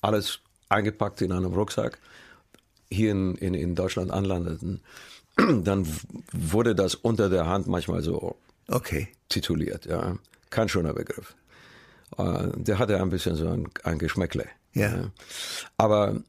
alles 0.00 0.40
eingepackt 0.68 1.20
in 1.22 1.32
einem 1.32 1.52
Rucksack 1.52 1.98
hier 2.90 3.10
in, 3.10 3.34
in, 3.36 3.54
in 3.54 3.74
Deutschland 3.74 4.10
anlandeten, 4.10 4.80
dann 5.36 5.86
wurde 6.32 6.74
das 6.74 6.94
unter 6.94 7.28
der 7.28 7.46
Hand 7.46 7.66
manchmal 7.66 8.02
so 8.02 8.36
okay. 8.68 9.08
tituliert. 9.28 9.86
Ja. 9.86 10.16
Kein 10.50 10.68
schöner 10.68 10.94
Begriff. 10.94 11.34
Äh, 12.16 12.48
der 12.54 12.78
hatte 12.78 13.00
ein 13.00 13.10
bisschen 13.10 13.36
so 13.36 13.48
ein, 13.48 13.68
ein 13.84 13.98
Geschmäckle. 13.98 14.46
Ja. 14.74 14.96
ja. 14.96 15.10
Aber 15.76 16.22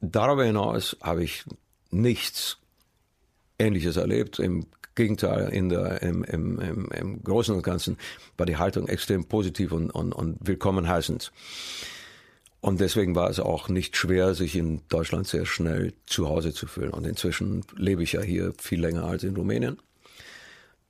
darüber 0.00 0.44
hinaus 0.44 0.96
habe 1.02 1.22
ich 1.24 1.44
nichts 1.90 2.58
Ähnliches 3.58 3.96
erlebt. 3.96 4.38
Im 4.38 4.66
Gegenteil, 4.94 5.48
in 5.50 5.68
der, 5.68 6.02
im, 6.02 6.24
im, 6.24 6.58
im, 6.58 6.88
im 6.90 7.22
Großen 7.22 7.54
und 7.54 7.62
Ganzen 7.62 7.96
war 8.36 8.46
die 8.46 8.56
Haltung 8.56 8.88
extrem 8.88 9.24
positiv 9.26 9.72
und, 9.72 9.90
und, 9.90 10.12
und 10.12 10.38
willkommen 10.40 10.88
heißend. 10.88 11.32
Und 12.60 12.80
deswegen 12.80 13.14
war 13.14 13.30
es 13.30 13.40
auch 13.40 13.68
nicht 13.68 13.96
schwer, 13.96 14.34
sich 14.34 14.54
in 14.54 14.82
Deutschland 14.88 15.26
sehr 15.26 15.46
schnell 15.46 15.94
zu 16.04 16.28
Hause 16.28 16.52
zu 16.52 16.66
fühlen. 16.66 16.90
Und 16.90 17.06
inzwischen 17.06 17.64
lebe 17.74 18.02
ich 18.02 18.12
ja 18.12 18.20
hier 18.20 18.52
viel 18.58 18.80
länger 18.80 19.04
als 19.04 19.22
in 19.24 19.34
Rumänien. 19.34 19.78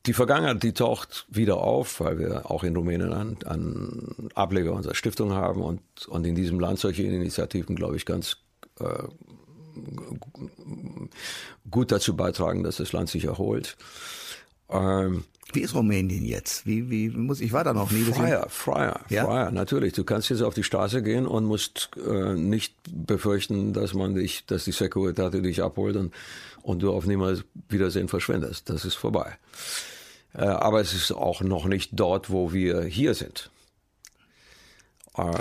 Die 0.07 0.12
Vergangenheit, 0.14 0.62
die 0.62 0.73
taucht 0.73 1.27
wieder 1.29 1.59
auf, 1.59 2.01
weil 2.01 2.18
wir 2.18 2.51
auch 2.51 2.64
in 2.64 2.75
Rumänien 2.75 3.12
einen 3.12 4.31
Ableger 4.35 4.73
unserer 4.73 4.95
Stiftung 4.95 5.33
haben 5.33 5.62
und, 5.62 5.81
und 6.09 6.27
in 6.27 6.35
diesem 6.35 6.59
Land 6.59 6.81
solche 6.81 7.03
Initiativen, 7.03 7.77
glaube 7.77 7.97
ich, 7.97 8.07
ganz 8.07 8.39
äh, 8.81 9.05
gut 11.71 11.93
dazu 11.93 12.16
beitragen, 12.16 12.64
dass 12.64 12.79
das 12.79 12.93
Land 12.93 13.11
sich 13.11 13.27
erholt. 13.27 13.77
Ähm, 14.71 15.25
wie 15.53 15.61
ist 15.61 15.75
Rumänien 15.75 16.25
jetzt? 16.25 16.66
Wie, 16.66 16.91
wie 16.91 17.09
muss 17.09 17.41
ich 17.41 17.53
war 17.53 17.64
da 17.64 17.73
noch 17.73 17.91
nie? 17.91 18.05
Freier, 18.05 18.49
freier, 18.49 19.01
ja? 19.09 19.25
freier, 19.25 19.51
natürlich. 19.51 19.95
Du 19.95 20.05
kannst 20.05 20.31
jetzt 20.31 20.43
auf 20.43 20.55
die 20.55 20.62
Straße 20.62 21.03
gehen 21.03 21.27
und 21.27 21.45
musst 21.45 21.91
äh, 21.97 22.35
nicht 22.35 22.75
befürchten, 22.89 23.73
dass 23.73 23.95
man 23.95 24.14
dich, 24.14 24.47
dass 24.47 24.64
die 24.64 24.73
Securitate 24.73 25.43
dich 25.43 25.62
abholt 25.62 25.97
und, 25.97 26.14
und 26.62 26.83
du 26.83 26.93
auf 26.93 27.07
niemals 27.07 27.45
Wiedersehen 27.68 28.09
verschwendest. 28.09 28.71
Das 28.71 28.85
ist 28.85 28.95
vorbei. 28.95 29.39
Äh, 30.35 30.45
aber 30.45 30.81
es 30.81 30.95
ist 30.95 31.11
auch 31.11 31.41
noch 31.41 31.66
nicht 31.66 31.91
dort, 31.95 32.31
wo 32.31 32.53
wir 32.53 32.83
hier 32.83 33.14
sind. 33.14 33.51
Äh, 35.16 35.33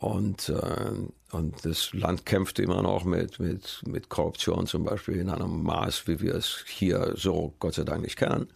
und, 0.00 0.48
äh, 0.48 0.92
und 1.30 1.64
das 1.64 1.92
Land 1.92 2.26
kämpft 2.26 2.58
immer 2.58 2.82
noch 2.82 3.04
mit, 3.04 3.38
mit, 3.38 3.82
mit 3.86 4.08
Korruption 4.08 4.66
zum 4.66 4.84
Beispiel 4.84 5.16
in 5.16 5.30
einem 5.30 5.62
Maß, 5.62 6.06
wie 6.06 6.20
wir 6.20 6.34
es 6.34 6.64
hier 6.66 7.14
so 7.16 7.54
Gott 7.58 7.74
sei 7.74 7.84
Dank 7.84 8.02
nicht 8.02 8.16
kennen. 8.16 8.48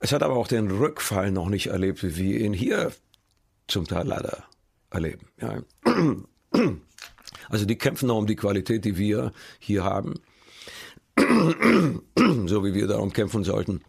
Es 0.00 0.12
hat 0.12 0.22
aber 0.22 0.36
auch 0.36 0.48
den 0.48 0.70
Rückfall 0.70 1.32
noch 1.32 1.48
nicht 1.48 1.68
erlebt, 1.68 2.02
wie 2.02 2.16
wir 2.16 2.40
ihn 2.40 2.52
hier 2.52 2.92
zum 3.66 3.86
Teil 3.86 4.06
leider 4.06 4.44
erleben. 4.90 5.26
Ja. 5.40 5.62
Also 7.50 7.64
die 7.64 7.76
kämpfen 7.76 8.08
noch 8.08 8.18
um 8.18 8.26
die 8.26 8.36
Qualität, 8.36 8.84
die 8.84 8.96
wir 8.98 9.32
hier 9.58 9.84
haben, 9.84 10.20
so 11.16 12.64
wie 12.64 12.74
wir 12.74 12.86
darum 12.86 13.12
kämpfen 13.12 13.42
sollten, 13.42 13.82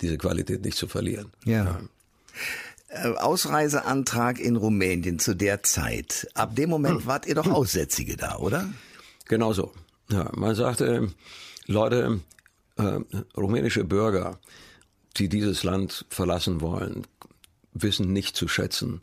diese 0.00 0.18
Qualität 0.18 0.64
nicht 0.64 0.76
zu 0.76 0.88
verlieren. 0.88 1.32
Ja. 1.44 1.64
ja. 1.64 1.80
Äh, 2.92 3.14
Ausreiseantrag 3.14 4.38
in 4.38 4.56
Rumänien 4.56 5.18
zu 5.18 5.34
der 5.34 5.62
Zeit. 5.62 6.28
Ab 6.34 6.54
dem 6.56 6.68
Moment 6.68 7.06
wart 7.06 7.26
ihr 7.26 7.34
doch 7.34 7.50
Aussätzige 7.50 8.18
da, 8.18 8.36
oder? 8.36 8.68
Genau 9.28 9.54
so. 9.54 9.72
Ja, 10.10 10.30
man 10.34 10.54
sagte, 10.54 11.08
Leute, 11.66 12.20
äh, 12.76 13.00
rumänische 13.34 13.84
Bürger, 13.84 14.38
die 15.16 15.30
dieses 15.30 15.62
Land 15.62 16.04
verlassen 16.10 16.60
wollen, 16.60 17.06
wissen 17.72 18.12
nicht 18.12 18.36
zu 18.36 18.46
schätzen, 18.46 19.00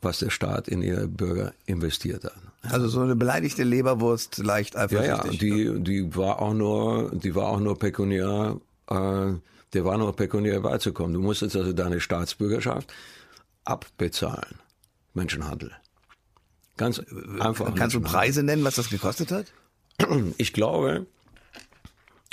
was 0.00 0.20
der 0.20 0.30
Staat 0.30 0.68
in 0.68 0.80
ihre 0.80 1.08
Bürger 1.08 1.54
investiert 1.66 2.22
hat. 2.22 2.34
Also 2.62 2.86
so 2.86 3.00
eine 3.00 3.16
beleidigte 3.16 3.64
Leberwurst 3.64 4.38
leicht 4.38 4.76
einfach. 4.76 5.02
Ja, 5.02 5.24
ja, 5.24 5.28
die, 5.28 5.74
die 5.82 6.14
war 6.14 6.40
auch 6.40 6.54
nur, 6.54 7.10
die 7.12 7.34
war 7.34 7.48
auch 7.48 7.60
nur 7.60 7.76
pekuniär, 7.80 8.60
äh, 8.88 9.32
der 9.72 9.84
war 9.84 9.98
nur 9.98 10.14
pekuniär 10.14 10.60
beizukommen. 10.60 11.14
Du 11.14 11.20
musstest 11.20 11.56
also 11.56 11.72
deine 11.72 11.98
Staatsbürgerschaft 11.98 12.92
abbezahlen. 13.64 14.58
Menschenhandel. 15.14 15.72
Ganz 16.76 17.00
einfach. 17.38 17.74
Kannst 17.74 17.94
du 17.94 18.00
Preise 18.00 18.42
nennen, 18.42 18.64
was 18.64 18.74
das 18.74 18.90
gekostet 18.90 19.30
hat? 19.30 19.46
Ich 20.38 20.52
glaube, 20.52 21.06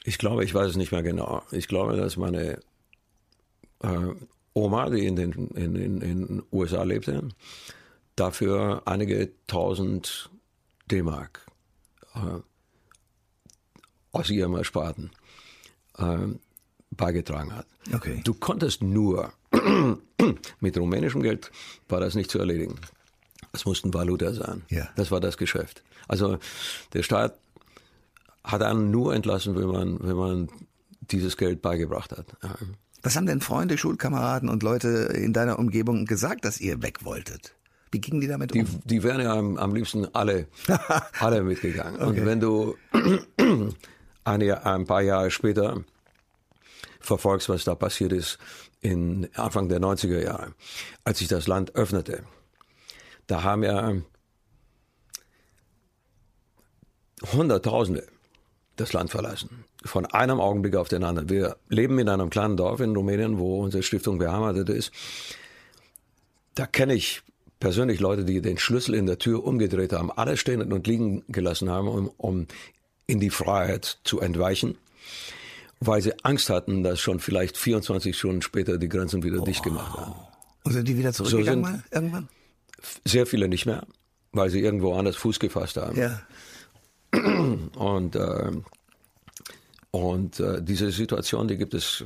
ich 0.04 0.18
glaube, 0.18 0.44
ich 0.44 0.54
weiß 0.54 0.72
es 0.72 0.78
nicht 0.78 0.92
mehr 0.92 1.04
genau. 1.04 1.44
Ich 1.52 1.68
glaube, 1.68 1.96
dass 1.96 2.18
meine 2.18 2.60
äh, 3.84 4.16
Oma, 4.54 4.90
die 4.90 5.06
in 5.06 5.16
den 5.16 5.32
in, 5.50 5.76
in, 5.76 6.02
in 6.02 6.44
USA 6.52 6.82
lebte, 6.82 7.30
dafür 8.16 8.82
einige 8.86 9.32
tausend 9.46 10.32
D-Mark 10.90 11.46
äh, 12.16 12.40
aus 14.12 14.30
ihrem 14.30 14.56
Ersparten 14.56 15.12
äh, 15.98 16.18
beigetragen 16.90 17.56
hat. 17.56 17.68
Okay. 17.94 18.22
Du 18.24 18.34
konntest 18.34 18.82
nur 18.82 19.32
mit 20.60 20.78
rumänischem 20.78 21.22
Geld 21.22 21.52
war 21.89 21.99
das 21.99 22.16
nicht 22.16 22.32
zu 22.32 22.39
erledigen. 22.39 22.76
Es 23.54 23.66
mussten 23.66 23.93
Valuta 23.93 24.34
sein. 24.34 24.64
Ja. 24.70 24.89
Das 24.95 25.12
war 25.12 25.20
das 25.20 25.38
Geschäft. 25.38 25.84
Also 26.08 26.39
der 26.93 27.04
Staat 27.04 27.38
hat 28.43 28.62
einen 28.62 28.91
nur 28.91 29.14
entlassen, 29.14 29.56
wenn 29.56 29.68
man, 29.68 29.99
wenn 30.02 30.16
man 30.16 30.49
dieses 31.02 31.38
Geld 31.38 31.62
beigebracht 31.62 32.12
hat. 32.12 32.26
Ja. 32.43 32.56
Was 33.04 33.16
haben 33.16 33.26
denn 33.26 33.41
Freunde, 33.41 33.78
Schulkameraden 33.78 34.47
und 34.47 34.64
Leute 34.64 34.88
in 35.16 35.34
deiner 35.34 35.58
Umgebung 35.58 36.06
gesagt, 36.06 36.45
dass 36.45 36.60
ihr 36.62 36.82
weg 36.82 37.04
wolltet? 37.04 37.56
Wie 37.91 37.99
gingen 37.99 38.22
die 38.22 38.28
damit 38.28 38.54
um? 38.54 38.64
Die, 38.64 38.88
die 38.88 39.04
wären 39.04 39.22
ja 39.22 39.34
am, 39.34 39.58
am 39.58 39.76
liebsten 39.76 40.08
alle, 40.14 40.47
alle 41.20 41.43
mitgegangen. 41.43 41.95
Okay. 41.95 42.06
Und 42.06 42.26
wenn 42.26 42.39
du 42.39 42.76
eine, 44.24 44.66
ein 44.66 44.86
paar 44.86 45.02
Jahre 45.02 45.32
später 45.32 45.84
verfolgst, 46.99 47.49
was 47.49 47.64
da 47.64 47.76
passiert 47.76 48.14
ist 48.14 48.38
in 48.82 49.30
Anfang 49.36 49.70
der 49.70 49.80
90er 49.80 50.22
Jahre, 50.22 50.54
als 51.04 51.20
sich 51.20 51.28
das 51.28 51.48
Land 51.48 51.76
öffnete, 51.76 52.24
da 53.28 53.44
haben 53.44 53.64
ja 53.64 53.96
Hunderttausende 57.34 58.08
das 58.78 58.94
Land 58.94 59.12
verlassen. 59.12 59.66
Von 59.84 60.06
einem 60.08 60.40
Augenblick 60.40 60.76
auf 60.76 60.88
den 60.88 61.04
anderen. 61.04 61.30
Wir 61.30 61.58
leben 61.70 62.00
in 62.00 62.10
einem 62.10 62.30
kleinen 62.30 62.58
Dorf 62.58 62.80
in 62.80 62.96
Rumänien, 62.96 63.38
wo 63.38 63.62
unsere 63.62 63.84
Stiftung 63.84 64.18
beheimatet 64.18 64.70
ist. 64.70 64.92
Da 66.56 66.66
kenne 66.66 66.96
ich 66.96 67.22
persönlich 67.60 68.00
Leute, 68.00 68.26
die 68.26 68.42
den 68.42 68.58
Schlüssel 68.58 68.96
in 68.96 69.06
der 69.06 69.20
Tür 69.20 69.44
umgedreht 69.44 69.94
haben, 69.94 70.12
alles 70.12 70.40
stehen 70.40 70.74
und 70.74 70.88
liegen 70.88 71.24
gelassen 71.28 71.70
haben, 71.70 71.88
um, 71.88 72.12
um 72.18 72.48
in 73.08 73.20
die 73.20 73.30
Freiheit 73.30 74.00
zu 74.04 74.20
entweichen, 74.20 74.78
weil 75.82 76.02
sie 76.02 76.14
Angst 76.24 76.50
hatten, 76.50 76.84
dass 76.84 77.02
schon 77.02 77.20
vielleicht 77.20 77.58
24 77.58 78.16
Stunden 78.16 78.42
später 78.44 78.78
die 78.78 78.88
Grenzen 78.88 79.24
wieder 79.24 79.42
oh. 79.42 79.46
dicht 79.46 79.64
gemacht 79.64 79.98
haben. 79.98 80.14
Und 80.64 80.74
sind 80.74 80.88
die 80.88 80.98
wieder 80.98 81.12
zurückgegangen 81.12 81.66
so 81.66 81.96
irgendwann? 81.96 82.30
Sehr 83.04 83.26
viele 83.26 83.48
nicht 83.48 83.66
mehr, 83.66 83.86
weil 84.32 84.50
sie 84.52 84.62
irgendwo 84.62 84.94
anders 84.94 85.16
Fuß 85.16 85.40
gefasst 85.40 85.78
haben. 85.78 85.98
Ja. 85.98 86.22
Und, 87.76 88.16
äh, 88.16 88.52
und 89.94 90.40
äh, 90.40 90.64
diese 90.64 90.90
Situation, 90.90 91.50
die 91.50 91.58
gibt 91.58 91.74
es 91.74 92.06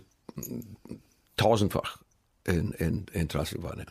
tausendfach 1.38 2.00
in, 2.44 2.72
in, 2.72 3.06
in 3.14 3.30
Transsilvanien. 3.30 3.86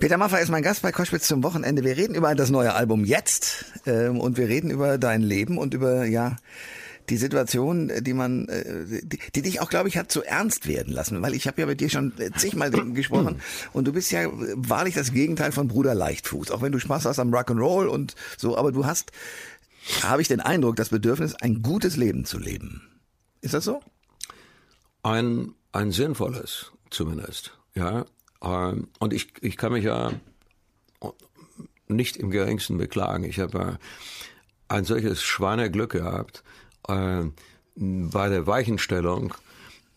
Peter 0.00 0.16
Maffay 0.16 0.42
ist 0.42 0.50
mein 0.50 0.64
Gast 0.64 0.82
bei 0.82 0.90
Koschwitz 0.90 1.28
zum 1.28 1.44
Wochenende. 1.44 1.84
Wir 1.84 1.96
reden 1.96 2.16
über 2.16 2.34
das 2.34 2.50
neue 2.50 2.74
Album 2.74 3.04
jetzt 3.04 3.66
ähm, 3.86 4.18
und 4.18 4.36
wir 4.36 4.48
reden 4.48 4.70
über 4.70 4.98
dein 4.98 5.22
Leben 5.22 5.56
und 5.56 5.72
über 5.72 6.04
ja 6.04 6.36
die 7.08 7.16
Situation, 7.16 7.92
die 8.00 8.14
man, 8.14 8.48
äh, 8.48 9.02
die, 9.02 9.18
die 9.34 9.42
dich 9.42 9.60
auch, 9.60 9.68
glaube 9.68 9.88
ich, 9.88 9.96
hat 9.96 10.10
zu 10.10 10.22
ernst 10.22 10.66
werden 10.66 10.92
lassen, 10.92 11.20
weil 11.22 11.34
ich 11.34 11.46
habe 11.46 11.60
ja 11.60 11.66
mit 11.66 11.80
dir 11.80 11.90
schon 11.90 12.12
zigmal 12.36 12.70
gesprochen 12.94 13.40
und 13.72 13.86
du 13.86 13.92
bist 13.92 14.10
ja 14.10 14.28
wahrlich 14.32 14.94
das 14.94 15.12
Gegenteil 15.12 15.52
von 15.52 15.68
Bruder 15.68 15.94
Leichtfuß, 15.94 16.50
auch 16.50 16.62
wenn 16.62 16.72
du 16.72 16.78
Spaß 16.78 17.04
hast 17.04 17.18
am 17.18 17.34
Rock'n'Roll 17.34 17.86
und 17.86 18.14
so, 18.36 18.56
aber 18.56 18.72
du 18.72 18.86
hast, 18.86 19.12
habe 20.02 20.22
ich 20.22 20.28
den 20.28 20.40
Eindruck, 20.40 20.76
das 20.76 20.88
Bedürfnis, 20.88 21.34
ein 21.34 21.62
gutes 21.62 21.96
Leben 21.96 22.24
zu 22.24 22.38
leben. 22.38 22.82
Ist 23.40 23.54
das 23.54 23.64
so? 23.64 23.80
Ein, 25.02 25.54
ein 25.72 25.92
sinnvolles 25.92 26.72
zumindest, 26.90 27.58
ja. 27.74 28.06
Ähm, 28.42 28.88
und 28.98 29.12
ich, 29.12 29.32
ich 29.42 29.56
kann 29.56 29.72
mich 29.72 29.84
ja 29.84 30.12
nicht 31.88 32.16
im 32.16 32.30
geringsten 32.30 32.78
beklagen. 32.78 33.24
Ich 33.24 33.38
habe 33.40 33.78
ein 34.68 34.84
solches 34.84 35.22
Schweineglück 35.22 35.92
gehabt, 35.92 36.42
äh, 36.88 37.24
bei 37.76 38.28
der 38.28 38.46
Weichenstellung 38.46 39.34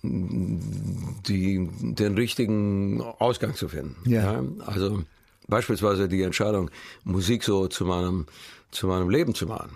die, 0.04 1.70
den 1.82 2.16
richtigen 2.16 3.02
Ausgang 3.02 3.56
zu 3.56 3.68
finden. 3.68 3.96
Ja. 4.06 4.34
ja. 4.34 4.44
Also 4.66 5.04
beispielsweise 5.48 6.08
die 6.08 6.22
Entscheidung, 6.22 6.70
Musik 7.04 7.44
so 7.44 7.68
zu 7.68 7.86
meinem, 7.86 8.26
zu 8.72 8.88
meinem 8.88 9.10
Leben 9.10 9.34
zu 9.34 9.48
machen. 9.48 9.76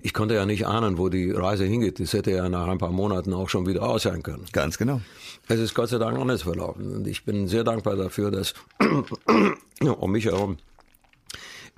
Ich 0.00 0.14
konnte 0.14 0.34
ja 0.34 0.46
nicht 0.46 0.66
ahnen, 0.66 0.96
wo 0.96 1.08
die 1.08 1.32
Reise 1.32 1.64
hingeht. 1.64 1.98
Das 1.98 2.12
hätte 2.12 2.30
ja 2.30 2.48
nach 2.48 2.68
ein 2.68 2.78
paar 2.78 2.92
Monaten 2.92 3.34
auch 3.34 3.48
schon 3.48 3.66
wieder 3.66 3.82
aus 3.82 4.04
sein 4.04 4.22
können. 4.22 4.44
Ganz 4.52 4.78
genau. 4.78 5.00
Es 5.48 5.58
ist 5.58 5.74
Gott 5.74 5.88
sei 5.88 5.98
Dank 5.98 6.16
anders 6.18 6.42
verlaufen. 6.42 6.94
Und 6.94 7.06
ich 7.08 7.24
bin 7.24 7.48
sehr 7.48 7.64
dankbar 7.64 7.96
dafür, 7.96 8.30
dass 8.30 8.54
um 9.80 10.12
mich 10.12 10.26
herum 10.26 10.58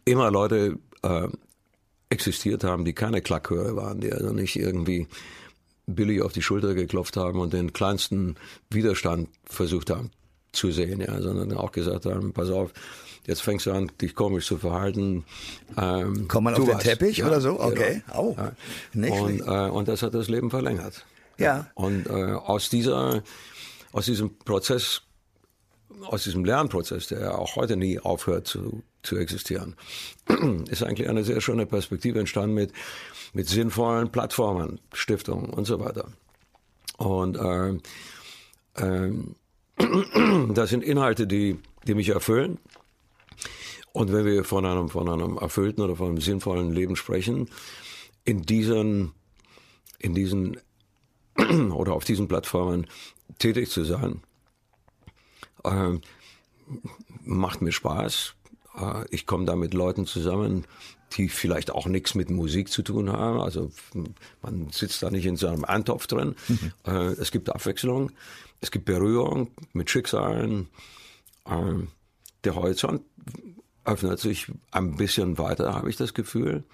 immer 0.05 0.31
Leute 0.31 0.79
äh, 1.03 1.29
existiert 2.11 2.65
haben, 2.65 2.85
die 2.85 2.93
keine 2.93 3.23
Klackhörer 3.23 3.77
waren, 3.77 4.01
die 4.01 4.13
also 4.13 4.33
nicht 4.33 4.57
irgendwie 4.57 5.07
billig 5.87 6.23
auf 6.23 6.33
die 6.33 6.43
Schulter 6.43 6.75
geklopft 6.75 7.17
haben 7.17 7.41
und 7.41 7.53
den 7.53 7.73
kleinsten 7.73 8.37
Widerstand 8.69 9.29
versucht 9.45 9.91
haben 9.91 10.11
zu 10.53 10.71
sehen, 10.73 11.01
ja, 11.01 11.21
sondern 11.21 11.53
auch 11.57 11.73
gesagt 11.73 12.07
haben, 12.07 12.33
pass 12.33 12.51
auf, 12.51 12.73
jetzt 13.27 13.43
fängst 13.43 13.67
du 13.67 13.73
an, 13.73 13.91
dich 14.01 14.15
komisch 14.15 14.47
zu 14.47 14.59
verhalten. 14.59 15.25
Ähm, 15.77 16.27
Kommt 16.27 16.45
man 16.45 16.55
auf 16.55 16.65
den 16.65 16.79
Teppich 16.79 17.19
ja, 17.19 17.29
oder 17.29 17.41
so? 17.41 17.55
Genau. 17.55 17.69
Okay. 17.69 18.03
Genau. 18.07 18.21
Oh, 18.21 18.35
ja. 18.37 18.53
nicht 18.93 19.21
und, 19.21 19.41
äh, 19.41 19.71
und 19.71 19.89
das 19.89 20.03
hat 20.03 20.15
das 20.15 20.29
Leben 20.29 20.51
verlängert. 20.51 21.07
Ja. 21.39 21.71
Und 21.75 22.07
äh, 22.09 22.33
aus 22.33 22.69
dieser, 22.69 23.23
aus 23.93 24.07
diesem 24.07 24.37
Prozess 24.39 25.03
aus 26.07 26.25
diesem 26.25 26.45
Lernprozess, 26.45 27.09
der 27.09 27.21
ja 27.21 27.35
auch 27.35 27.57
heute 27.57 27.77
nie 27.77 27.99
aufhört 27.99 28.47
zu, 28.47 28.83
zu 29.03 29.17
existieren, 29.17 29.77
ist 30.71 30.83
eigentlich 30.83 31.09
eine 31.09 31.25
sehr 31.25 31.41
schöne 31.41 31.67
Perspektive 31.67 32.21
entstanden 32.21 32.55
mit, 32.55 32.73
mit 33.33 33.49
sinnvollen 33.49 34.11
Plattformen, 34.11 34.81
Stiftungen 34.93 35.51
und 35.51 35.65
so 35.65 35.81
weiter. 35.81 36.09
Und 36.99 37.37
äh, 37.37 37.71
äh, 38.77 39.13
das 40.55 40.71
sind 40.71 40.85
Inhalte, 40.85 41.27
die, 41.27 41.59
die 41.87 41.95
mich 41.95 42.11
erfüllen. 42.11 42.59
Und 43.93 44.13
wenn 44.13 44.25
wir 44.25 44.45
von 44.45 44.65
einem, 44.67 44.89
von 44.89 45.09
einem 45.09 45.37
erfüllten 45.37 45.83
oder 45.83 45.97
von 45.97 46.09
einem 46.09 46.21
sinnvollen 46.21 46.73
Leben 46.73 46.95
sprechen, 46.97 47.49
in 48.25 48.43
diesen, 48.43 49.13
in 49.99 50.15
diesen 50.15 50.59
oder 51.73 51.95
auf 51.95 52.05
diesen 52.05 52.29
Plattformen 52.29 52.87
tätig 53.39 53.71
zu 53.71 53.85
sein, 53.85 54.23
äh, 55.65 55.99
macht 57.25 57.63
mir 57.63 57.73
Spaß. 57.73 58.35
Äh, 58.79 59.05
ich 59.11 59.27
komme 59.27 59.45
da 59.45 59.57
mit 59.57 59.75
Leuten 59.75 60.07
zusammen, 60.07 60.67
die 61.13 61.29
vielleicht 61.29 61.71
auch 61.71 61.87
nichts 61.87 62.15
mit 62.15 62.31
Musik 62.31 62.69
zu 62.69 62.83
tun 62.83 63.11
haben. 63.11 63.41
Also 63.41 63.71
man 64.43 64.71
sitzt 64.71 65.03
da 65.03 65.11
nicht 65.11 65.27
in 65.27 65.37
so 65.37 65.49
einem 65.49 65.65
Eintopf 65.65 66.07
drin. 66.07 66.37
Mhm. 66.49 66.73
Äh, 66.87 67.13
es 67.13 67.31
gibt 67.31 67.51
Abwechslung, 67.51 68.13
es 68.61 68.71
gibt 68.71 68.85
Berührung 68.85 69.51
mit 69.73 69.91
Schicksalen. 69.91 70.69
Äh, 71.47 71.87
der 72.45 72.55
Horizont 72.55 73.03
öffnet 73.85 74.21
sich 74.21 74.47
ein 74.71 74.97
bisschen 74.97 75.39
weiter, 75.39 75.75
habe 75.75 75.91
ich 75.91 75.97
das 75.97 76.15
Gefühl. 76.15 76.65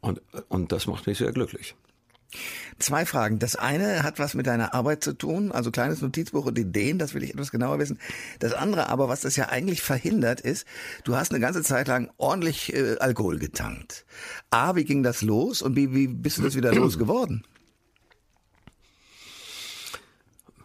Und, 0.00 0.20
und 0.48 0.70
das 0.70 0.86
macht 0.86 1.06
mich 1.06 1.18
sehr 1.18 1.32
glücklich. 1.32 1.74
Zwei 2.84 3.06
Fragen. 3.06 3.38
Das 3.38 3.56
eine 3.56 4.02
hat 4.02 4.18
was 4.18 4.34
mit 4.34 4.46
deiner 4.46 4.74
Arbeit 4.74 5.02
zu 5.02 5.14
tun, 5.16 5.52
also 5.52 5.70
kleines 5.70 6.02
Notizbuch 6.02 6.44
und 6.44 6.58
Ideen, 6.58 6.98
das 6.98 7.14
will 7.14 7.22
ich 7.22 7.30
etwas 7.30 7.50
genauer 7.50 7.78
wissen. 7.78 7.98
Das 8.40 8.52
andere 8.52 8.90
aber, 8.90 9.08
was 9.08 9.22
das 9.22 9.36
ja 9.36 9.48
eigentlich 9.48 9.80
verhindert, 9.80 10.42
ist, 10.42 10.66
du 11.02 11.16
hast 11.16 11.30
eine 11.30 11.40
ganze 11.40 11.62
Zeit 11.62 11.88
lang 11.88 12.10
ordentlich 12.18 12.74
äh, 12.74 12.98
Alkohol 12.98 13.38
getankt. 13.38 14.04
A, 14.50 14.76
wie 14.76 14.84
ging 14.84 15.02
das 15.02 15.22
los 15.22 15.62
und 15.62 15.76
wie, 15.76 15.94
wie 15.94 16.08
bist 16.08 16.36
du 16.36 16.42
das 16.42 16.56
wieder 16.56 16.74
losgeworden? 16.74 17.46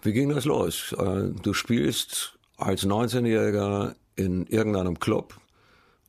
Wie 0.01 0.11
ging 0.11 0.27
das 0.27 0.43
los? 0.43 0.93
Äh, 0.99 1.29
du 1.41 1.53
spielst 1.53 2.37
als 2.57 2.85
19-Jähriger 2.85 3.95
in 4.17 4.45
irgendeinem 4.47 4.99
Club 4.99 5.39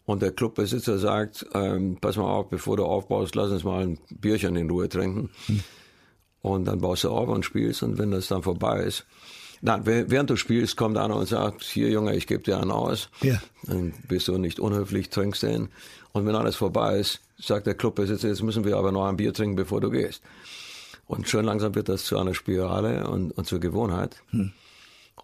und 0.06 0.22
der 0.22 0.32
Clubbesitzer 0.32 0.98
sagt, 0.98 1.46
ähm, 1.54 1.98
pass 2.00 2.16
mal 2.16 2.24
auf, 2.24 2.48
bevor 2.48 2.76
du 2.76 2.84
aufbaust, 2.84 3.36
lass 3.36 3.52
uns 3.52 3.62
mal 3.62 3.84
ein 3.84 3.98
Bierchen 4.11 4.56
in 4.56 4.68
Ruhe 4.68 4.88
trinken. 4.88 5.30
Hm. 5.46 5.62
Und 6.43 6.64
dann 6.64 6.80
baust 6.80 7.05
du 7.05 7.11
auf 7.11 7.28
und 7.28 7.45
spielst 7.45 7.82
und 7.82 7.99
wenn 7.99 8.11
das 8.11 8.28
dann 8.28 8.43
vorbei 8.43 8.80
ist, 8.80 9.07
Nein, 9.62 9.82
während 9.84 10.30
du 10.30 10.36
spielst, 10.36 10.76
kommt 10.76 10.97
einer 10.97 11.16
und 11.16 11.26
sagt, 11.26 11.62
hier 11.64 11.91
Junge, 11.91 12.16
ich 12.16 12.26
gebe 12.26 12.43
dir 12.43 12.59
einen 12.59 12.70
aus. 12.70 13.11
Ja. 13.20 13.41
Dann 13.64 13.93
bist 14.09 14.26
du 14.28 14.38
nicht 14.38 14.59
unhöflich, 14.59 15.11
trinkst 15.11 15.43
den. 15.43 15.68
Und 16.12 16.26
wenn 16.26 16.34
alles 16.34 16.57
vorbei 16.57 16.99
ist, 16.99 17.20
sagt 17.38 17.66
der 17.66 17.74
Clubbesitzer, 17.74 18.28
jetzt 18.28 18.43
müssen 18.43 18.64
wir 18.64 18.78
aber 18.78 18.91
noch 18.91 19.07
ein 19.07 19.16
Bier 19.16 19.34
trinken, 19.34 19.57
bevor 19.57 19.80
du 19.80 19.91
gehst. 19.91 20.22
Und 21.07 21.28
schön 21.28 21.45
langsam 21.45 21.74
wird 21.74 21.88
das 21.88 22.05
zu 22.05 22.18
einer 22.18 22.34
Spirale 22.34 23.07
und, 23.09 23.32
und 23.32 23.47
zur 23.47 23.61
Gewohnheit. 23.61 24.22
Hm. 24.30 24.53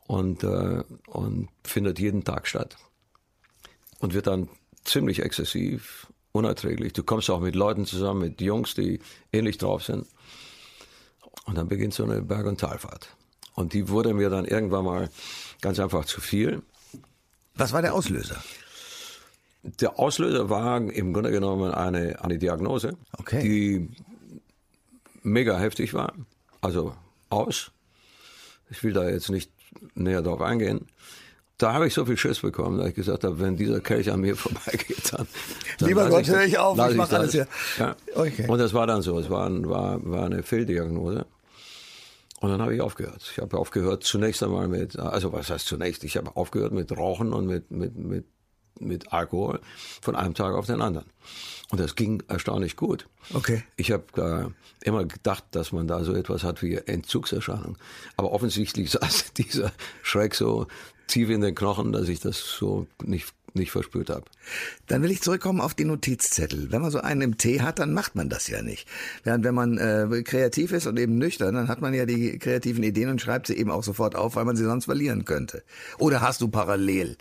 Und, 0.07 0.45
äh, 0.45 0.83
und 1.07 1.49
findet 1.64 1.99
jeden 1.99 2.23
Tag 2.25 2.47
statt. 2.47 2.77
Und 4.01 4.12
wird 4.12 4.27
dann 4.27 4.49
ziemlich 4.85 5.23
exzessiv, 5.23 6.09
unerträglich. 6.33 6.93
Du 6.93 7.03
kommst 7.03 7.31
auch 7.31 7.41
mit 7.41 7.55
Leuten 7.55 7.87
zusammen, 7.87 8.21
mit 8.21 8.41
Jungs, 8.41 8.75
die 8.75 9.01
ähnlich 9.33 9.57
drauf 9.59 9.83
sind. 9.83 10.07
Und 11.45 11.57
dann 11.57 11.68
beginnt 11.68 11.95
so 11.95 12.05
eine 12.05 12.22
Berg- 12.22 12.47
und 12.47 12.61
Talfahrt. 12.61 13.14
Und 13.55 13.72
die 13.72 13.89
wurde 13.89 14.14
mir 14.14 14.30
dann 14.30 14.45
irgendwann 14.45 14.84
mal 14.84 15.11
ganz 15.61 15.78
einfach 15.78 16.05
zu 16.05 16.20
viel. 16.20 16.62
Was 17.55 17.72
war 17.72 17.82
der 17.82 17.95
Auslöser? 17.95 18.43
Der 19.62 19.99
Auslöser 19.99 20.51
war 20.51 20.76
im 20.80 21.12
Grunde 21.12 21.30
genommen 21.30 21.72
eine, 21.72 22.22
eine 22.22 22.39
Diagnose, 22.39 22.97
okay. 23.18 23.43
die 23.43 23.91
mega 25.22 25.59
heftig 25.59 25.95
war. 25.95 26.14
Also 26.61 26.95
aus. 27.30 27.72
Ich 28.70 28.82
will 28.82 28.93
da 28.93 29.09
jetzt 29.09 29.30
nicht 29.30 29.51
näher 29.95 30.22
drauf 30.22 30.41
eingehen 30.41 30.87
da 31.59 31.72
habe 31.72 31.86
ich 31.86 31.94
so 31.94 32.04
viel 32.04 32.16
Schiss 32.16 32.40
bekommen, 32.40 32.78
dass 32.78 32.88
ich 32.88 32.94
gesagt 32.94 33.24
habe, 33.24 33.40
wenn 33.40 33.57
dieser 33.57 33.80
Kelch 33.80 34.11
an 34.11 34.20
mir 34.20 34.36
vorbeigeht, 34.36 35.12
dann, 35.12 35.26
dann 35.78 35.88
lieber 35.88 36.09
Gott, 36.09 36.26
höre 36.28 36.44
ich 36.44 36.59
auf, 36.59 36.78
ich 36.90 36.96
mache 36.96 37.16
alles 37.16 37.32
hier. 37.32 37.46
Ja. 37.78 37.96
Okay. 38.14 38.46
Und 38.48 38.59
das 38.59 38.74
war 38.74 38.86
dann 38.86 39.02
so, 39.02 39.18
es 39.18 39.30
war, 39.30 39.50
war, 39.68 39.98
war 40.04 40.26
eine 40.26 40.42
Fehldiagnose. 40.42 41.26
Und 42.40 42.50
dann 42.50 42.61
habe 42.61 42.74
ich 42.74 42.82
aufgehört. 42.82 43.22
Ich 43.32 43.38
habe 43.38 43.57
aufgehört 43.57 44.04
zunächst 44.04 44.42
einmal 44.42 44.68
mit, 44.68 44.98
also 44.98 45.32
was 45.32 45.48
heißt 45.48 45.66
zunächst? 45.66 46.04
Ich 46.04 46.18
habe 46.18 46.36
aufgehört 46.36 46.72
mit 46.72 46.92
Rauchen 46.96 47.32
und 47.32 47.46
mit, 47.46 47.70
mit, 47.70 47.96
mit, 47.96 48.26
mit 48.81 49.12
Alkohol 49.12 49.61
von 50.01 50.16
einem 50.16 50.35
Tag 50.35 50.55
auf 50.55 50.66
den 50.66 50.81
anderen. 50.81 51.07
Und 51.70 51.81
das 51.81 51.97
ging 51.97 52.22
erstaunlich 52.29 52.77
gut. 52.77 53.09
Okay. 53.35 53.64
Ich 53.77 53.91
habe 53.91 54.55
äh, 54.83 54.87
immer 54.87 55.05
gedacht, 55.05 55.45
dass 55.51 55.72
man 55.72 55.89
da 55.89 56.05
so 56.05 56.14
etwas 56.14 56.45
hat 56.45 56.62
wie 56.62 56.77
Entzugserscheinung. 56.77 57.77
Aber 58.16 58.33
offensichtlich 58.33 58.91
saß 58.93 59.33
dieser 59.35 59.72
Schreck 60.03 60.35
so 60.35 60.66
tief 61.09 61.31
in 61.31 61.41
den 61.41 61.55
Knochen, 61.55 61.93
dass 61.93 62.09
ich 62.09 62.20
das 62.20 62.39
so 62.39 62.87
nicht 63.03 63.33
nicht 63.57 63.72
verspürt 63.72 64.11
habe. 64.11 64.24
Dann 64.87 65.03
will 65.03 65.11
ich 65.11 65.22
zurückkommen 65.22 65.61
auf 65.61 65.74
die 65.74 65.85
Notizzettel. 65.85 66.70
Wenn 66.70 66.83
man 66.83 66.91
so 66.91 67.01
einen 67.01 67.22
im 67.22 67.39
Tee 67.39 67.61
hat, 67.61 67.79
dann 67.79 67.93
macht 67.93 68.14
man 68.14 68.29
das 68.29 68.47
ja 68.49 68.62
nicht. 68.62 68.87
Während 69.24 69.45
wenn 69.45 69.55
man 69.55 69.79
äh, 69.79 70.22
kreativ 70.22 70.72
ist 70.72 70.87
und 70.87 70.99
eben 70.99 71.18
nüchtern, 71.18 71.55
dann 71.55 71.68
hat 71.68 71.81
man 71.81 71.95
ja 71.95 72.07
die 72.07 72.39
kreativen 72.39 72.85
Ideen 72.85 73.09
und 73.09 73.20
schreibt 73.20 73.49
sie 73.49 73.57
eben 73.57 73.70
auch 73.70 73.83
sofort 73.83 74.14
auf, 74.14 74.37
weil 74.37 74.45
man 74.45 74.57
sie 74.57 74.64
sonst 74.64 74.85
verlieren 74.85 75.24
könnte. 75.24 75.62
Oder 75.99 76.20
hast 76.20 76.41
du 76.41 76.49
parallel 76.49 77.16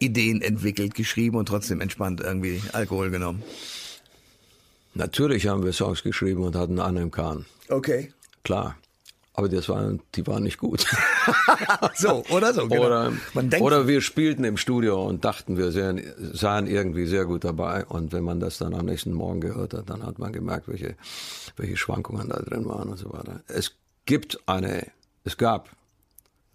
Ideen 0.00 0.42
entwickelt, 0.42 0.94
geschrieben 0.94 1.36
und 1.36 1.46
trotzdem 1.46 1.80
entspannt 1.80 2.20
irgendwie 2.20 2.60
Alkohol 2.72 3.10
genommen? 3.10 3.42
Natürlich 4.94 5.46
haben 5.46 5.64
wir 5.64 5.72
Songs 5.72 6.02
geschrieben 6.02 6.42
und 6.42 6.56
hatten 6.56 6.80
einen 6.80 6.96
im 6.96 7.10
Kahn. 7.10 7.46
Okay. 7.68 8.12
Klar. 8.42 8.76
Aber 9.34 9.48
das 9.48 9.68
waren, 9.68 10.00
die 10.16 10.26
waren 10.26 10.42
nicht 10.42 10.58
gut. 10.58 10.86
so, 11.94 12.24
oder 12.30 12.52
so, 12.52 12.66
genau. 12.66 12.84
Oder, 12.84 13.12
oder 13.60 13.86
wir 13.86 14.00
spielten 14.00 14.44
im 14.44 14.56
Studio 14.56 15.06
und 15.06 15.24
dachten, 15.24 15.56
wir 15.56 15.70
sahen, 15.70 16.02
sahen 16.18 16.66
irgendwie 16.66 17.06
sehr 17.06 17.24
gut 17.24 17.44
dabei. 17.44 17.86
Und 17.86 18.12
wenn 18.12 18.24
man 18.24 18.40
das 18.40 18.58
dann 18.58 18.74
am 18.74 18.86
nächsten 18.86 19.12
Morgen 19.12 19.40
gehört 19.40 19.72
hat, 19.72 19.88
dann 19.88 20.04
hat 20.04 20.18
man 20.18 20.32
gemerkt, 20.32 20.66
welche, 20.68 20.96
welche 21.56 21.76
Schwankungen 21.76 22.28
da 22.28 22.40
drin 22.40 22.66
waren 22.66 22.88
und 22.88 22.98
so 22.98 23.12
weiter. 23.12 23.40
Es 23.46 23.76
gibt 24.04 24.40
eine, 24.46 24.88
es 25.24 25.36
gab 25.36 25.70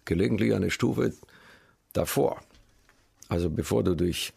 gelegentlich 0.04 0.54
eine 0.54 0.70
Stufe 0.70 1.14
davor. 1.94 2.40
Also 3.28 3.50
bevor 3.50 3.82
du 3.82 3.94
dich 3.94 4.32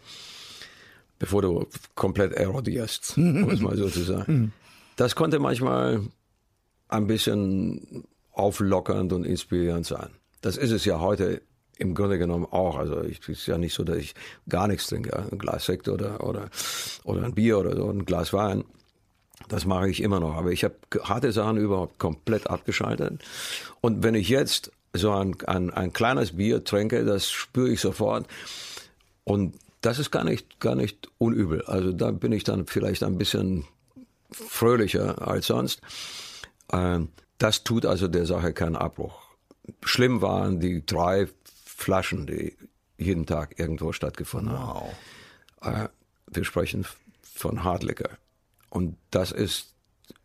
bevor 1.19 1.41
du 1.41 1.67
komplett 1.95 2.33
erodierst, 2.33 3.17
um 3.17 3.49
es 3.49 3.59
mal 3.59 3.77
so 3.77 3.89
zu 3.89 4.03
sagen. 4.03 4.33
Mhm. 4.33 4.51
Das 4.95 5.15
konnte 5.15 5.39
manchmal 5.39 6.01
ein 6.87 7.07
bisschen 7.07 8.05
auflockernd 8.31 9.13
und 9.13 9.25
inspirierend 9.25 9.85
sein. 9.85 10.09
Das 10.41 10.57
ist 10.57 10.71
es 10.71 10.85
ja 10.85 10.99
heute 10.99 11.41
im 11.77 11.93
Grunde 11.93 12.17
genommen 12.17 12.45
auch. 12.45 12.77
Also 12.77 12.99
es 12.99 13.27
ist 13.27 13.45
ja 13.47 13.57
nicht 13.57 13.73
so, 13.73 13.83
dass 13.83 13.97
ich 13.97 14.15
gar 14.47 14.67
nichts 14.67 14.87
trinke. 14.87 15.15
Ein 15.31 15.37
Glas 15.37 15.65
Sekt 15.65 15.87
oder, 15.87 16.23
oder, 16.23 16.49
oder 17.03 17.23
ein 17.23 17.33
Bier 17.33 17.59
oder 17.59 17.75
so, 17.75 17.89
ein 17.89 18.05
Glas 18.05 18.33
Wein. 18.33 18.63
Das 19.47 19.65
mache 19.65 19.89
ich 19.89 20.01
immer 20.01 20.19
noch. 20.19 20.35
Aber 20.35 20.51
ich 20.51 20.63
habe 20.63 20.75
harte 21.03 21.31
Sachen 21.31 21.57
überhaupt 21.57 21.99
komplett 21.99 22.49
abgeschaltet. 22.49 23.21
Und 23.81 24.03
wenn 24.03 24.15
ich 24.15 24.29
jetzt 24.29 24.71
so 24.93 25.11
ein, 25.11 25.37
ein, 25.45 25.69
ein 25.69 25.93
kleines 25.93 26.35
Bier 26.35 26.63
trinke, 26.63 27.05
das 27.05 27.29
spüre 27.29 27.69
ich 27.69 27.79
sofort. 27.79 28.27
Und 29.29 29.59
das 29.81 29.99
ist 29.99 30.09
gar 30.09 30.23
nicht, 30.23 30.59
gar 30.59 30.73
nicht 30.73 31.07
unübel. 31.19 31.61
Also 31.67 31.91
da 31.91 32.09
bin 32.09 32.31
ich 32.31 32.43
dann 32.43 32.65
vielleicht 32.65 33.03
ein 33.03 33.19
bisschen 33.19 33.65
fröhlicher 34.31 35.27
als 35.27 35.45
sonst. 35.45 35.81
Ähm, 36.71 37.09
das 37.37 37.63
tut 37.63 37.85
also 37.85 38.07
der 38.07 38.25
Sache 38.25 38.53
keinen 38.53 38.75
Abbruch. 38.75 39.21
Schlimm 39.83 40.23
waren 40.23 40.59
die 40.59 40.83
drei 40.83 41.27
Flaschen, 41.63 42.25
die 42.25 42.57
jeden 42.97 43.27
Tag 43.27 43.59
irgendwo 43.59 43.91
stattgefunden 43.91 44.53
wow. 44.53 44.91
haben. 45.61 45.85
Äh, 45.85 45.89
wir 46.31 46.43
sprechen 46.43 46.87
von 47.21 47.63
Hardliquor. 47.63 48.09
Und 48.71 48.97
das 49.11 49.31
ist 49.31 49.75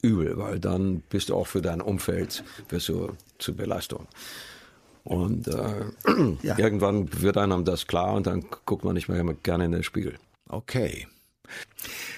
übel, 0.00 0.38
weil 0.38 0.61
dann 0.61 1.00
bist 1.11 1.28
du 1.28 1.34
auch 1.34 1.46
für 1.46 1.61
dein 1.61 1.82
Umfeld 1.82 2.42
wirst 2.70 2.88
du 2.88 3.12
zur 3.38 3.55
Belastung. 3.55 4.09
Und 5.05 5.48
äh, 5.48 5.84
ja. 6.42 6.59
irgendwann 6.59 7.09
wird 7.20 7.36
einem 7.36 7.64
das 7.64 7.86
klar 7.86 8.14
und 8.14 8.26
dann 8.26 8.44
guckt 8.64 8.84
man 8.84 8.94
nicht 8.94 9.09
mehr 9.09 9.22
gerne 9.42 9.66
in 9.66 9.72
den 9.72 9.82
Spiegel. 9.82 10.14
Okay. 10.48 11.07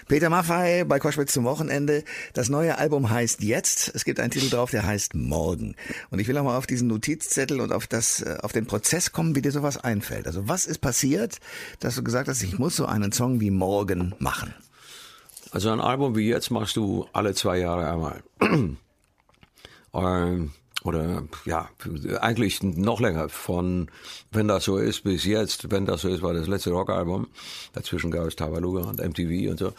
Peter 0.09 0.31
Maffei 0.31 0.85
bei 0.85 1.01
Koschwitz 1.01 1.33
zum 1.33 1.45
Wochenende. 1.45 2.05
Das 2.33 2.49
neue 2.49 2.79
Album 2.79 3.11
heißt 3.11 3.43
Jetzt. 3.43 3.91
Es 3.93 4.05
gibt 4.05 4.21
einen 4.21 4.31
Titel 4.31 4.49
drauf, 4.49 4.71
der 4.71 4.87
heißt 4.87 5.15
Morgen. 5.15 5.75
Und 6.11 6.21
ich 6.21 6.29
will 6.29 6.39
auch 6.39 6.45
mal 6.45 6.57
auf 6.57 6.69
diesen 6.69 6.87
Notizzettel 6.87 7.61
und 7.61 7.73
auf 7.73 7.89
das, 7.89 8.23
äh, 8.23 8.39
auf 8.41 8.53
den 8.53 8.67
Prozess 8.67 9.11
kommen, 9.11 9.35
wie 9.35 9.43
dir 9.43 9.51
sowas 9.51 9.79
einfällt. 9.79 10.29
Also 10.29 10.49
was 10.49 10.67
ist 10.67 10.79
passiert, 10.79 11.39
dass 11.81 11.97
du 11.97 12.05
gesagt 12.05 12.29
hast, 12.29 12.43
ich 12.43 12.59
muss 12.59 12.77
so 12.77 12.87
einen 12.87 13.11
Song 13.11 13.41
wie 13.41 13.51
Morgen 13.51 14.15
machen? 14.21 14.55
Also 15.51 15.71
ein 15.71 15.81
Album 15.81 16.15
wie 16.15 16.29
Jetzt 16.29 16.51
machst 16.51 16.77
du 16.77 17.07
alle 17.13 17.35
zwei 17.35 17.59
Jahre 17.59 17.91
einmal. 17.91 18.23
Ähm, 19.95 20.51
oder 20.87 21.25
ja, 21.45 21.69
eigentlich 22.21 22.63
noch 22.63 23.01
länger 23.01 23.29
von 23.29 23.91
Wenn 24.31 24.49
das 24.49 24.65
so 24.65 24.79
ist 24.79 25.05
bis 25.05 25.25
jetzt. 25.25 25.71
Wenn 25.71 25.87
das 25.87 26.03
so 26.03 26.09
ist, 26.09 26.23
war 26.23 26.35
das 26.35 26.47
letzte 26.47 26.71
Rockalbum. 26.71 27.29
Dazwischen 27.73 28.11
gab 28.11 28.27
es 28.27 28.37
Tabaluga 28.37 28.83
und 28.83 29.01
MTV 29.01 29.51
und 29.51 29.59
so. 29.59 29.73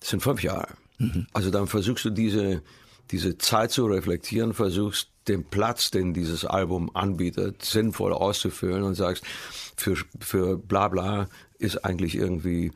Das 0.00 0.10
sind 0.10 0.22
fünf 0.22 0.42
Jahre. 0.42 0.68
Mhm. 0.98 1.26
Also 1.32 1.50
dann 1.50 1.66
versuchst 1.66 2.04
du 2.04 2.10
diese, 2.10 2.62
diese 3.10 3.38
Zeit 3.38 3.70
zu 3.70 3.86
reflektieren, 3.86 4.54
versuchst 4.54 5.08
den 5.28 5.44
Platz, 5.44 5.90
den 5.90 6.12
dieses 6.12 6.44
Album 6.44 6.90
anbietet, 6.94 7.64
sinnvoll 7.64 8.12
auszufüllen 8.12 8.82
und 8.82 8.94
sagst, 8.94 9.24
für, 9.76 9.96
für 10.20 10.58
bla 10.58 10.88
bla 10.88 11.28
ist 11.58 11.84
eigentlich 11.84 12.14
irgendwie 12.14 12.72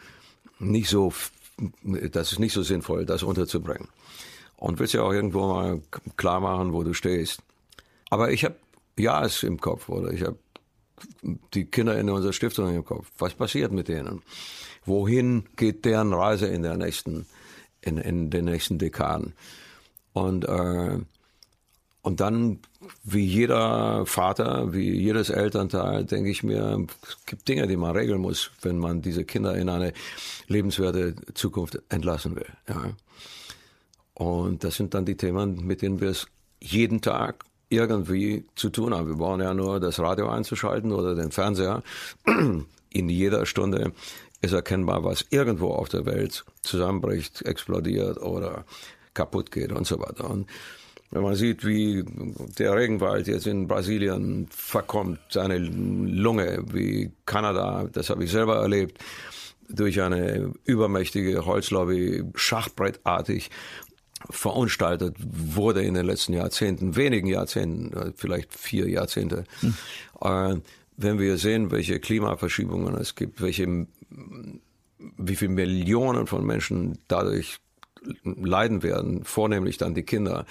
nicht 0.58 0.88
so, 0.88 1.12
das 1.82 2.32
ist 2.32 2.38
nicht 2.38 2.52
so 2.52 2.62
sinnvoll, 2.62 3.04
das 3.04 3.22
unterzubringen. 3.22 3.88
Und 4.56 4.80
willst 4.80 4.94
ja 4.94 5.02
auch 5.02 5.12
irgendwo 5.12 5.46
mal 5.46 5.82
klar 6.16 6.40
machen, 6.40 6.72
wo 6.72 6.82
du 6.82 6.92
stehst. 6.92 7.42
Aber 8.10 8.32
ich 8.32 8.44
habe 8.44 8.56
Jahres 8.98 9.42
im 9.42 9.60
Kopf 9.60 9.88
oder 9.88 10.12
ich 10.12 10.22
habe 10.22 10.38
die 11.54 11.66
Kinder 11.66 11.98
in 11.98 12.10
unserer 12.10 12.32
Stiftung 12.32 12.74
im 12.74 12.84
Kopf. 12.84 13.10
Was 13.18 13.34
passiert 13.34 13.72
mit 13.72 13.88
denen? 13.88 14.22
Wohin 14.84 15.44
geht 15.56 15.84
deren 15.84 16.12
Reise 16.12 16.46
in 16.46 16.62
der 16.62 16.76
nächsten, 16.76 17.26
in, 17.82 17.98
in 17.98 18.30
den 18.30 18.46
nächsten 18.46 18.78
Dekaden? 18.78 19.34
Und 20.12 20.44
äh, 20.44 20.98
und 22.08 22.20
dann, 22.20 22.60
wie 23.04 23.26
jeder 23.26 24.06
Vater, 24.06 24.72
wie 24.72 24.92
jedes 24.92 25.28
Elternteil, 25.28 26.04
denke 26.04 26.30
ich 26.30 26.42
mir, 26.42 26.86
es 27.02 27.26
gibt 27.26 27.46
Dinge, 27.48 27.66
die 27.66 27.76
man 27.76 27.94
regeln 27.94 28.22
muss, 28.22 28.50
wenn 28.62 28.78
man 28.78 29.02
diese 29.02 29.26
Kinder 29.26 29.54
in 29.56 29.68
eine 29.68 29.92
lebenswerte 30.46 31.14
Zukunft 31.34 31.78
entlassen 31.90 32.34
will. 32.36 32.46
Ja. 32.66 32.92
Und 34.14 34.64
das 34.64 34.76
sind 34.76 34.94
dann 34.94 35.04
die 35.04 35.16
Themen, 35.16 35.66
mit 35.66 35.82
denen 35.82 36.00
wir 36.00 36.08
es 36.08 36.28
jeden 36.60 37.02
Tag 37.02 37.44
irgendwie 37.68 38.44
zu 38.54 38.70
tun 38.70 38.94
haben. 38.94 39.08
Wir 39.08 39.16
brauchen 39.16 39.40
ja 39.40 39.54
nur 39.54 39.80
das 39.80 39.98
Radio 39.98 40.28
einzuschalten 40.28 40.92
oder 40.92 41.14
den 41.14 41.30
Fernseher. 41.30 41.82
In 42.90 43.08
jeder 43.08 43.46
Stunde 43.46 43.92
ist 44.40 44.52
erkennbar, 44.52 45.04
was 45.04 45.26
irgendwo 45.30 45.70
auf 45.70 45.88
der 45.88 46.06
Welt 46.06 46.44
zusammenbricht, 46.62 47.42
explodiert 47.42 48.18
oder 48.22 48.64
kaputt 49.14 49.50
geht 49.50 49.72
und 49.72 49.86
so 49.86 49.98
weiter. 49.98 50.30
Und 50.30 50.48
wenn 51.10 51.22
man 51.22 51.34
sieht, 51.34 51.64
wie 51.64 52.04
der 52.58 52.76
Regenwald 52.76 53.26
jetzt 53.26 53.46
in 53.46 53.66
Brasilien 53.66 54.46
verkommt, 54.50 55.18
seine 55.30 55.58
Lunge, 55.58 56.64
wie 56.70 57.10
Kanada, 57.24 57.88
das 57.92 58.10
habe 58.10 58.24
ich 58.24 58.30
selber 58.30 58.56
erlebt, 58.56 58.98
durch 59.70 60.00
eine 60.00 60.52
übermächtige 60.64 61.44
Holzlobby 61.44 62.24
schachbrettartig 62.34 63.50
verunstaltet 64.30 65.16
wurde 65.18 65.82
in 65.82 65.94
den 65.94 66.06
letzten 66.06 66.32
Jahrzehnten, 66.32 66.96
wenigen 66.96 67.28
Jahrzehnten, 67.28 68.12
vielleicht 68.16 68.52
vier 68.52 68.88
Jahrzehnte. 68.88 69.44
Hm. 69.60 69.74
Äh, 70.20 70.60
wenn 70.96 71.18
wir 71.18 71.38
sehen, 71.38 71.70
welche 71.70 72.00
Klimaverschiebungen 72.00 72.94
es 72.96 73.14
gibt, 73.14 73.40
welche, 73.40 73.86
wie 75.16 75.36
viele 75.36 75.52
Millionen 75.52 76.26
von 76.26 76.44
Menschen 76.44 76.98
dadurch 77.06 77.58
leiden 78.24 78.82
werden, 78.82 79.24
vornehmlich 79.24 79.76
dann 79.76 79.94
die 79.94 80.02
Kinder, 80.02 80.44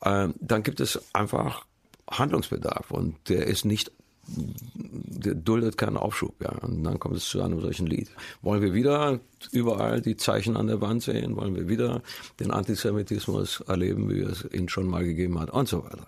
äh, 0.00 0.28
dann 0.40 0.62
gibt 0.62 0.80
es 0.80 1.00
einfach 1.12 1.66
Handlungsbedarf 2.10 2.90
und 2.90 3.16
der 3.28 3.46
ist 3.46 3.64
nicht 3.64 3.92
duldet 4.34 5.76
keinen 5.76 5.96
Aufschub, 5.96 6.34
ja. 6.42 6.50
Und 6.62 6.84
dann 6.84 6.98
kommt 6.98 7.16
es 7.16 7.28
zu 7.28 7.42
einem 7.42 7.60
solchen 7.60 7.86
Lied. 7.86 8.08
Wollen 8.42 8.62
wir 8.62 8.74
wieder 8.74 9.20
überall 9.50 10.00
die 10.00 10.16
Zeichen 10.16 10.56
an 10.56 10.66
der 10.66 10.80
Wand 10.80 11.02
sehen? 11.02 11.36
Wollen 11.36 11.54
wir 11.54 11.68
wieder 11.68 12.02
den 12.40 12.50
Antisemitismus 12.50 13.60
erleben, 13.66 14.10
wie 14.10 14.20
es 14.20 14.46
ihn 14.52 14.68
schon 14.68 14.86
mal 14.86 15.04
gegeben 15.04 15.38
hat? 15.38 15.50
Und 15.50 15.68
so 15.68 15.84
weiter. 15.84 16.06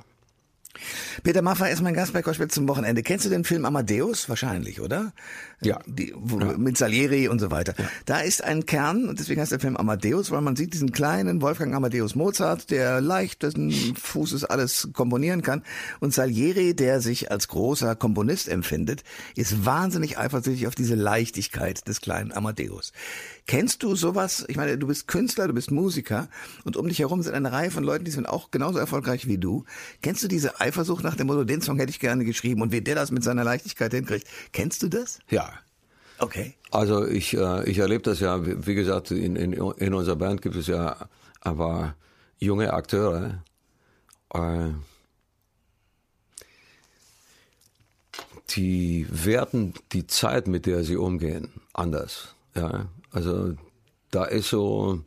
Peter 1.22 1.42
Maffay 1.42 1.72
ist 1.72 1.82
mein 1.82 1.94
Gast 1.94 2.12
bei 2.12 2.22
Koschwitz 2.22 2.54
zum 2.54 2.68
Wochenende. 2.68 3.02
Kennst 3.02 3.24
du 3.24 3.30
den 3.30 3.44
Film 3.44 3.64
Amadeus? 3.64 4.28
Wahrscheinlich, 4.28 4.80
oder? 4.80 5.12
Ja. 5.60 5.80
Die, 5.86 6.12
wo, 6.16 6.40
ja. 6.40 6.56
Mit 6.56 6.76
Salieri 6.76 7.28
und 7.28 7.38
so 7.38 7.50
weiter. 7.50 7.74
Ja. 7.78 7.88
Da 8.06 8.20
ist 8.20 8.42
ein 8.44 8.66
Kern, 8.66 9.08
und 9.08 9.18
deswegen 9.18 9.40
heißt 9.40 9.52
der 9.52 9.60
Film 9.60 9.76
Amadeus, 9.76 10.30
weil 10.30 10.40
man 10.40 10.56
sieht 10.56 10.74
diesen 10.74 10.92
kleinen 10.92 11.42
Wolfgang 11.42 11.74
Amadeus 11.74 12.14
Mozart, 12.14 12.70
der 12.70 13.00
leicht 13.00 13.42
dessen 13.42 13.70
Fußes 13.96 14.44
alles 14.44 14.88
komponieren 14.92 15.42
kann. 15.42 15.62
Und 16.00 16.14
Salieri, 16.14 16.74
der 16.74 17.00
sich 17.00 17.30
als 17.30 17.48
großer 17.48 17.96
Komponist 17.96 18.48
empfindet, 18.48 19.04
ist 19.36 19.64
wahnsinnig 19.64 20.18
eifersüchtig 20.18 20.66
auf 20.66 20.74
diese 20.74 20.94
Leichtigkeit 20.94 21.86
des 21.88 22.00
kleinen 22.00 22.32
Amadeus. 22.32 22.92
Kennst 23.46 23.82
du 23.82 23.94
sowas? 23.94 24.44
Ich 24.48 24.56
meine, 24.56 24.78
du 24.78 24.86
bist 24.86 25.06
Künstler, 25.06 25.48
du 25.48 25.54
bist 25.54 25.70
Musiker 25.70 26.28
und 26.64 26.76
um 26.76 26.88
dich 26.88 27.00
herum 27.00 27.22
sind 27.22 27.34
eine 27.34 27.52
Reihe 27.52 27.70
von 27.70 27.84
Leuten, 27.84 28.04
die 28.04 28.10
sind 28.10 28.26
auch 28.26 28.50
genauso 28.50 28.78
erfolgreich 28.78 29.26
wie 29.26 29.36
du. 29.36 29.64
Kennst 30.00 30.22
du 30.22 30.28
diese 30.28 30.60
Eifersucht 30.60 31.04
nach 31.04 31.14
dem 31.14 31.26
Motto, 31.26 31.44
den 31.44 31.60
Song 31.60 31.78
hätte 31.78 31.90
ich 31.90 32.00
gerne 32.00 32.24
geschrieben 32.24 32.62
und 32.62 32.72
wie 32.72 32.80
der 32.80 32.94
das 32.94 33.10
mit 33.10 33.22
seiner 33.22 33.44
Leichtigkeit 33.44 33.92
hinkriegt? 33.92 34.26
Kennst 34.52 34.82
du 34.82 34.88
das? 34.88 35.18
Ja. 35.28 35.52
Okay. 36.18 36.54
Also 36.70 37.06
ich, 37.06 37.36
äh, 37.36 37.68
ich 37.68 37.78
erlebe 37.78 38.02
das 38.02 38.20
ja, 38.20 38.40
wie 38.44 38.74
gesagt, 38.74 39.10
in, 39.10 39.36
in, 39.36 39.52
in 39.52 39.94
unserer 39.94 40.16
Band 40.16 40.40
gibt 40.40 40.56
es 40.56 40.66
ja 40.66 41.08
aber 41.40 41.94
junge 42.38 42.72
Akteure. 42.72 43.42
Äh, 44.32 44.70
die 48.50 49.06
werten 49.10 49.74
die 49.92 50.06
Zeit, 50.06 50.46
mit 50.46 50.66
der 50.66 50.84
sie 50.84 50.96
umgehen, 50.96 51.52
anders. 51.72 52.33
Ja, 52.56 52.86
also 53.10 53.54
da 54.10 54.24
ist 54.24 54.48
so 54.48 55.00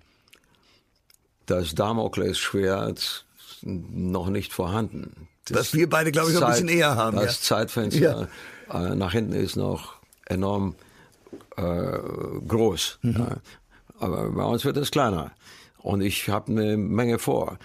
das 1.46 1.76
Damoklesschwert 1.76 3.26
noch 3.62 4.30
nicht 4.30 4.54
vorhanden. 4.54 5.28
Das 5.46 5.58
Was 5.58 5.74
wir 5.74 5.90
beide, 5.90 6.12
glaube 6.12 6.30
ich, 6.30 6.34
Zeit, 6.34 6.42
noch 6.42 6.48
ein 6.50 6.54
bisschen 6.54 6.70
eher 6.70 6.96
haben. 6.96 7.18
Das 7.18 7.38
ja. 7.38 7.42
Zeitfenster 7.42 8.28
ja. 8.70 8.92
Äh, 8.92 8.96
nach 8.96 9.14
hinten 9.14 9.34
ist 9.34 9.56
noch 9.56 9.96
enorm 10.26 10.76
äh, 11.56 11.62
groß. 12.48 13.00
Mhm. 13.02 13.14
Ja. 13.14 13.38
Aber 14.00 14.30
bei 14.30 14.44
uns 14.44 14.66
wird 14.66 14.78
es 14.78 14.92
kleiner. 14.92 15.32
Und 15.78 16.02
ich 16.02 16.30
habe 16.30 16.52
eine 16.52 16.78
Menge 16.78 17.18
vor. 17.18 17.58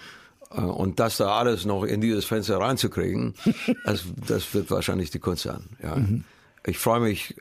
Äh, 0.51 0.61
und 0.61 0.99
das 0.99 1.17
da 1.17 1.37
alles 1.37 1.65
noch 1.65 1.83
in 1.83 1.99
dieses 1.99 2.25
Fenster 2.25 2.57
reinzukriegen, 2.57 3.35
das, 3.85 4.03
das 4.27 4.53
wird 4.53 4.71
wahrscheinlich 4.71 5.11
die 5.11 5.19
Kunst 5.19 5.43
sein. 5.43 5.63
Ja. 5.81 5.95
Mhm. 5.95 6.23
Ich 6.65 6.77
freue 6.77 7.01
mich 7.01 7.35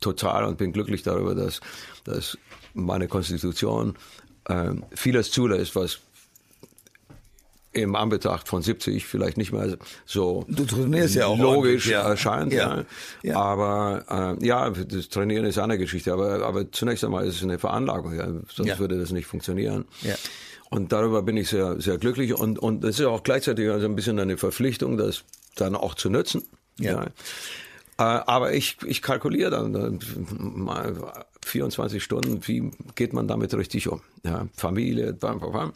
total 0.00 0.44
und 0.44 0.58
bin 0.58 0.72
glücklich 0.72 1.02
darüber, 1.02 1.34
dass, 1.34 1.60
dass 2.04 2.38
meine 2.74 3.08
Konstitution 3.08 3.96
äh, 4.46 4.70
vieles 4.94 5.30
zulässt, 5.30 5.76
was 5.76 6.00
im 7.72 7.94
Anbetracht 7.94 8.48
von 8.48 8.62
70 8.62 9.06
vielleicht 9.06 9.36
nicht 9.36 9.52
mehr 9.52 9.76
so 10.04 10.44
ja 11.14 11.32
logisch 11.34 11.86
ja. 11.86 12.02
erscheint. 12.02 12.52
Ja. 12.52 12.84
ja. 13.22 13.36
Aber 13.36 14.36
äh, 14.40 14.46
ja, 14.46 14.70
das 14.70 15.08
Trainieren 15.08 15.44
ist 15.44 15.58
eine 15.58 15.78
Geschichte, 15.78 16.12
aber, 16.12 16.44
aber 16.44 16.72
zunächst 16.72 17.04
einmal 17.04 17.26
ist 17.26 17.36
es 17.36 17.42
eine 17.42 17.58
Veranlagung, 17.58 18.44
sonst 18.48 18.78
würde 18.78 18.98
das 18.98 19.12
nicht 19.12 19.26
funktionieren. 19.26 19.84
Und 20.70 20.92
darüber 20.92 21.22
bin 21.22 21.36
ich 21.36 21.48
sehr, 21.48 21.80
sehr 21.80 21.98
glücklich 21.98 22.34
und, 22.34 22.58
und 22.58 22.84
es 22.84 22.98
ist 22.98 23.06
auch 23.06 23.22
gleichzeitig 23.22 23.70
also 23.70 23.86
ein 23.86 23.96
bisschen 23.96 24.18
eine 24.18 24.36
Verpflichtung, 24.36 24.98
das 24.98 25.24
dann 25.56 25.74
auch 25.74 25.94
zu 25.94 26.10
nutzen. 26.10 26.44
Ja. 26.78 27.06
Äh, 27.98 28.02
aber 28.02 28.52
ich, 28.52 28.76
ich 28.86 29.02
kalkuliere 29.02 29.50
dann 29.50 29.98
mal 30.38 31.26
24 31.44 32.02
Stunden, 32.02 32.46
wie 32.46 32.70
geht 32.94 33.12
man 33.12 33.26
damit 33.26 33.52
richtig 33.54 33.88
um? 33.88 34.02
Ja, 34.22 34.46
Familie, 34.54 35.12
bam, 35.14 35.40
bam, 35.40 35.52
bam. 35.52 35.72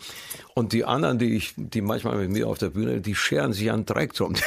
Und 0.54 0.72
die 0.72 0.84
anderen, 0.84 1.18
die 1.18 1.34
ich, 1.34 1.54
die 1.56 1.80
manchmal 1.80 2.16
mit 2.18 2.30
mir 2.30 2.46
auf 2.46 2.58
der 2.58 2.70
Bühne, 2.70 3.00
die 3.00 3.16
scheren 3.16 3.52
sich 3.52 3.70
an 3.72 3.86
Dreck 3.86 4.14
drum. 4.14 4.34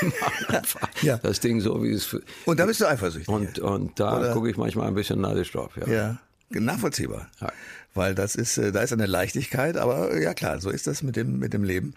Ja. 1.01 1.17
das 1.17 1.39
Ding 1.39 1.59
so, 1.59 1.83
wie 1.83 1.91
es. 1.91 2.15
Und 2.45 2.59
da 2.59 2.65
bist 2.65 2.79
du 2.79 2.87
eifersüchtig. 2.87 3.27
Und, 3.27 3.59
und 3.59 3.99
da 3.99 4.31
gucke 4.33 4.49
ich 4.49 4.57
manchmal 4.57 4.87
ein 4.87 4.95
bisschen 4.95 5.19
neidisch 5.19 5.51
drauf. 5.51 5.71
Ja, 5.77 5.87
ja 5.87 6.17
nachvollziehbar. 6.49 7.27
Ja. 7.41 7.51
Weil 7.93 8.13
das 8.13 8.35
ist, 8.35 8.57
äh, 8.57 8.71
da 8.71 8.81
ist 8.81 8.91
eine 8.91 9.05
Leichtigkeit, 9.05 9.77
aber 9.77 10.19
ja 10.19 10.33
klar, 10.33 10.59
so 10.59 10.69
ist 10.69 10.85
das 10.85 11.01
mit 11.01 11.15
dem, 11.15 11.39
mit 11.39 11.53
dem 11.53 11.63
Leben. 11.63 11.93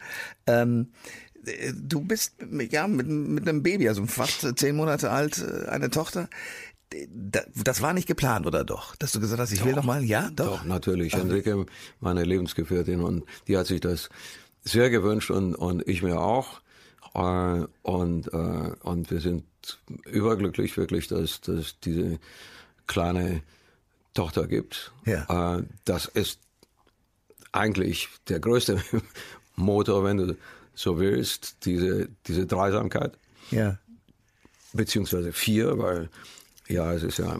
Ähm, 0.46 0.88
du 1.74 2.00
bist 2.00 2.34
ja 2.70 2.86
mit, 2.86 3.06
mit 3.06 3.48
einem 3.48 3.62
Baby, 3.62 3.88
also 3.88 4.06
fast 4.06 4.58
zehn 4.58 4.76
Monate 4.76 5.10
alt, 5.10 5.38
äh, 5.38 5.68
eine 5.68 5.90
Tochter. 5.90 6.28
Das 7.54 7.82
war 7.82 7.92
nicht 7.92 8.08
geplant, 8.08 8.46
oder 8.46 8.64
doch? 8.64 8.96
Dass 8.96 9.12
du 9.12 9.20
gesagt 9.20 9.40
hast, 9.40 9.52
ich 9.52 9.58
doch, 9.58 9.66
will 9.66 9.74
noch 9.74 9.84
mal, 9.84 10.02
ja, 10.02 10.30
doch. 10.34 10.60
Doch, 10.60 10.64
natürlich. 10.64 11.14
Ach. 11.14 11.20
Enrique, 11.20 11.66
meine 12.00 12.24
Lebensgefährtin, 12.24 13.00
und 13.00 13.24
die 13.46 13.58
hat 13.58 13.66
sich 13.66 13.80
das 13.80 14.08
sehr 14.64 14.90
gewünscht 14.90 15.30
und, 15.30 15.54
und 15.54 15.86
ich 15.86 16.02
mir 16.02 16.20
auch. 16.20 16.60
Äh, 17.14 17.66
und, 17.82 18.32
äh, 18.32 18.72
und 18.82 19.10
wir 19.10 19.20
sind 19.20 19.44
überglücklich 20.06 20.76
wirklich, 20.76 21.08
dass, 21.08 21.40
dass 21.42 21.78
diese 21.80 22.18
kleine 22.86 23.42
Tochter 24.14 24.46
gibt. 24.46 24.92
Ja. 25.04 25.62
Das 25.84 26.06
ist 26.06 26.40
eigentlich 27.52 28.08
der 28.28 28.40
größte 28.40 28.82
Motor, 29.56 30.04
wenn 30.04 30.16
du 30.16 30.36
so 30.78 31.00
willst, 31.00 31.64
diese, 31.64 32.08
diese 32.26 32.46
Dreisamkeit. 32.46 33.18
Ja. 33.50 33.78
Beziehungsweise 34.72 35.32
vier, 35.32 35.76
weil 35.78 36.08
ja, 36.68 36.92
es 36.92 37.02
ist 37.02 37.18
ja 37.18 37.36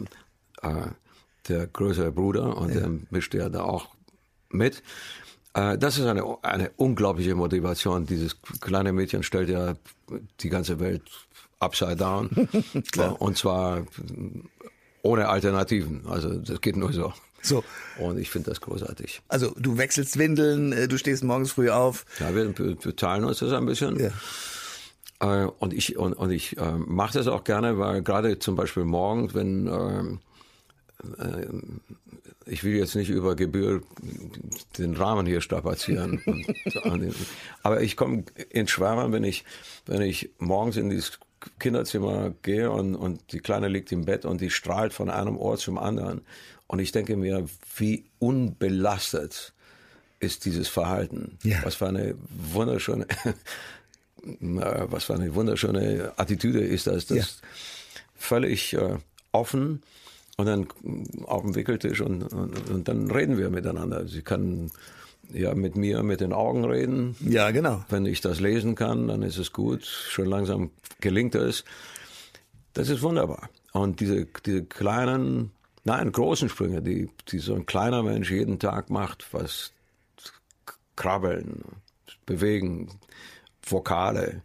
äh, 0.61 0.87
der 1.47 1.67
größere 1.67 2.11
Bruder 2.11 2.57
und 2.57 2.73
ja. 2.73 2.81
der 2.81 2.91
mischt 3.11 3.33
ja 3.33 3.47
da 3.47 3.63
auch 3.63 3.87
mit. 4.49 4.83
Äh, 5.53 5.77
das 5.77 5.97
ist 5.97 6.05
eine, 6.05 6.43
eine 6.43 6.71
unglaubliche 6.75 7.33
Motivation. 7.33 8.05
Dieses 8.05 8.41
kleine 8.59 8.91
Mädchen 8.91 9.23
stellt 9.23 9.49
ja 9.49 9.75
die 10.41 10.49
ganze 10.49 10.81
Welt 10.81 11.03
upside 11.59 11.95
down. 11.95 12.29
Und 13.19 13.37
zwar 13.37 13.85
ohne 15.01 15.29
Alternativen. 15.29 16.05
Also 16.07 16.39
das 16.39 16.59
geht 16.59 16.75
nur 16.75 16.91
so. 16.91 17.13
So. 17.41 17.63
Und 17.97 18.17
ich 18.17 18.29
finde 18.29 18.49
das 18.49 18.61
großartig. 18.61 19.21
Also 19.27 19.53
du 19.57 19.77
wechselst 19.77 20.17
Windeln, 20.17 20.71
äh, 20.73 20.87
du 20.87 20.97
stehst 20.97 21.23
morgens 21.23 21.51
früh 21.51 21.69
auf. 21.69 22.05
Ja, 22.19 22.33
wir, 22.35 22.57
wir 22.57 22.95
teilen 22.95 23.23
uns 23.23 23.39
das 23.39 23.51
ein 23.53 23.65
bisschen. 23.65 23.99
Ja. 23.99 24.11
Äh, 25.43 25.47
und 25.59 25.73
ich, 25.73 25.97
und, 25.97 26.13
und 26.13 26.31
ich 26.31 26.57
äh, 26.57 26.71
mache 26.77 27.13
das 27.13 27.27
auch 27.27 27.43
gerne, 27.43 27.77
weil 27.77 28.01
gerade 28.01 28.39
zum 28.39 28.55
Beispiel 28.55 28.85
morgens, 28.85 29.33
wenn 29.33 29.67
äh, 29.67 31.23
äh, 31.23 31.47
ich 32.45 32.63
will 32.63 32.75
jetzt 32.75 32.95
nicht 32.95 33.09
über 33.09 33.35
Gebühr 33.35 33.81
den 34.77 34.95
Rahmen 34.95 35.25
hier 35.25 35.41
strapazieren. 35.41 36.21
und, 36.83 37.15
aber 37.63 37.81
ich 37.81 37.95
komme 37.95 38.23
in 38.49 38.67
Schwärmen, 38.67 39.11
wenn 39.11 39.23
ich, 39.23 39.45
wenn 39.85 40.01
ich 40.01 40.31
morgens 40.39 40.77
in 40.77 40.89
dieses 40.89 41.19
Kinderzimmer 41.59 42.33
gehe 42.41 42.71
und, 42.71 42.95
und 42.95 43.31
die 43.31 43.39
Kleine 43.39 43.67
liegt 43.67 43.91
im 43.91 44.05
Bett 44.05 44.25
und 44.25 44.41
die 44.41 44.49
strahlt 44.49 44.93
von 44.93 45.09
einem 45.09 45.37
Ohr 45.37 45.57
zum 45.57 45.77
anderen. 45.77 46.21
Und 46.69 46.77
ich 46.77 46.91
denke 46.91 47.17
mir, 47.17 47.45
wie 47.75 48.05
unbelastet 48.19 49.53
ist 50.19 50.45
dieses 50.45 50.67
Verhalten. 50.67 51.39
Ja. 51.43 51.57
Was 51.63 51.75
für 51.75 51.87
eine 51.87 52.13
wunderschöne, 52.53 53.07
was 54.39 55.05
für 55.05 55.15
eine 55.15 55.33
wunderschöne 55.33 56.13
Attitüde 56.15 56.59
ist 56.59 56.85
das. 56.85 57.07
Das 57.07 57.17
ja. 57.17 57.25
völlig 58.15 58.73
äh, 58.73 58.97
offen 59.31 59.81
und 60.37 60.45
dann 60.45 60.67
auf 61.25 61.41
dem 61.41 61.55
Wickeltisch 61.55 62.01
und, 62.01 62.31
und, 62.31 62.69
und 62.69 62.87
dann 62.87 63.09
reden 63.09 63.39
wir 63.39 63.49
miteinander. 63.49 64.07
Sie 64.07 64.21
kann 64.21 64.69
ja 65.33 65.55
mit 65.55 65.75
mir 65.75 66.03
mit 66.03 66.21
den 66.21 66.33
Augen 66.33 66.65
reden. 66.65 67.15
Ja, 67.21 67.49
genau. 67.49 67.83
Wenn 67.89 68.05
ich 68.05 68.21
das 68.21 68.39
lesen 68.39 68.75
kann, 68.75 69.07
dann 69.07 69.23
ist 69.23 69.37
es 69.37 69.53
gut. 69.53 69.85
Schon 69.85 70.27
langsam 70.27 70.69
gelingt 71.01 71.33
es. 71.33 71.65
Das 72.73 72.89
ist 72.89 73.01
wunderbar. 73.01 73.49
Und 73.71 74.01
diese, 74.01 74.27
diese 74.45 74.63
kleinen, 74.65 75.51
nein, 75.89 76.11
großen 76.11 76.49
Sprünge, 76.49 76.81
die, 76.81 77.09
die 77.29 77.39
so 77.39 77.55
ein 77.55 77.65
kleiner 77.65 78.03
Mensch 78.03 78.29
jeden 78.29 78.59
Tag 78.59 78.89
macht, 78.91 79.25
was 79.31 79.71
krabbeln, 80.95 81.63
bewegen, 82.27 82.89
Vokale, 83.63 84.43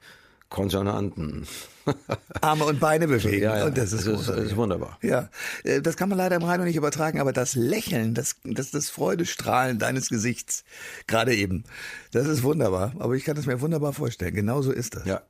Konsonanten. 0.48 1.46
Arme 2.40 2.64
und 2.64 2.80
Beine 2.80 3.08
bewegen. 3.08 3.42
Ja, 3.42 3.58
ja. 3.58 3.66
Und 3.66 3.76
das 3.76 3.92
ist, 3.92 4.06
das, 4.06 4.20
ist, 4.20 4.28
das 4.28 4.38
ist, 4.38 4.56
wunderbar. 4.56 4.98
Ja, 5.02 5.28
äh, 5.64 5.82
das 5.82 5.98
kann 5.98 6.08
man 6.08 6.16
leider 6.16 6.36
im 6.36 6.44
Radio 6.44 6.64
nicht 6.64 6.76
übertragen, 6.76 7.20
aber 7.20 7.32
das 7.32 7.54
Lächeln, 7.54 8.14
das, 8.14 8.36
das, 8.44 8.70
das 8.70 8.88
Freudestrahlen 8.88 9.78
deines 9.78 10.08
Gesichts, 10.08 10.64
gerade 11.06 11.34
eben, 11.34 11.64
das 12.12 12.26
ist 12.26 12.42
wunderbar. 12.42 12.94
Aber 13.00 13.14
ich 13.14 13.24
kann 13.24 13.36
es 13.36 13.44
mir 13.44 13.60
wunderbar 13.60 13.92
vorstellen. 13.92 14.34
Genau 14.34 14.62
so 14.62 14.72
ist 14.72 14.96
das. 14.96 15.04
Ja. 15.04 15.20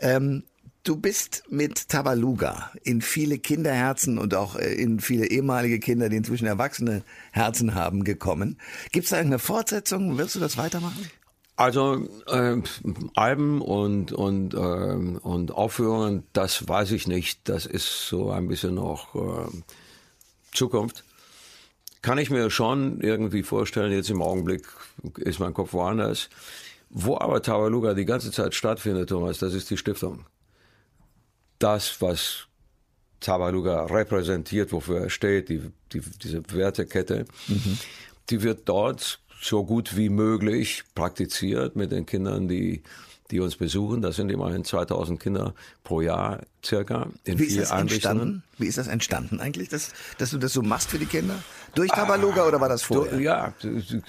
Ähm, 0.00 0.42
Du 0.84 0.96
bist 0.98 1.44
mit 1.48 1.88
Tabaluga 1.88 2.70
in 2.82 3.00
viele 3.00 3.38
Kinderherzen 3.38 4.18
und 4.18 4.34
auch 4.34 4.56
äh, 4.56 4.74
in 4.74 5.00
viele 5.00 5.26
ehemalige 5.30 5.78
Kinder, 5.78 6.10
die 6.10 6.16
inzwischen 6.16 6.46
erwachsene 6.46 7.02
Herzen 7.32 7.74
haben, 7.74 8.04
gekommen. 8.04 8.58
Gibt 8.92 9.04
es 9.04 9.10
da 9.10 9.16
eine 9.16 9.38
Fortsetzung? 9.38 10.18
Wirst 10.18 10.34
du 10.34 10.40
das 10.40 10.58
weitermachen? 10.58 11.10
Also 11.56 12.06
äh, 12.26 12.56
Alben 13.14 13.62
und 13.62 14.12
und 14.12 14.52
äh, 14.52 14.58
und 14.58 15.52
Aufführungen, 15.52 16.24
das 16.34 16.68
weiß 16.68 16.90
ich 16.90 17.08
nicht. 17.08 17.48
Das 17.48 17.64
ist 17.64 18.06
so 18.06 18.30
ein 18.30 18.46
bisschen 18.46 18.74
noch 18.74 19.14
äh, 19.14 19.48
Zukunft. 20.52 21.02
Kann 22.02 22.18
ich 22.18 22.28
mir 22.28 22.50
schon 22.50 23.00
irgendwie 23.00 23.42
vorstellen. 23.42 23.90
Jetzt 23.90 24.10
im 24.10 24.20
Augenblick 24.20 24.66
ist 25.16 25.40
mein 25.40 25.54
Kopf 25.54 25.72
woanders. 25.72 26.28
Wo 26.90 27.16
aber 27.16 27.40
Tabaluga 27.40 27.94
die 27.94 28.04
ganze 28.04 28.30
Zeit 28.30 28.54
stattfindet, 28.54 29.08
Thomas, 29.08 29.38
das 29.38 29.54
ist 29.54 29.70
die 29.70 29.78
Stiftung. 29.78 30.26
Das, 31.58 32.00
was 32.00 32.46
Tabaluga 33.20 33.86
repräsentiert, 33.86 34.72
wofür 34.72 35.02
er 35.02 35.10
steht, 35.10 35.48
die, 35.48 35.62
die, 35.92 36.00
diese 36.22 36.42
Wertekette, 36.52 37.24
mhm. 37.48 37.78
die 38.30 38.42
wird 38.42 38.68
dort 38.68 39.20
so 39.40 39.64
gut 39.64 39.96
wie 39.96 40.08
möglich 40.08 40.84
praktiziert 40.94 41.76
mit 41.76 41.92
den 41.92 42.06
Kindern, 42.06 42.48
die 42.48 42.82
die 43.30 43.40
uns 43.40 43.56
besuchen. 43.56 44.02
Das 44.02 44.16
sind 44.16 44.30
immerhin 44.30 44.64
2000 44.64 45.18
Kinder 45.20 45.54
pro 45.82 46.00
Jahr 46.00 46.40
circa 46.64 47.08
in 47.24 47.38
Wie 47.38 47.44
ist 47.44 47.58
das 47.58 47.70
entstanden? 47.70 48.42
Wie 48.58 48.66
ist 48.66 48.78
das 48.78 48.86
entstanden 48.86 49.40
eigentlich, 49.40 49.68
dass, 49.68 49.92
dass 50.18 50.30
du 50.30 50.38
das 50.38 50.52
so 50.52 50.62
machst 50.62 50.90
für 50.90 50.98
die 50.98 51.06
Kinder? 51.06 51.34
Durch 51.74 51.90
Tabaluga 51.90 52.46
oder 52.46 52.60
war 52.60 52.68
das 52.68 52.82
vorher? 52.82 53.18
Ja, 53.18 53.52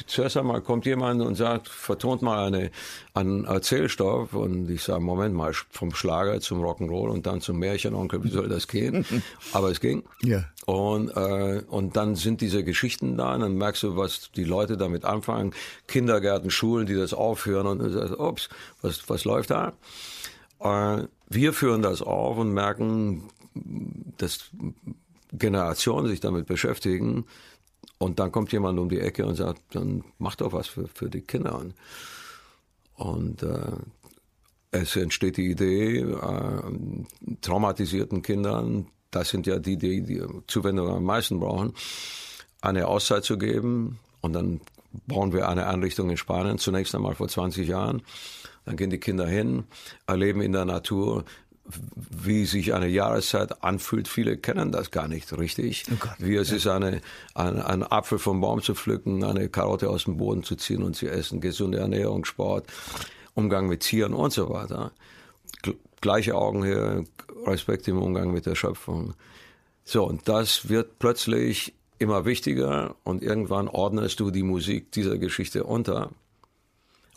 zuerst 0.06 0.38
einmal 0.38 0.62
kommt 0.62 0.86
jemand 0.86 1.22
und 1.22 1.34
sagt, 1.34 1.68
vertont 1.68 2.22
mal 2.22 2.46
eine, 2.46 2.70
einen 3.16 3.46
Erzählstoff 3.46 4.34
und 4.34 4.70
ich 4.70 4.84
sage, 4.84 5.00
Moment 5.00 5.34
mal, 5.34 5.54
vom 5.72 5.96
Schlager 5.96 6.40
zum 6.42 6.62
Rock'n'Roll 6.62 7.10
und 7.10 7.26
dann 7.26 7.42
zum 7.42 7.58
Märchenonkel, 7.58 8.24
wie 8.24 8.30
soll 8.30 8.50
das 8.50 8.68
gehen? 8.68 9.04
Aber 9.54 9.72
es 9.72 9.80
ging. 9.80 10.04
Ja. 10.22 10.46
Und, 10.66 11.10
äh, 11.10 11.64
und 11.68 11.96
dann 11.96 12.16
sind 12.16 12.42
diese 12.42 12.64
Geschichten 12.64 13.18
da 13.18 13.34
und 13.34 13.42
dann 13.42 13.56
merkst 13.56 13.84
du, 13.84 13.98
was 13.98 14.30
die 14.36 14.44
Leute 14.44 14.78
damit 14.78 15.06
anfangen. 15.06 15.54
Kindergärten, 15.88 16.52
Schulen, 16.52 16.86
die 16.86 16.96
das 16.96 17.14
aufhören 17.14 17.66
und 17.66 17.80
du 17.80 17.90
sagst, 17.90 18.20
ups, 18.20 18.50
was, 18.82 19.10
was 19.10 19.26
läuft 19.26 19.50
da? 19.50 19.74
Äh, 20.60 21.04
wir 21.30 21.54
führen 21.54 21.82
das 21.82 22.02
auf 22.02 22.38
und 22.38 22.54
merken, 22.54 23.24
dass 24.18 24.52
Generationen 25.32 26.08
sich 26.08 26.20
damit 26.20 26.46
beschäftigen 26.46 27.26
und 27.98 28.20
dann 28.20 28.32
kommt 28.32 28.52
jemand 28.52 28.80
um 28.80 28.90
die 28.90 29.00
Ecke 29.00 29.26
und 29.26 29.36
sagt, 29.36 29.62
dann 29.72 30.04
mach 30.18 30.36
doch 30.36 30.54
was 30.54 30.68
für, 30.68 30.88
für 30.88 31.10
die 31.10 31.22
Kinder. 31.22 31.62
Und 32.96 33.44
äh, 33.44 33.78
es 34.72 34.96
entsteht 34.96 35.38
die 35.38 35.52
Idee, 35.52 36.00
äh, 36.00 36.62
traumatisierten 37.42 38.22
Kindern, 38.22 38.88
das 39.12 39.30
sind 39.30 39.48
ja 39.48 39.60
die, 39.60 39.78
die 39.78 40.02
die 40.02 40.22
Zuwendung 40.48 40.90
am 40.90 41.04
meisten 41.04 41.40
brauchen, 41.40 41.74
eine 42.62 42.88
Auszeit 42.88 43.24
zu 43.24 43.38
geben. 43.38 44.00
Und 44.22 44.34
dann 44.34 44.60
bauen 45.08 45.34
wir 45.34 45.50
eine 45.50 45.68
Einrichtung 45.68 46.10
in 46.10 46.18
Spanien, 46.18 46.58
zunächst 46.58 46.96
einmal 46.96 47.16
vor 47.16 47.28
20 47.28 47.68
Jahren. 47.68 48.02
Dann 48.66 48.78
gehen 48.78 48.90
die 48.90 49.00
Kinder 49.00 49.28
hin, 49.28 49.66
erleben 50.08 50.42
in 50.42 50.52
der 50.52 50.66
Natur, 50.66 51.26
wie 51.66 52.46
sich 52.46 52.74
eine 52.74 52.88
Jahreszeit 52.88 53.64
anfühlt. 53.64 54.08
Viele 54.08 54.38
kennen 54.38 54.72
das 54.72 54.92
gar 54.92 55.08
nicht 55.08 55.36
richtig. 55.38 55.86
Oh 55.92 55.96
Gott, 56.00 56.16
wie 56.20 56.36
es 56.36 56.52
ja. 56.52 56.58
ist, 56.58 56.68
eine, 56.68 57.02
ein, 57.34 57.60
einen 57.60 57.84
Apfel 57.84 58.20
vom 58.20 58.42
Baum 58.42 58.62
zu 58.62 58.76
pflücken, 58.76 59.24
eine 59.24 59.50
Karotte 59.50 59.90
aus 59.90 60.04
dem 60.04 60.18
Boden 60.18 60.44
zu 60.44 60.56
ziehen 60.56 60.84
und 60.84 60.96
zu 60.96 61.08
essen, 61.10 61.42
gesunde 61.42 61.80
Ernährung, 61.80 62.26
Sport, 62.26 62.68
Umgang 63.34 63.68
mit 63.68 63.82
Tieren 63.82 64.14
und 64.14 64.32
so 64.32 64.50
weiter. 64.50 64.92
Gleiche 66.02 66.36
Augenhöhe, 66.36 67.06
Respekt 67.46 67.88
im 67.88 67.98
Umgang 67.98 68.32
mit 68.32 68.46
der 68.46 68.56
Schöpfung. 68.56 69.16
So, 69.84 70.06
und 70.06 70.28
das 70.28 70.70
wird 70.70 71.00
plötzlich 71.00 71.74
immer 71.98 72.26
wichtiger 72.26 72.96
und 73.04 73.24
irgendwann 73.24 73.68
ordnest 73.68 74.20
du 74.20 74.32
die 74.32 74.44
Musik 74.44 74.92
dieser 74.92 75.18
Geschichte 75.18 75.64
unter. 75.64 76.12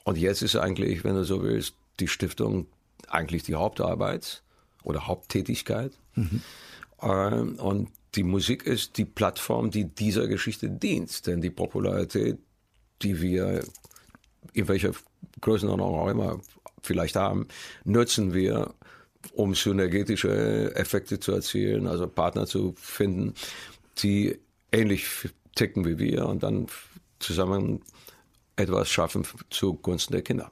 Und 0.04 0.18
jetzt 0.18 0.42
ist 0.42 0.56
eigentlich, 0.56 1.04
wenn 1.04 1.14
du 1.14 1.24
so 1.24 1.42
willst, 1.42 1.74
die 2.00 2.08
Stiftung 2.08 2.66
eigentlich 3.08 3.42
die 3.42 3.54
Hauptarbeit 3.54 4.42
oder 4.82 5.06
Haupttätigkeit. 5.06 5.92
Mhm. 6.14 6.40
und 7.58 7.90
die 8.14 8.24
Musik 8.24 8.66
ist 8.66 8.96
die 8.96 9.04
Plattform, 9.04 9.70
die 9.70 9.84
dieser 9.84 10.26
Geschichte 10.26 10.68
dient. 10.68 11.26
Denn 11.26 11.40
die 11.40 11.50
Popularität, 11.50 12.38
die 13.02 13.20
wir 13.20 13.62
in 14.52 14.66
welcher 14.66 14.92
Größenordnung 15.40 15.94
auch 15.94 16.08
immer 16.08 16.40
vielleicht 16.82 17.16
haben, 17.16 17.46
nutzen 17.84 18.34
wir, 18.34 18.74
um 19.32 19.54
synergetische 19.54 20.74
Effekte 20.74 21.20
zu 21.20 21.32
erzielen, 21.32 21.86
also 21.86 22.08
Partner 22.08 22.46
zu 22.46 22.74
finden, 22.76 23.34
die 23.98 24.38
ähnlich 24.72 25.06
ticken 25.54 25.84
wie 25.84 25.98
wir 25.98 26.26
und 26.26 26.42
dann 26.42 26.66
zusammen 27.18 27.82
etwas 28.56 28.88
schaffen 28.88 29.26
zugunsten 29.50 30.12
der 30.12 30.22
Kinder. 30.22 30.50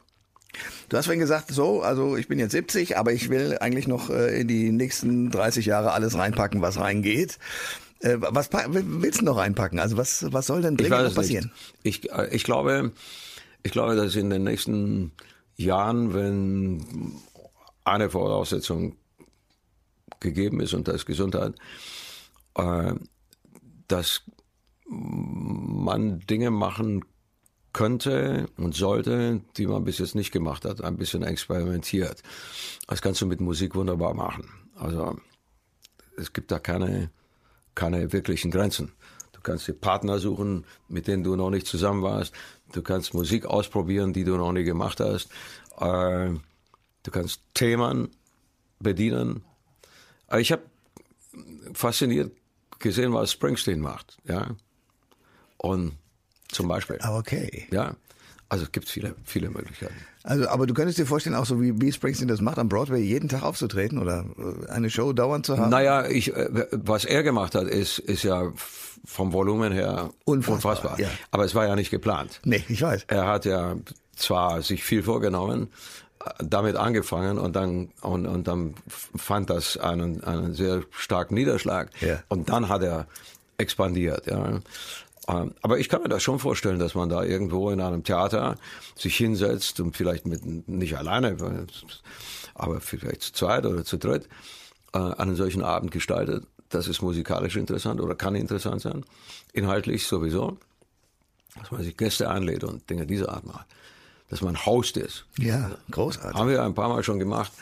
Du 0.88 0.96
hast 0.96 1.06
vorhin 1.06 1.20
gesagt, 1.20 1.50
so, 1.50 1.82
also 1.82 2.16
ich 2.16 2.28
bin 2.28 2.38
jetzt 2.38 2.52
70, 2.52 2.96
aber 2.96 3.12
ich 3.12 3.28
will 3.28 3.58
eigentlich 3.58 3.88
noch 3.88 4.10
äh, 4.10 4.40
in 4.40 4.48
die 4.48 4.72
nächsten 4.72 5.30
30 5.30 5.66
Jahre 5.66 5.92
alles 5.92 6.16
reinpacken, 6.16 6.62
was 6.62 6.78
reingeht. 6.78 7.38
Äh, 8.00 8.16
was 8.20 8.50
willst 8.52 9.20
du 9.20 9.24
noch 9.24 9.36
reinpacken? 9.36 9.78
Also 9.78 9.96
was, 9.96 10.26
was 10.32 10.46
soll 10.46 10.62
denn 10.62 10.76
dringend 10.76 11.02
noch 11.02 11.14
passieren? 11.14 11.52
Ich, 11.82 12.10
äh, 12.10 12.34
ich 12.34 12.44
glaube, 12.44 12.92
ich 13.62 13.72
glaube, 13.72 13.96
dass 13.96 14.16
in 14.16 14.30
den 14.30 14.44
nächsten 14.44 15.12
Jahren, 15.56 16.14
wenn 16.14 17.12
eine 17.84 18.10
Voraussetzung 18.10 18.96
gegeben 20.20 20.60
ist 20.60 20.74
und 20.74 20.88
das 20.88 20.96
ist 20.96 21.06
Gesundheit, 21.06 21.54
dass 23.88 24.22
man 24.88 26.20
Dinge 26.20 26.50
machen 26.50 27.04
könnte 27.72 28.48
und 28.56 28.74
sollte, 28.74 29.42
die 29.56 29.66
man 29.66 29.84
bis 29.84 29.98
jetzt 29.98 30.14
nicht 30.14 30.32
gemacht 30.32 30.64
hat, 30.64 30.82
ein 30.82 30.96
bisschen 30.96 31.22
experimentiert. 31.22 32.22
Das 32.86 33.02
kannst 33.02 33.20
du 33.20 33.26
mit 33.26 33.40
Musik 33.40 33.74
wunderbar 33.74 34.14
machen. 34.14 34.48
Also 34.76 35.18
es 36.16 36.32
gibt 36.32 36.50
da 36.50 36.58
keine, 36.58 37.10
keine 37.74 38.12
wirklichen 38.12 38.50
Grenzen. 38.50 38.92
Du 39.32 39.40
kannst 39.42 39.68
dir 39.68 39.74
Partner 39.74 40.18
suchen, 40.18 40.64
mit 40.88 41.06
denen 41.06 41.22
du 41.22 41.36
noch 41.36 41.50
nicht 41.50 41.66
zusammen 41.66 42.02
warst. 42.02 42.34
Du 42.72 42.80
kannst 42.82 43.12
Musik 43.12 43.44
ausprobieren, 43.44 44.14
die 44.14 44.24
du 44.24 44.36
noch 44.36 44.52
nie 44.52 44.64
gemacht 44.64 45.00
hast. 45.00 45.28
Äh, 45.78 46.30
du 47.02 47.10
kannst 47.10 47.42
Themen 47.52 48.08
bedienen. 48.80 49.44
Ich 50.38 50.50
habe 50.50 50.62
fasziniert 51.74 52.32
gesehen, 52.78 53.12
was 53.12 53.32
Springsteen 53.32 53.80
macht. 53.80 54.18
Ja. 54.24 54.48
Und 55.58 55.92
zum 56.48 56.68
Beispiel. 56.68 56.98
Ah, 57.00 57.16
okay. 57.16 57.66
Ja. 57.70 57.96
Also 58.48 58.64
es 58.64 58.72
gibt 58.72 58.88
viele, 58.88 59.16
viele 59.24 59.50
Möglichkeiten. 59.50 59.96
Also, 60.22 60.48
aber 60.48 60.66
du 60.66 60.74
könntest 60.74 60.98
dir 60.98 61.06
vorstellen, 61.06 61.34
auch 61.34 61.46
so 61.46 61.60
wie, 61.60 61.80
wie 61.80 61.90
Springsteen 61.92 62.28
das 62.28 62.40
macht, 62.40 62.58
am 62.58 62.68
Broadway 62.68 63.00
jeden 63.00 63.28
Tag 63.28 63.42
aufzutreten 63.42 63.98
oder 63.98 64.24
äh, 64.38 64.70
eine 64.70 64.88
Show 64.88 65.12
dauernd 65.12 65.46
zu 65.46 65.58
haben? 65.58 65.70
Naja, 65.70 66.06
ich, 66.06 66.34
äh, 66.34 66.66
was 66.70 67.04
er 67.04 67.22
gemacht 67.24 67.56
hat, 67.56 67.64
ist, 67.66 67.98
ist 67.98 68.22
ja 68.22 68.52
vom 69.04 69.32
Volumen 69.32 69.72
her 69.72 70.10
Unfassbar, 70.24 70.54
unfassbar. 70.72 71.00
ja. 71.00 71.08
Aber 71.32 71.44
es 71.44 71.54
war 71.56 71.66
ja 71.66 71.74
nicht 71.74 71.90
geplant. 71.90 72.40
Nee, 72.44 72.64
ich 72.68 72.82
weiß. 72.82 73.04
Er 73.08 73.26
hat 73.26 73.44
ja 73.46 73.76
zwar 74.14 74.62
sich 74.62 74.84
viel 74.84 75.02
vorgenommen, 75.02 75.68
damit 76.38 76.76
angefangen 76.76 77.38
und 77.38 77.54
dann 77.56 77.90
und, 78.00 78.26
und 78.26 78.48
dann 78.48 78.74
fand 78.86 79.50
das 79.50 79.76
einen, 79.76 80.22
einen 80.24 80.54
sehr 80.54 80.82
starken 80.90 81.34
Niederschlag. 81.34 81.90
Ja. 82.00 82.22
Und 82.28 82.48
dann 82.48 82.68
hat 82.68 82.82
er 82.82 83.06
expandiert. 83.58 84.26
Ja. 84.26 84.60
Ähm, 85.28 85.54
Aber 85.60 85.78
ich 85.78 85.88
kann 85.88 86.02
mir 86.02 86.08
das 86.08 86.22
schon 86.22 86.38
vorstellen, 86.38 86.78
dass 86.78 86.94
man 86.94 87.08
da 87.08 87.24
irgendwo 87.24 87.70
in 87.70 87.80
einem 87.80 88.04
Theater 88.04 88.56
sich 88.94 89.16
hinsetzt 89.16 89.80
und 89.80 89.96
vielleicht 89.96 90.26
mit 90.26 90.68
nicht 90.68 90.96
alleine, 90.96 91.36
aber 92.54 92.80
vielleicht 92.80 93.22
zu 93.22 93.32
zweit 93.32 93.66
oder 93.66 93.84
zu 93.84 93.96
dritt 93.96 94.28
äh, 94.92 94.98
einen 94.98 95.36
solchen 95.36 95.62
Abend 95.62 95.90
gestaltet. 95.90 96.44
Das 96.68 96.88
ist 96.88 97.02
musikalisch 97.02 97.56
interessant 97.56 98.00
oder 98.00 98.14
kann 98.14 98.34
interessant 98.34 98.82
sein, 98.82 99.04
inhaltlich 99.52 100.06
sowieso, 100.06 100.58
dass 101.58 101.70
man 101.70 101.82
sich 101.82 101.96
Gäste 101.96 102.28
einlädt 102.28 102.64
und 102.64 102.88
Dinge 102.90 103.06
dieser 103.06 103.30
Art 103.32 103.46
macht, 103.46 103.66
dass 104.30 104.40
man 104.42 104.64
Host 104.66 104.96
ist. 104.96 105.24
Ja, 105.38 105.70
großartig. 105.90 106.38
Haben 106.38 106.50
wir 106.50 106.62
ein 106.62 106.74
paar 106.74 106.88
Mal 106.88 107.02
schon 107.02 107.18
gemacht. 107.18 107.52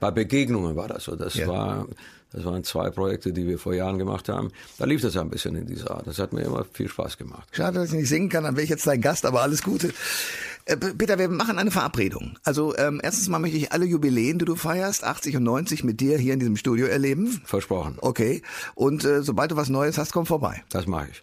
Bei 0.00 0.10
Begegnungen 0.10 0.76
war 0.76 0.88
das 0.88 1.04
so. 1.04 1.16
Das 1.16 1.34
Ja. 1.34 1.46
war, 1.48 1.86
das 2.32 2.44
waren 2.44 2.64
zwei 2.64 2.90
Projekte, 2.90 3.32
die 3.32 3.46
wir 3.46 3.58
vor 3.58 3.74
Jahren 3.74 3.98
gemacht 3.98 4.28
haben. 4.28 4.50
Da 4.78 4.84
lief 4.86 5.00
das 5.02 5.16
ein 5.16 5.30
bisschen 5.30 5.54
in 5.54 5.66
dieser 5.66 5.90
Art. 5.92 6.06
Das 6.06 6.18
hat 6.18 6.32
mir 6.32 6.42
immer 6.42 6.64
viel 6.72 6.88
Spaß 6.88 7.18
gemacht. 7.18 7.46
Schade, 7.52 7.78
dass 7.78 7.88
ich 7.90 7.94
nicht 7.98 8.08
singen 8.08 8.28
kann, 8.28 8.44
dann 8.44 8.54
wäre 8.56 8.64
ich 8.64 8.70
jetzt 8.70 8.86
dein 8.86 9.00
Gast, 9.00 9.26
aber 9.26 9.42
alles 9.42 9.62
Gute. 9.62 9.92
Äh, 10.64 10.76
Peter, 10.76 11.18
wir 11.18 11.28
machen 11.28 11.58
eine 11.58 11.70
Verabredung. 11.72 12.38
Also 12.44 12.76
ähm, 12.78 13.00
erstens 13.02 13.28
mal 13.28 13.38
möchte 13.40 13.56
ich 13.58 13.72
alle 13.72 13.84
Jubiläen, 13.84 14.38
die 14.38 14.44
du 14.44 14.54
feierst, 14.56 15.02
80 15.04 15.36
und 15.36 15.42
90, 15.42 15.82
mit 15.84 16.00
dir 16.00 16.18
hier 16.18 16.34
in 16.34 16.38
diesem 16.40 16.56
Studio 16.56 16.86
erleben. 16.86 17.42
Versprochen. 17.44 17.96
Okay. 18.00 18.42
Und 18.74 19.04
äh, 19.04 19.22
sobald 19.22 19.50
du 19.50 19.56
was 19.56 19.68
Neues 19.68 19.98
hast, 19.98 20.12
komm 20.12 20.24
vorbei. 20.26 20.62
Das 20.70 20.86
mache 20.86 21.08
ich. 21.10 21.22